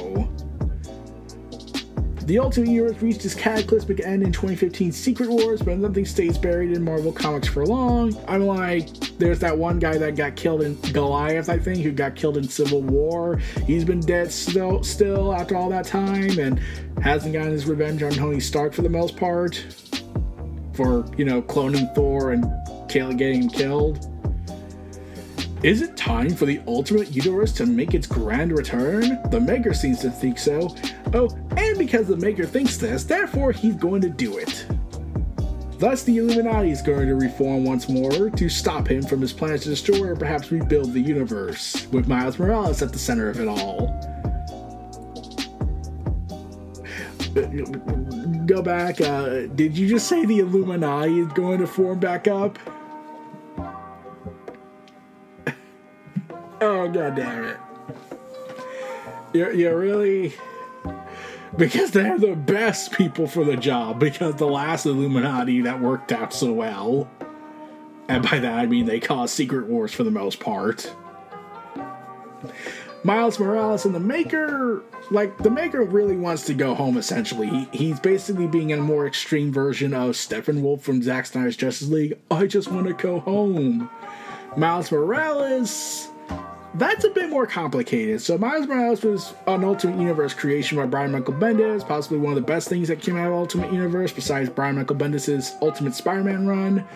The 2.31 2.39
Ultimate 2.39 2.69
Universe 2.69 3.01
reached 3.01 3.25
its 3.25 3.35
cataclysmic 3.35 3.99
end 4.05 4.23
in 4.23 4.31
2015 4.31 4.93
Secret 4.93 5.29
Wars, 5.29 5.61
but 5.61 5.77
nothing 5.77 6.05
stays 6.05 6.37
buried 6.37 6.71
in 6.71 6.81
Marvel 6.81 7.11
Comics 7.11 7.49
for 7.49 7.65
long. 7.65 8.17
I'm 8.25 8.47
like, 8.47 8.87
there's 9.17 9.39
that 9.39 9.57
one 9.57 9.79
guy 9.79 9.97
that 9.97 10.15
got 10.15 10.37
killed 10.37 10.61
in 10.61 10.79
Goliath, 10.93 11.49
I 11.49 11.59
think, 11.59 11.79
who 11.79 11.91
got 11.91 12.15
killed 12.15 12.37
in 12.37 12.47
Civil 12.47 12.83
War. 12.83 13.41
He's 13.67 13.83
been 13.83 13.99
dead 13.99 14.31
still, 14.31 14.81
still 14.81 15.33
after 15.33 15.57
all 15.57 15.69
that 15.71 15.85
time, 15.85 16.39
and 16.39 16.57
hasn't 17.03 17.33
gotten 17.33 17.51
his 17.51 17.65
revenge 17.65 18.01
on 18.01 18.13
Tony 18.13 18.39
Stark 18.39 18.71
for 18.71 18.81
the 18.81 18.87
most 18.87 19.17
part, 19.17 19.65
for 20.73 21.05
you 21.17 21.25
know 21.25 21.41
cloning 21.41 21.93
Thor 21.93 22.31
and 22.31 22.45
getting 22.87 23.41
him 23.41 23.49
killed. 23.49 24.10
Is 25.63 25.83
it 25.83 25.95
time 25.95 26.31
for 26.31 26.47
the 26.47 26.59
Ultimate 26.65 27.15
Universe 27.15 27.51
to 27.53 27.67
make 27.67 27.93
its 27.93 28.07
grand 28.07 28.51
return? 28.51 29.19
The 29.29 29.39
Maker 29.39 29.75
seems 29.75 29.99
to 29.99 30.09
think 30.09 30.39
so. 30.39 30.75
Oh, 31.13 31.29
and 31.55 31.77
because 31.77 32.07
the 32.07 32.17
Maker 32.17 32.47
thinks 32.47 32.77
this, 32.77 33.03
therefore 33.03 33.51
he's 33.51 33.75
going 33.75 34.01
to 34.01 34.09
do 34.09 34.39
it. 34.39 34.65
Thus, 35.77 36.03
the 36.03 36.17
Illuminati 36.17 36.71
is 36.71 36.81
going 36.81 37.07
to 37.07 37.15
reform 37.15 37.63
once 37.63 37.87
more 37.87 38.31
to 38.31 38.49
stop 38.49 38.89
him 38.89 39.03
from 39.03 39.21
his 39.21 39.33
plans 39.33 39.61
to 39.61 39.69
destroy 39.69 40.09
or 40.09 40.15
perhaps 40.15 40.51
rebuild 40.51 40.93
the 40.93 40.99
universe, 40.99 41.87
with 41.91 42.07
Miles 42.07 42.39
Morales 42.39 42.81
at 42.81 42.91
the 42.91 42.99
center 42.99 43.29
of 43.29 43.39
it 43.39 43.47
all. 43.47 43.87
Go 48.47 48.63
back, 48.63 48.99
uh, 48.99 49.45
did 49.53 49.77
you 49.77 49.87
just 49.87 50.07
say 50.07 50.25
the 50.25 50.39
Illuminati 50.39 51.19
is 51.19 51.31
going 51.33 51.59
to 51.59 51.67
form 51.67 51.99
back 51.99 52.27
up? 52.27 52.57
Oh 56.61 56.87
god 56.87 57.15
damn 57.15 57.43
it. 57.43 57.57
You're, 59.33 59.51
you're 59.51 59.79
really 59.79 60.33
because 61.57 61.91
they're 61.91 62.19
the 62.19 62.35
best 62.35 62.91
people 62.91 63.25
for 63.27 63.43
the 63.43 63.57
job 63.57 63.99
because 63.99 64.35
the 64.35 64.47
last 64.47 64.85
Illuminati 64.85 65.61
that 65.61 65.81
worked 65.81 66.11
out 66.11 66.33
so 66.33 66.53
well. 66.53 67.09
And 68.07 68.23
by 68.29 68.37
that 68.39 68.59
I 68.59 68.67
mean 68.67 68.85
they 68.85 68.99
caused 68.99 69.33
secret 69.33 69.65
wars 69.65 69.91
for 69.91 70.03
the 70.03 70.11
most 70.11 70.39
part. 70.39 70.93
Miles 73.03 73.39
Morales 73.39 73.85
and 73.85 73.95
the 73.95 73.99
Maker, 73.99 74.83
like 75.09 75.35
the 75.39 75.49
Maker 75.49 75.83
really 75.83 76.15
wants 76.15 76.45
to 76.45 76.53
go 76.53 76.75
home 76.75 76.97
essentially. 76.97 77.47
He, 77.47 77.67
he's 77.73 77.99
basically 77.99 78.45
being 78.45 78.71
a 78.71 78.77
more 78.77 79.07
extreme 79.07 79.51
version 79.51 79.95
of 79.95 80.15
Stephen 80.15 80.57
Steppenwolf 80.57 80.81
from 80.81 81.01
Zack 81.01 81.25
Snyder's 81.25 81.57
Justice 81.57 81.89
League. 81.89 82.19
I 82.29 82.45
just 82.45 82.71
want 82.71 82.85
to 82.85 82.93
go 82.93 83.19
home. 83.19 83.89
Miles 84.55 84.91
Morales 84.91 86.10
that's 86.75 87.03
a 87.03 87.09
bit 87.09 87.29
more 87.29 87.45
complicated. 87.45 88.21
So 88.21 88.37
Miles 88.37 88.67
Morales 88.67 89.03
was 89.03 89.33
an 89.47 89.63
Ultimate 89.63 89.99
Universe 89.99 90.33
creation 90.33 90.77
by 90.77 90.85
Brian 90.85 91.11
Michael 91.11 91.33
Bendis, 91.33 91.85
possibly 91.85 92.17
one 92.17 92.31
of 92.31 92.35
the 92.35 92.47
best 92.47 92.69
things 92.69 92.87
that 92.87 93.01
came 93.01 93.17
out 93.17 93.27
of 93.27 93.33
Ultimate 93.33 93.73
Universe 93.73 94.13
besides 94.13 94.49
Brian 94.49 94.75
Michael 94.75 94.95
Bendis' 94.95 95.51
Ultimate 95.61 95.93
Spider-Man 95.93 96.47
run. 96.47 96.87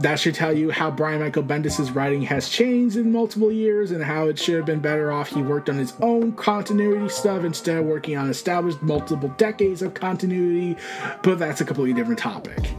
That 0.00 0.18
should 0.18 0.34
tell 0.34 0.52
you 0.52 0.72
how 0.72 0.90
Brian 0.90 1.20
Michael 1.20 1.44
Bendis' 1.44 1.94
writing 1.94 2.22
has 2.22 2.48
changed 2.48 2.96
in 2.96 3.12
multiple 3.12 3.52
years 3.52 3.92
and 3.92 4.02
how 4.02 4.26
it 4.26 4.36
should 4.36 4.56
have 4.56 4.66
been 4.66 4.80
better 4.80 5.12
off 5.12 5.28
he 5.28 5.40
worked 5.40 5.70
on 5.70 5.76
his 5.76 5.94
own 6.00 6.32
continuity 6.32 7.08
stuff 7.08 7.44
instead 7.44 7.78
of 7.78 7.84
working 7.84 8.16
on 8.16 8.28
established 8.28 8.82
multiple 8.82 9.28
decades 9.36 9.82
of 9.82 9.94
continuity. 9.94 10.76
But 11.22 11.38
that's 11.38 11.60
a 11.60 11.64
completely 11.64 11.94
different 11.94 12.18
topic. 12.18 12.74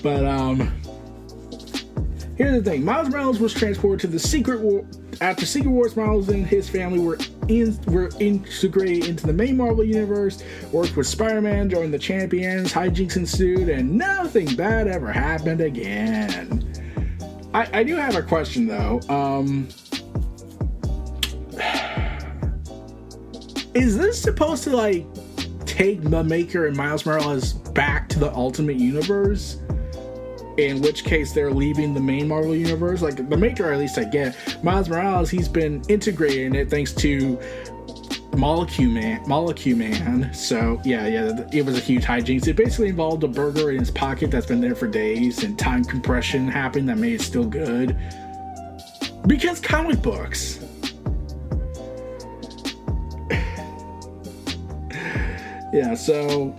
But 0.00 0.24
um 0.24 0.72
Here's 2.38 2.62
the 2.62 2.70
thing: 2.70 2.84
Miles 2.84 3.08
Morales 3.08 3.40
was 3.40 3.52
transported 3.52 3.98
to 4.02 4.06
the 4.06 4.18
Secret 4.18 4.60
War 4.60 4.86
after 5.20 5.44
Secret 5.44 5.72
Wars. 5.72 5.96
Miles 5.96 6.28
and 6.28 6.46
his 6.46 6.68
family 6.68 7.00
were 7.00 7.18
in, 7.48 7.76
were 7.86 8.10
integrated 8.20 9.08
into 9.08 9.26
the 9.26 9.32
main 9.32 9.56
Marvel 9.56 9.82
universe. 9.82 10.44
Worked 10.70 10.96
with 10.96 11.08
Spider-Man, 11.08 11.68
joined 11.68 11.92
the 11.92 11.98
Champions. 11.98 12.72
Hijinks 12.72 13.16
ensued, 13.16 13.68
and 13.68 13.92
nothing 13.92 14.54
bad 14.54 14.86
ever 14.86 15.10
happened 15.10 15.60
again. 15.60 16.64
I, 17.52 17.80
I 17.80 17.82
do 17.82 17.96
have 17.96 18.14
a 18.14 18.22
question 18.22 18.68
though. 18.68 19.00
Um, 19.08 19.66
is 23.74 23.98
this 23.98 24.22
supposed 24.22 24.62
to 24.62 24.76
like 24.76 25.04
take 25.66 26.02
the 26.02 26.22
Maker 26.22 26.68
and 26.68 26.76
Miles 26.76 27.04
Morales 27.04 27.54
back 27.54 28.08
to 28.10 28.20
the 28.20 28.32
Ultimate 28.32 28.76
Universe? 28.76 29.58
In 30.58 30.82
which 30.82 31.04
case 31.04 31.32
they're 31.32 31.52
leaving 31.52 31.94
the 31.94 32.00
main 32.00 32.26
Marvel 32.26 32.54
universe. 32.54 33.00
Like 33.00 33.28
the 33.28 33.36
Maker, 33.36 33.72
at 33.72 33.78
least 33.78 33.96
I 33.96 34.04
get. 34.04 34.36
Miles 34.62 34.88
Morales, 34.88 35.30
he's 35.30 35.48
been 35.48 35.82
integrated 35.88 36.46
in 36.46 36.56
it 36.56 36.68
thanks 36.68 36.92
to 36.94 37.38
Molecule 38.36 38.90
Man. 38.90 39.22
Molecule 39.28 39.78
Man. 39.78 40.34
So 40.34 40.80
yeah, 40.84 41.06
yeah, 41.06 41.46
it 41.52 41.64
was 41.64 41.78
a 41.78 41.80
huge 41.80 42.04
hijinks. 42.04 42.48
It 42.48 42.56
basically 42.56 42.88
involved 42.88 43.22
a 43.22 43.28
burger 43.28 43.70
in 43.70 43.78
his 43.78 43.90
pocket 43.90 44.32
that's 44.32 44.46
been 44.46 44.60
there 44.60 44.74
for 44.74 44.88
days, 44.88 45.44
and 45.44 45.56
time 45.58 45.84
compression 45.84 46.48
happened 46.48 46.88
that 46.88 46.98
made 46.98 47.14
it 47.14 47.22
still 47.22 47.46
good. 47.46 47.96
Because 49.26 49.60
comic 49.60 50.02
books. 50.02 50.58
yeah, 55.72 55.94
so 55.94 56.54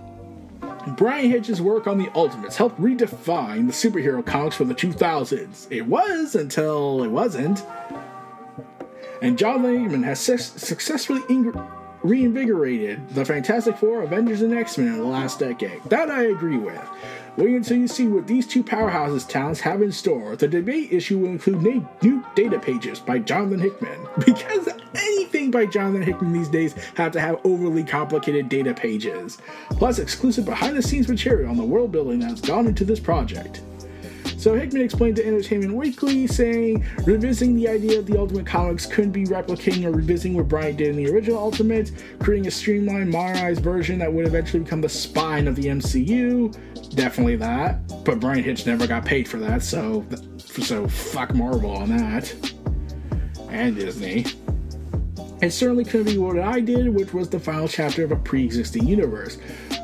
Bryan 0.96 1.30
Hitch's 1.30 1.60
work 1.60 1.86
on 1.86 1.98
the 1.98 2.10
Ultimates 2.14 2.56
helped 2.56 2.80
redefine 2.80 3.66
the 3.66 3.72
superhero 3.72 4.24
comics 4.24 4.56
for 4.56 4.64
the 4.64 4.74
2000s. 4.74 5.66
It 5.70 5.86
was 5.86 6.34
until 6.34 7.02
it 7.02 7.08
wasn't. 7.08 7.62
and 9.22 9.36
Jonathan 9.38 9.80
Hickman 9.82 10.02
has 10.04 10.18
su- 10.20 10.38
successfully 10.38 11.20
ing- 11.28 11.52
reinvigorated 12.02 13.08
the 13.10 13.24
Fantastic 13.24 13.76
Four, 13.76 14.02
Avengers, 14.02 14.42
and 14.42 14.54
X 14.54 14.78
Men 14.78 14.88
in 14.88 14.98
the 14.98 15.04
last 15.04 15.38
decade. 15.38 15.82
That 15.84 16.10
I 16.10 16.24
agree 16.24 16.58
with. 16.58 16.80
Wait 17.36 17.54
until 17.54 17.76
you 17.76 17.88
see 17.88 18.06
what 18.06 18.26
these 18.26 18.46
two 18.46 18.62
powerhouses 18.62 19.26
talents 19.26 19.60
have 19.60 19.82
in 19.82 19.92
store. 19.92 20.36
The 20.36 20.48
debate 20.48 20.92
issue 20.92 21.18
will 21.18 21.28
include 21.28 21.62
new 22.02 22.24
data 22.34 22.58
pages 22.58 22.98
by 22.98 23.18
Jonathan 23.18 23.60
Hickman. 23.60 23.98
Because 24.24 24.68
anything 24.94 25.50
by 25.50 25.66
Jonathan 25.66 26.02
Hickman 26.02 26.32
these 26.32 26.48
days 26.48 26.74
have 26.94 27.12
to 27.12 27.20
have 27.20 27.40
overly 27.44 27.84
complicated 27.84 28.48
data 28.48 28.74
pages. 28.74 29.38
Plus 29.70 29.98
exclusive 29.98 30.44
behind 30.44 30.76
the 30.76 30.82
scenes 30.82 31.08
material 31.08 31.50
on 31.50 31.56
the 31.56 31.64
world 31.64 31.92
building 31.92 32.18
that's 32.18 32.40
gone 32.40 32.66
into 32.66 32.84
this 32.84 33.00
project. 33.00 33.62
So 34.40 34.54
Hickman 34.54 34.82
explained 34.82 35.16
to 35.16 35.26
Entertainment 35.26 35.74
Weekly, 35.74 36.26
saying, 36.26 36.86
revisiting 37.04 37.56
the 37.56 37.68
idea 37.68 37.98
of 37.98 38.06
the 38.06 38.18
Ultimate 38.18 38.46
Comics 38.46 38.86
couldn't 38.86 39.12
be 39.12 39.24
replicating 39.24 39.84
or 39.84 39.90
revisiting 39.90 40.34
what 40.34 40.48
Bryan 40.48 40.76
did 40.76 40.88
in 40.88 40.96
the 40.96 41.10
original 41.10 41.38
Ultimate, 41.38 41.92
creating 42.20 42.46
a 42.46 42.50
streamlined, 42.50 43.10
modernized 43.10 43.62
version 43.62 43.98
that 43.98 44.10
would 44.10 44.26
eventually 44.26 44.62
become 44.62 44.80
the 44.80 44.88
spine 44.88 45.46
of 45.46 45.56
the 45.56 45.64
MCU. 45.64 46.56
Definitely 46.94 47.36
that. 47.36 47.86
But 48.04 48.18
Bryan 48.18 48.42
Hitch 48.42 48.66
never 48.66 48.86
got 48.86 49.04
paid 49.04 49.28
for 49.28 49.38
that, 49.38 49.62
so 49.62 50.06
so 50.38 50.88
fuck 50.88 51.34
Marvel 51.34 51.76
on 51.76 51.90
that. 51.96 52.34
And 53.50 53.76
Disney. 53.76 54.24
It 55.42 55.52
certainly 55.52 55.84
couldn't 55.84 56.06
be 56.06 56.18
what 56.18 56.38
I 56.38 56.60
did, 56.60 56.88
which 56.88 57.14
was 57.14 57.30
the 57.30 57.40
final 57.40 57.66
chapter 57.66 58.04
of 58.04 58.12
a 58.12 58.16
pre-existing 58.16 58.86
universe. 58.86 59.38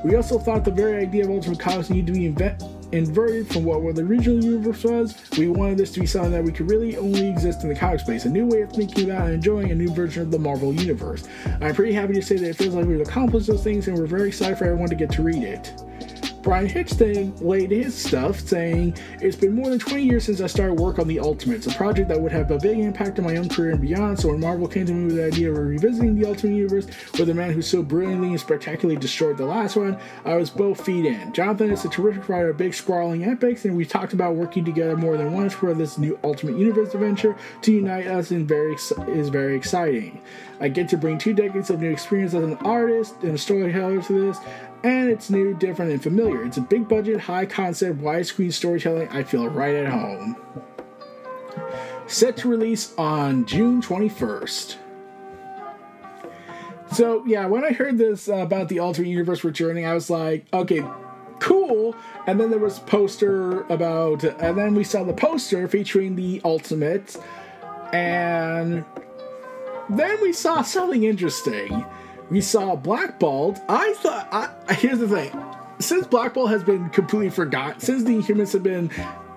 We 0.05 0.15
also 0.15 0.39
thought 0.39 0.65
the 0.65 0.71
very 0.71 1.03
idea 1.03 1.25
of 1.25 1.31
Ultimate 1.31 1.59
Comics 1.59 1.89
needed 1.89 2.07
to 2.09 2.13
be 2.13 2.27
invent 2.27 2.63
inverted 2.93 3.49
from 3.49 3.65
what 3.65 3.95
the 3.95 4.03
original 4.03 4.43
universe 4.43 4.85
was. 4.85 5.17
We 5.37 5.49
wanted 5.49 5.79
this 5.79 5.93
to 5.93 6.01
be 6.01 6.07
something 6.07 6.33
that 6.33 6.45
we 6.45 6.53
could 6.53 6.71
really 6.71 6.97
only 6.97 7.29
exist 7.29 7.63
in 7.63 7.69
the 7.69 7.75
comic 7.75 8.01
space, 8.01 8.25
a 8.25 8.31
new 8.31 8.47
way 8.47 8.63
of 8.63 8.73
thinking 8.73 9.11
about 9.11 9.27
and 9.27 9.35
enjoying 9.35 9.71
a 9.71 9.75
new 9.75 9.93
version 9.93 10.23
of 10.23 10.31
the 10.31 10.39
Marvel 10.39 10.73
universe. 10.73 11.29
I'm 11.61 11.75
pretty 11.75 11.93
happy 11.93 12.15
to 12.15 12.23
say 12.23 12.37
that 12.37 12.49
it 12.49 12.57
feels 12.57 12.75
like 12.75 12.87
we've 12.87 13.01
accomplished 13.01 13.47
those 13.47 13.63
things, 13.65 13.89
and 13.89 13.99
we're 13.99 14.07
very 14.07 14.29
excited 14.29 14.59
for 14.59 14.65
everyone 14.65 14.89
to 14.89 14.95
get 14.95 15.11
to 15.13 15.23
read 15.23 15.43
it. 15.43 15.73
Bryan 16.47 16.69
Hitch 16.69 16.93
then 16.93 17.35
laid 17.39 17.73
his 17.73 17.93
stuff, 17.93 18.39
saying, 18.39 18.97
It's 19.21 19.35
been 19.35 19.53
more 19.53 19.69
than 19.69 19.81
20 19.81 20.05
years 20.05 20.27
since 20.27 20.41
I 20.41 20.47
started 20.47 20.75
work 20.75 21.01
on 21.01 21.09
The 21.09 21.19
Ultimates, 21.19 21.67
a 21.67 21.75
project 21.75 22.07
that 22.07 22.21
would 22.21 22.31
have 22.31 22.53
a 22.53 22.59
big 22.59 22.79
impact 22.79 23.19
on 23.19 23.25
my 23.25 23.37
own 23.37 23.49
career 23.49 23.73
and 23.73 23.81
beyond. 23.81 24.21
So 24.21 24.29
when 24.29 24.39
Marvel 24.39 24.69
came 24.69 24.87
to 24.87 24.93
me 24.93 25.07
with 25.07 25.17
the 25.17 25.27
idea 25.27 25.51
of 25.51 25.59
revisiting 25.59 26.15
the 26.15 26.25
Ultimate 26.29 26.55
Universe 26.55 26.87
with 27.19 27.29
a 27.31 27.35
man 27.35 27.51
who 27.51 27.63
so 27.63 27.83
brilliantly 27.83 28.29
and 28.29 28.39
spectacularly 28.39 28.97
destroyed 28.97 29.39
the 29.39 29.45
last 29.45 29.75
one, 29.75 29.99
I 30.25 30.37
was 30.37 30.49
both 30.49 30.85
feet 30.85 31.05
in. 31.05 31.33
Jonathan 31.33 31.73
is 31.73 31.85
a 31.85 31.89
terrific 31.89 32.29
writer 32.29 32.51
of 32.51 32.59
big, 32.59 32.75
sprawling 32.75 33.25
epics, 33.25 33.65
and 33.65 33.77
we 33.77 33.85
talked 33.85 34.13
about 34.13 34.37
working 34.37 34.65
together 34.65 34.97
more 34.97 35.17
than 35.17 35.33
once 35.33 35.53
for 35.53 35.75
this 35.75 35.99
new 35.99 36.17
Ultimate 36.23 36.57
Universe 36.57 36.95
adventure 36.95 37.35
to 37.63 37.73
unite 37.73 38.07
us 38.07 38.31
and 38.31 38.47
very 38.47 38.77
is 39.09 39.31
very 39.31 39.57
exciting. 39.57 40.23
I 40.61 40.69
get 40.69 40.89
to 40.91 40.97
bring 40.97 41.19
two 41.19 41.35
decades 41.35 41.71
of 41.71 41.81
new 41.81 41.91
experience 41.91 42.35
as 42.35 42.45
an 42.45 42.55
artist 42.59 43.17
and 43.23 43.35
a 43.35 43.39
storyteller 43.39 44.01
to 44.01 44.27
this, 44.27 44.39
and 44.83 45.09
it's 45.09 45.31
new, 45.31 45.55
different, 45.55 45.93
and 45.93 46.03
familiar. 46.03 46.45
It's 46.45 46.57
a 46.57 46.63
big 46.63 46.89
budget, 46.89 47.21
high 47.21 47.47
concept, 47.47 48.01
widescreen 48.01 48.53
storytelling. 48.53 49.09
I 49.09 49.23
feel 49.23 49.49
right 49.49 49.75
at 49.75 49.91
home. 49.91 50.37
Set 52.07 52.37
to 52.39 52.49
release 52.49 52.95
on 52.97 53.47
June 53.47 53.83
21st. 53.83 54.77
So, 56.93 57.25
yeah, 57.27 57.47
when 57.47 57.65
I 57.65 57.73
heard 57.73 57.99
this 57.99 58.29
uh, 58.29 58.37
about 58.37 58.69
the 58.69 58.79
alternate 58.79 59.09
universe 59.09 59.43
returning, 59.43 59.85
I 59.85 59.95
was 59.95 60.09
like, 60.09 60.47
okay, 60.53 60.85
cool. 61.41 61.97
And 62.27 62.41
then 62.41 62.51
there 62.51 62.59
was 62.59 62.79
poster 62.79 63.63
about, 63.63 64.23
and 64.25 64.57
then 64.57 64.75
we 64.75 64.85
saw 64.85 65.03
the 65.03 65.13
poster 65.13 65.67
featuring 65.69 66.15
the 66.17 66.41
Ultimate, 66.45 67.17
and 67.93 68.85
then 69.91 70.21
we 70.23 70.33
saw 70.33 70.63
something 70.63 71.05
interesting. 71.05 71.85
We 72.31 72.41
saw 72.41 72.75
Black 72.75 73.19
Bolt. 73.19 73.61
I 73.69 73.95
thought, 73.95 74.29
I, 74.33 74.75
here's 74.75 74.99
the 74.99 75.09
thing. 75.09 75.45
Since 75.79 76.07
Black 76.07 76.35
Bolt 76.35 76.51
has 76.51 76.65
been 76.65 76.89
completely 76.91 77.31
forgotten, 77.31 77.81
since 77.81 78.03
the 78.03 78.17
Inhumans 78.17 78.53
have 78.53 78.63
been 78.63 78.91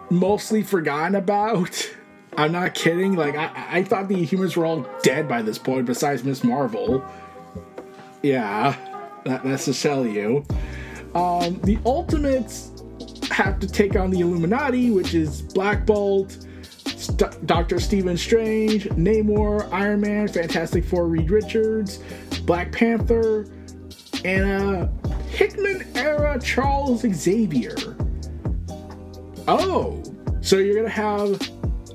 mostly 0.09 0.63
forgotten 0.63 1.15
about, 1.15 1.89
I'm 2.37 2.51
not 2.51 2.73
kidding. 2.73 3.15
Like, 3.15 3.35
I, 3.35 3.51
I 3.69 3.83
thought 3.83 4.07
the 4.07 4.25
Inhumans 4.25 4.55
were 4.55 4.65
all 4.65 4.87
dead 5.03 5.27
by 5.27 5.41
this 5.41 5.57
point, 5.57 5.85
besides 5.85 6.23
Miss 6.23 6.43
Marvel. 6.43 7.03
Yeah, 8.23 8.75
that, 9.25 9.43
that's 9.43 9.65
to 9.65 9.73
tell 9.73 10.05
you. 10.05 10.45
Um, 11.15 11.59
the 11.61 11.77
Ultimates 11.85 12.71
have 13.31 13.59
to 13.59 13.67
take 13.67 13.95
on 13.95 14.09
the 14.09 14.21
Illuminati, 14.21 14.91
which 14.91 15.13
is 15.13 15.41
Black 15.41 15.85
Bolt, 15.85 16.45
Doctor 17.45 17.79
Stephen 17.79 18.17
Strange, 18.17 18.85
Namor, 18.89 19.71
Iron 19.71 20.01
Man, 20.01 20.27
Fantastic 20.27 20.85
Four, 20.85 21.07
Reed 21.07 21.31
Richards, 21.31 21.99
Black 22.45 22.71
Panther, 22.71 23.45
and 24.25 24.43
a 24.49 24.91
Hickman 25.29 25.85
era 25.95 26.39
Charles 26.41 27.01
Xavier. 27.01 27.75
Oh, 29.47 30.03
so 30.41 30.57
you're 30.57 30.75
gonna 30.75 30.89
have 30.89 31.41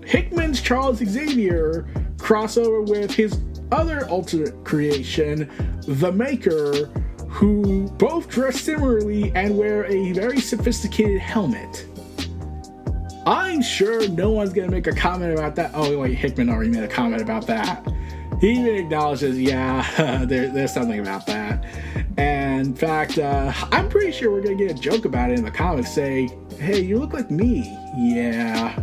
Hickman's 0.04 0.60
Charles 0.60 0.98
Xavier 0.98 1.86
crossover 2.16 2.88
with 2.88 3.12
his 3.12 3.38
other 3.72 4.06
alternate 4.08 4.64
creation, 4.64 5.50
The 5.86 6.12
Maker, 6.12 6.86
who 7.28 7.88
both 7.98 8.28
dress 8.28 8.60
similarly 8.60 9.32
and 9.34 9.58
wear 9.58 9.84
a 9.86 10.12
very 10.12 10.40
sophisticated 10.40 11.20
helmet. 11.20 11.86
I'm 13.26 13.62
sure 13.62 14.06
no 14.08 14.30
one's 14.30 14.52
gonna 14.52 14.70
make 14.70 14.86
a 14.86 14.92
comment 14.92 15.32
about 15.32 15.54
that. 15.56 15.70
Oh 15.74 15.98
wait, 15.98 16.14
Hickman 16.14 16.50
already 16.50 16.70
made 16.70 16.84
a 16.84 16.88
comment 16.88 17.22
about 17.22 17.46
that. 17.46 17.86
He 18.40 18.50
even 18.50 18.74
acknowledges, 18.74 19.40
yeah, 19.40 20.24
there, 20.26 20.48
there's 20.48 20.72
something 20.72 21.00
about 21.00 21.26
that. 21.26 21.64
And 22.18 22.66
in 22.66 22.74
fact, 22.74 23.18
uh, 23.18 23.52
I'm 23.72 23.88
pretty 23.88 24.12
sure 24.12 24.30
we're 24.30 24.42
gonna 24.42 24.56
get 24.56 24.70
a 24.70 24.74
joke 24.74 25.04
about 25.06 25.30
it 25.30 25.38
in 25.38 25.44
the 25.44 25.50
comics. 25.50 25.90
Say, 25.90 26.28
hey, 26.58 26.80
you 26.80 26.98
look 26.98 27.12
like 27.12 27.30
me. 27.30 27.62
Yeah. 27.96 28.78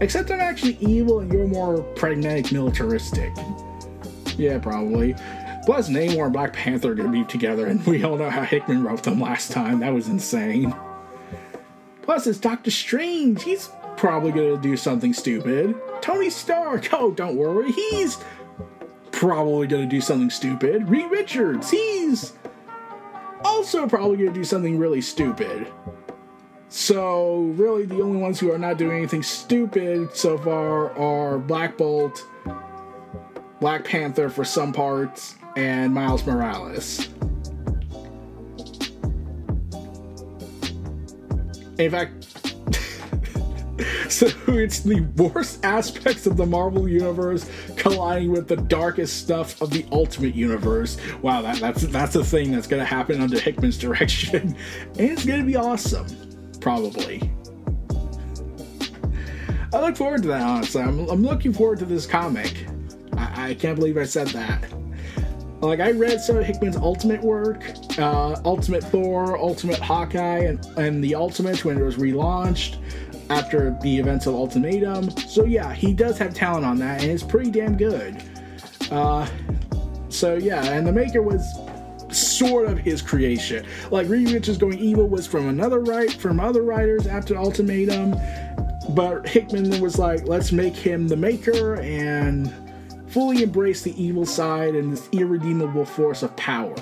Except 0.00 0.30
I'm 0.30 0.40
actually 0.40 0.78
evil 0.80 1.20
and 1.20 1.32
you're 1.32 1.46
more 1.46 1.82
pragmatic, 1.94 2.52
militaristic. 2.52 3.32
Yeah, 4.36 4.58
probably. 4.58 5.14
Plus, 5.66 5.88
Namor 5.88 6.24
and 6.24 6.32
Black 6.32 6.52
Panther 6.52 6.92
are 6.92 6.94
gonna 6.94 7.10
be 7.10 7.24
together, 7.24 7.66
and 7.66 7.84
we 7.86 8.02
all 8.04 8.16
know 8.16 8.30
how 8.30 8.42
Hickman 8.42 8.82
wrote 8.82 9.02
them 9.02 9.20
last 9.20 9.52
time. 9.52 9.80
That 9.80 9.92
was 9.92 10.08
insane. 10.08 10.74
Plus, 12.10 12.26
it's 12.26 12.40
Doctor 12.40 12.72
Strange. 12.72 13.40
He's 13.44 13.70
probably 13.96 14.32
gonna 14.32 14.56
do 14.56 14.76
something 14.76 15.14
stupid. 15.14 15.76
Tony 16.00 16.28
Stark. 16.28 16.88
Oh, 16.92 17.12
don't 17.12 17.36
worry. 17.36 17.70
He's 17.70 18.18
probably 19.12 19.68
gonna 19.68 19.86
do 19.86 20.00
something 20.00 20.28
stupid. 20.28 20.90
Reed 20.90 21.08
Richards. 21.08 21.70
He's 21.70 22.32
also 23.44 23.86
probably 23.86 24.16
gonna 24.16 24.32
do 24.32 24.42
something 24.42 24.76
really 24.76 25.00
stupid. 25.00 25.68
So, 26.68 27.42
really, 27.54 27.84
the 27.86 28.02
only 28.02 28.18
ones 28.20 28.40
who 28.40 28.50
are 28.50 28.58
not 28.58 28.76
doing 28.76 28.96
anything 28.96 29.22
stupid 29.22 30.08
so 30.12 30.36
far 30.36 30.90
are 30.98 31.38
Black 31.38 31.76
Bolt, 31.76 32.26
Black 33.60 33.84
Panther 33.84 34.28
for 34.28 34.44
some 34.44 34.72
parts, 34.72 35.36
and 35.54 35.94
Miles 35.94 36.26
Morales. 36.26 37.08
In 41.80 41.90
fact, 41.90 42.24
so 44.10 44.28
it's 44.48 44.80
the 44.80 45.00
worst 45.16 45.64
aspects 45.64 46.26
of 46.26 46.36
the 46.36 46.44
Marvel 46.44 46.86
universe 46.86 47.50
colliding 47.76 48.32
with 48.32 48.48
the 48.48 48.56
darkest 48.56 49.16
stuff 49.18 49.60
of 49.62 49.70
the 49.70 49.86
Ultimate 49.90 50.34
Universe. 50.34 50.98
Wow, 51.22 51.40
that, 51.40 51.58
that's 51.58 51.82
that's 51.82 52.16
a 52.16 52.24
thing 52.24 52.50
that's 52.52 52.66
gonna 52.66 52.84
happen 52.84 53.22
under 53.22 53.40
Hickman's 53.40 53.78
direction, 53.78 54.54
and 54.98 55.00
it's 55.00 55.24
gonna 55.24 55.44
be 55.44 55.56
awesome, 55.56 56.06
probably. 56.60 57.32
I 59.72 59.80
look 59.80 59.96
forward 59.96 60.22
to 60.22 60.28
that. 60.28 60.42
Honestly, 60.42 60.82
I'm, 60.82 61.08
I'm 61.08 61.22
looking 61.22 61.54
forward 61.54 61.78
to 61.78 61.86
this 61.86 62.04
comic. 62.04 62.66
I, 63.16 63.50
I 63.50 63.54
can't 63.54 63.76
believe 63.76 63.96
I 63.96 64.04
said 64.04 64.26
that. 64.28 64.64
Like 65.60 65.80
I 65.80 65.90
read 65.90 66.20
some 66.20 66.36
of 66.36 66.44
Hickman's 66.44 66.76
Ultimate 66.76 67.22
work, 67.22 67.70
uh, 67.98 68.40
Ultimate 68.44 68.82
Thor, 68.84 69.38
Ultimate 69.38 69.78
Hawkeye, 69.78 70.44
and, 70.44 70.64
and 70.78 71.04
the 71.04 71.14
Ultimate 71.14 71.64
when 71.64 71.78
it 71.78 71.82
was 71.82 71.96
relaunched 71.96 72.78
after 73.28 73.76
the 73.82 73.98
events 73.98 74.26
of 74.26 74.34
Ultimatum. 74.34 75.10
So 75.10 75.44
yeah, 75.44 75.72
he 75.72 75.92
does 75.92 76.18
have 76.18 76.34
talent 76.34 76.64
on 76.64 76.78
that, 76.78 77.02
and 77.02 77.10
it's 77.10 77.22
pretty 77.22 77.50
damn 77.50 77.76
good. 77.76 78.22
Uh, 78.90 79.28
so 80.08 80.36
yeah, 80.36 80.64
and 80.64 80.86
the 80.86 80.92
Maker 80.92 81.22
was 81.22 81.54
sort 82.10 82.66
of 82.66 82.78
his 82.78 83.02
creation. 83.02 83.64
Like 83.90 84.08
Reed 84.08 84.30
Richards 84.30 84.58
going 84.58 84.78
evil 84.78 85.06
was 85.08 85.26
from 85.26 85.48
another 85.48 85.80
right 85.80 86.10
from 86.10 86.40
other 86.40 86.62
writers 86.62 87.06
after 87.06 87.36
Ultimatum, 87.36 88.16
but 88.94 89.28
Hickman 89.28 89.80
was 89.80 89.98
like, 89.98 90.26
let's 90.26 90.52
make 90.52 90.74
him 90.74 91.06
the 91.06 91.16
Maker 91.16 91.76
and 91.76 92.52
fully 93.10 93.42
embrace 93.42 93.82
the 93.82 94.02
evil 94.02 94.24
side 94.24 94.74
and 94.74 94.92
this 94.92 95.08
irredeemable 95.12 95.84
force 95.84 96.22
of 96.22 96.34
power. 96.36 96.76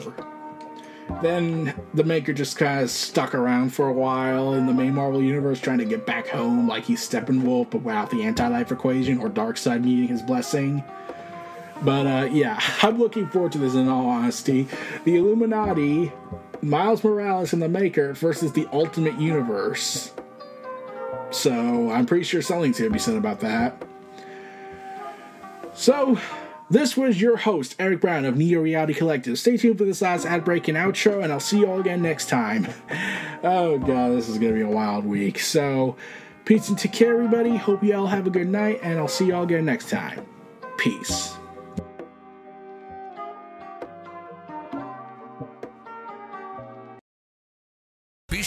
Then 1.22 1.74
the 1.94 2.04
Maker 2.04 2.32
just 2.32 2.56
kind 2.58 2.82
of 2.82 2.90
stuck 2.90 3.34
around 3.34 3.70
for 3.70 3.88
a 3.88 3.92
while 3.92 4.54
in 4.54 4.66
the 4.66 4.74
main 4.74 4.94
Marvel 4.94 5.22
universe, 5.22 5.58
trying 5.58 5.78
to 5.78 5.84
get 5.84 6.06
back 6.06 6.28
home 6.28 6.68
like 6.68 6.84
he's 6.84 7.00
Steppenwolf, 7.00 7.70
but 7.70 7.82
without 7.82 8.10
the 8.10 8.22
anti-life 8.22 8.70
equation 8.70 9.18
or 9.18 9.30
Darkseid 9.30 9.82
needing 9.82 10.08
his 10.08 10.22
blessing. 10.22 10.84
But 11.82 12.06
uh, 12.06 12.28
yeah, 12.30 12.60
I'm 12.82 12.98
looking 12.98 13.26
forward 13.28 13.52
to 13.52 13.58
this 13.58 13.74
in 13.74 13.88
all 13.88 14.06
honesty. 14.06 14.68
The 15.04 15.16
Illuminati, 15.16 16.12
Miles 16.60 17.02
Morales 17.02 17.52
and 17.52 17.62
the 17.62 17.68
Maker 17.68 18.12
versus 18.12 18.52
the 18.52 18.68
Ultimate 18.72 19.18
Universe. 19.18 20.12
So 21.30 21.90
I'm 21.90 22.06
pretty 22.06 22.24
sure 22.24 22.42
something's 22.42 22.78
going 22.78 22.90
to 22.90 22.92
be 22.92 22.98
said 22.98 23.16
about 23.16 23.40
that. 23.40 23.82
So 25.78 26.18
this 26.68 26.96
was 26.96 27.20
your 27.20 27.36
host, 27.36 27.76
Eric 27.78 28.00
Brown 28.00 28.24
of 28.24 28.36
Neo 28.36 28.60
Reality 28.60 28.94
Collective. 28.94 29.38
Stay 29.38 29.56
tuned 29.56 29.78
for 29.78 29.84
this 29.84 30.02
last 30.02 30.26
ad 30.26 30.44
break 30.44 30.66
and 30.66 30.76
outro, 30.76 31.22
and 31.22 31.32
I'll 31.32 31.38
see 31.38 31.60
you 31.60 31.70
all 31.70 31.78
again 31.78 32.02
next 32.02 32.28
time. 32.28 32.66
oh, 33.44 33.78
God, 33.78 34.10
this 34.10 34.28
is 34.28 34.38
going 34.38 34.52
to 34.52 34.58
be 34.58 34.62
a 34.62 34.68
wild 34.68 35.04
week. 35.04 35.38
So, 35.38 35.94
peace 36.44 36.68
and 36.68 36.76
take 36.76 36.92
care, 36.92 37.14
everybody. 37.14 37.56
Hope 37.56 37.84
you 37.84 37.94
all 37.94 38.08
have 38.08 38.26
a 38.26 38.30
good 38.30 38.48
night, 38.48 38.80
and 38.82 38.98
I'll 38.98 39.06
see 39.06 39.26
you 39.26 39.36
all 39.36 39.44
again 39.44 39.64
next 39.64 39.88
time. 39.88 40.26
Peace. 40.78 41.37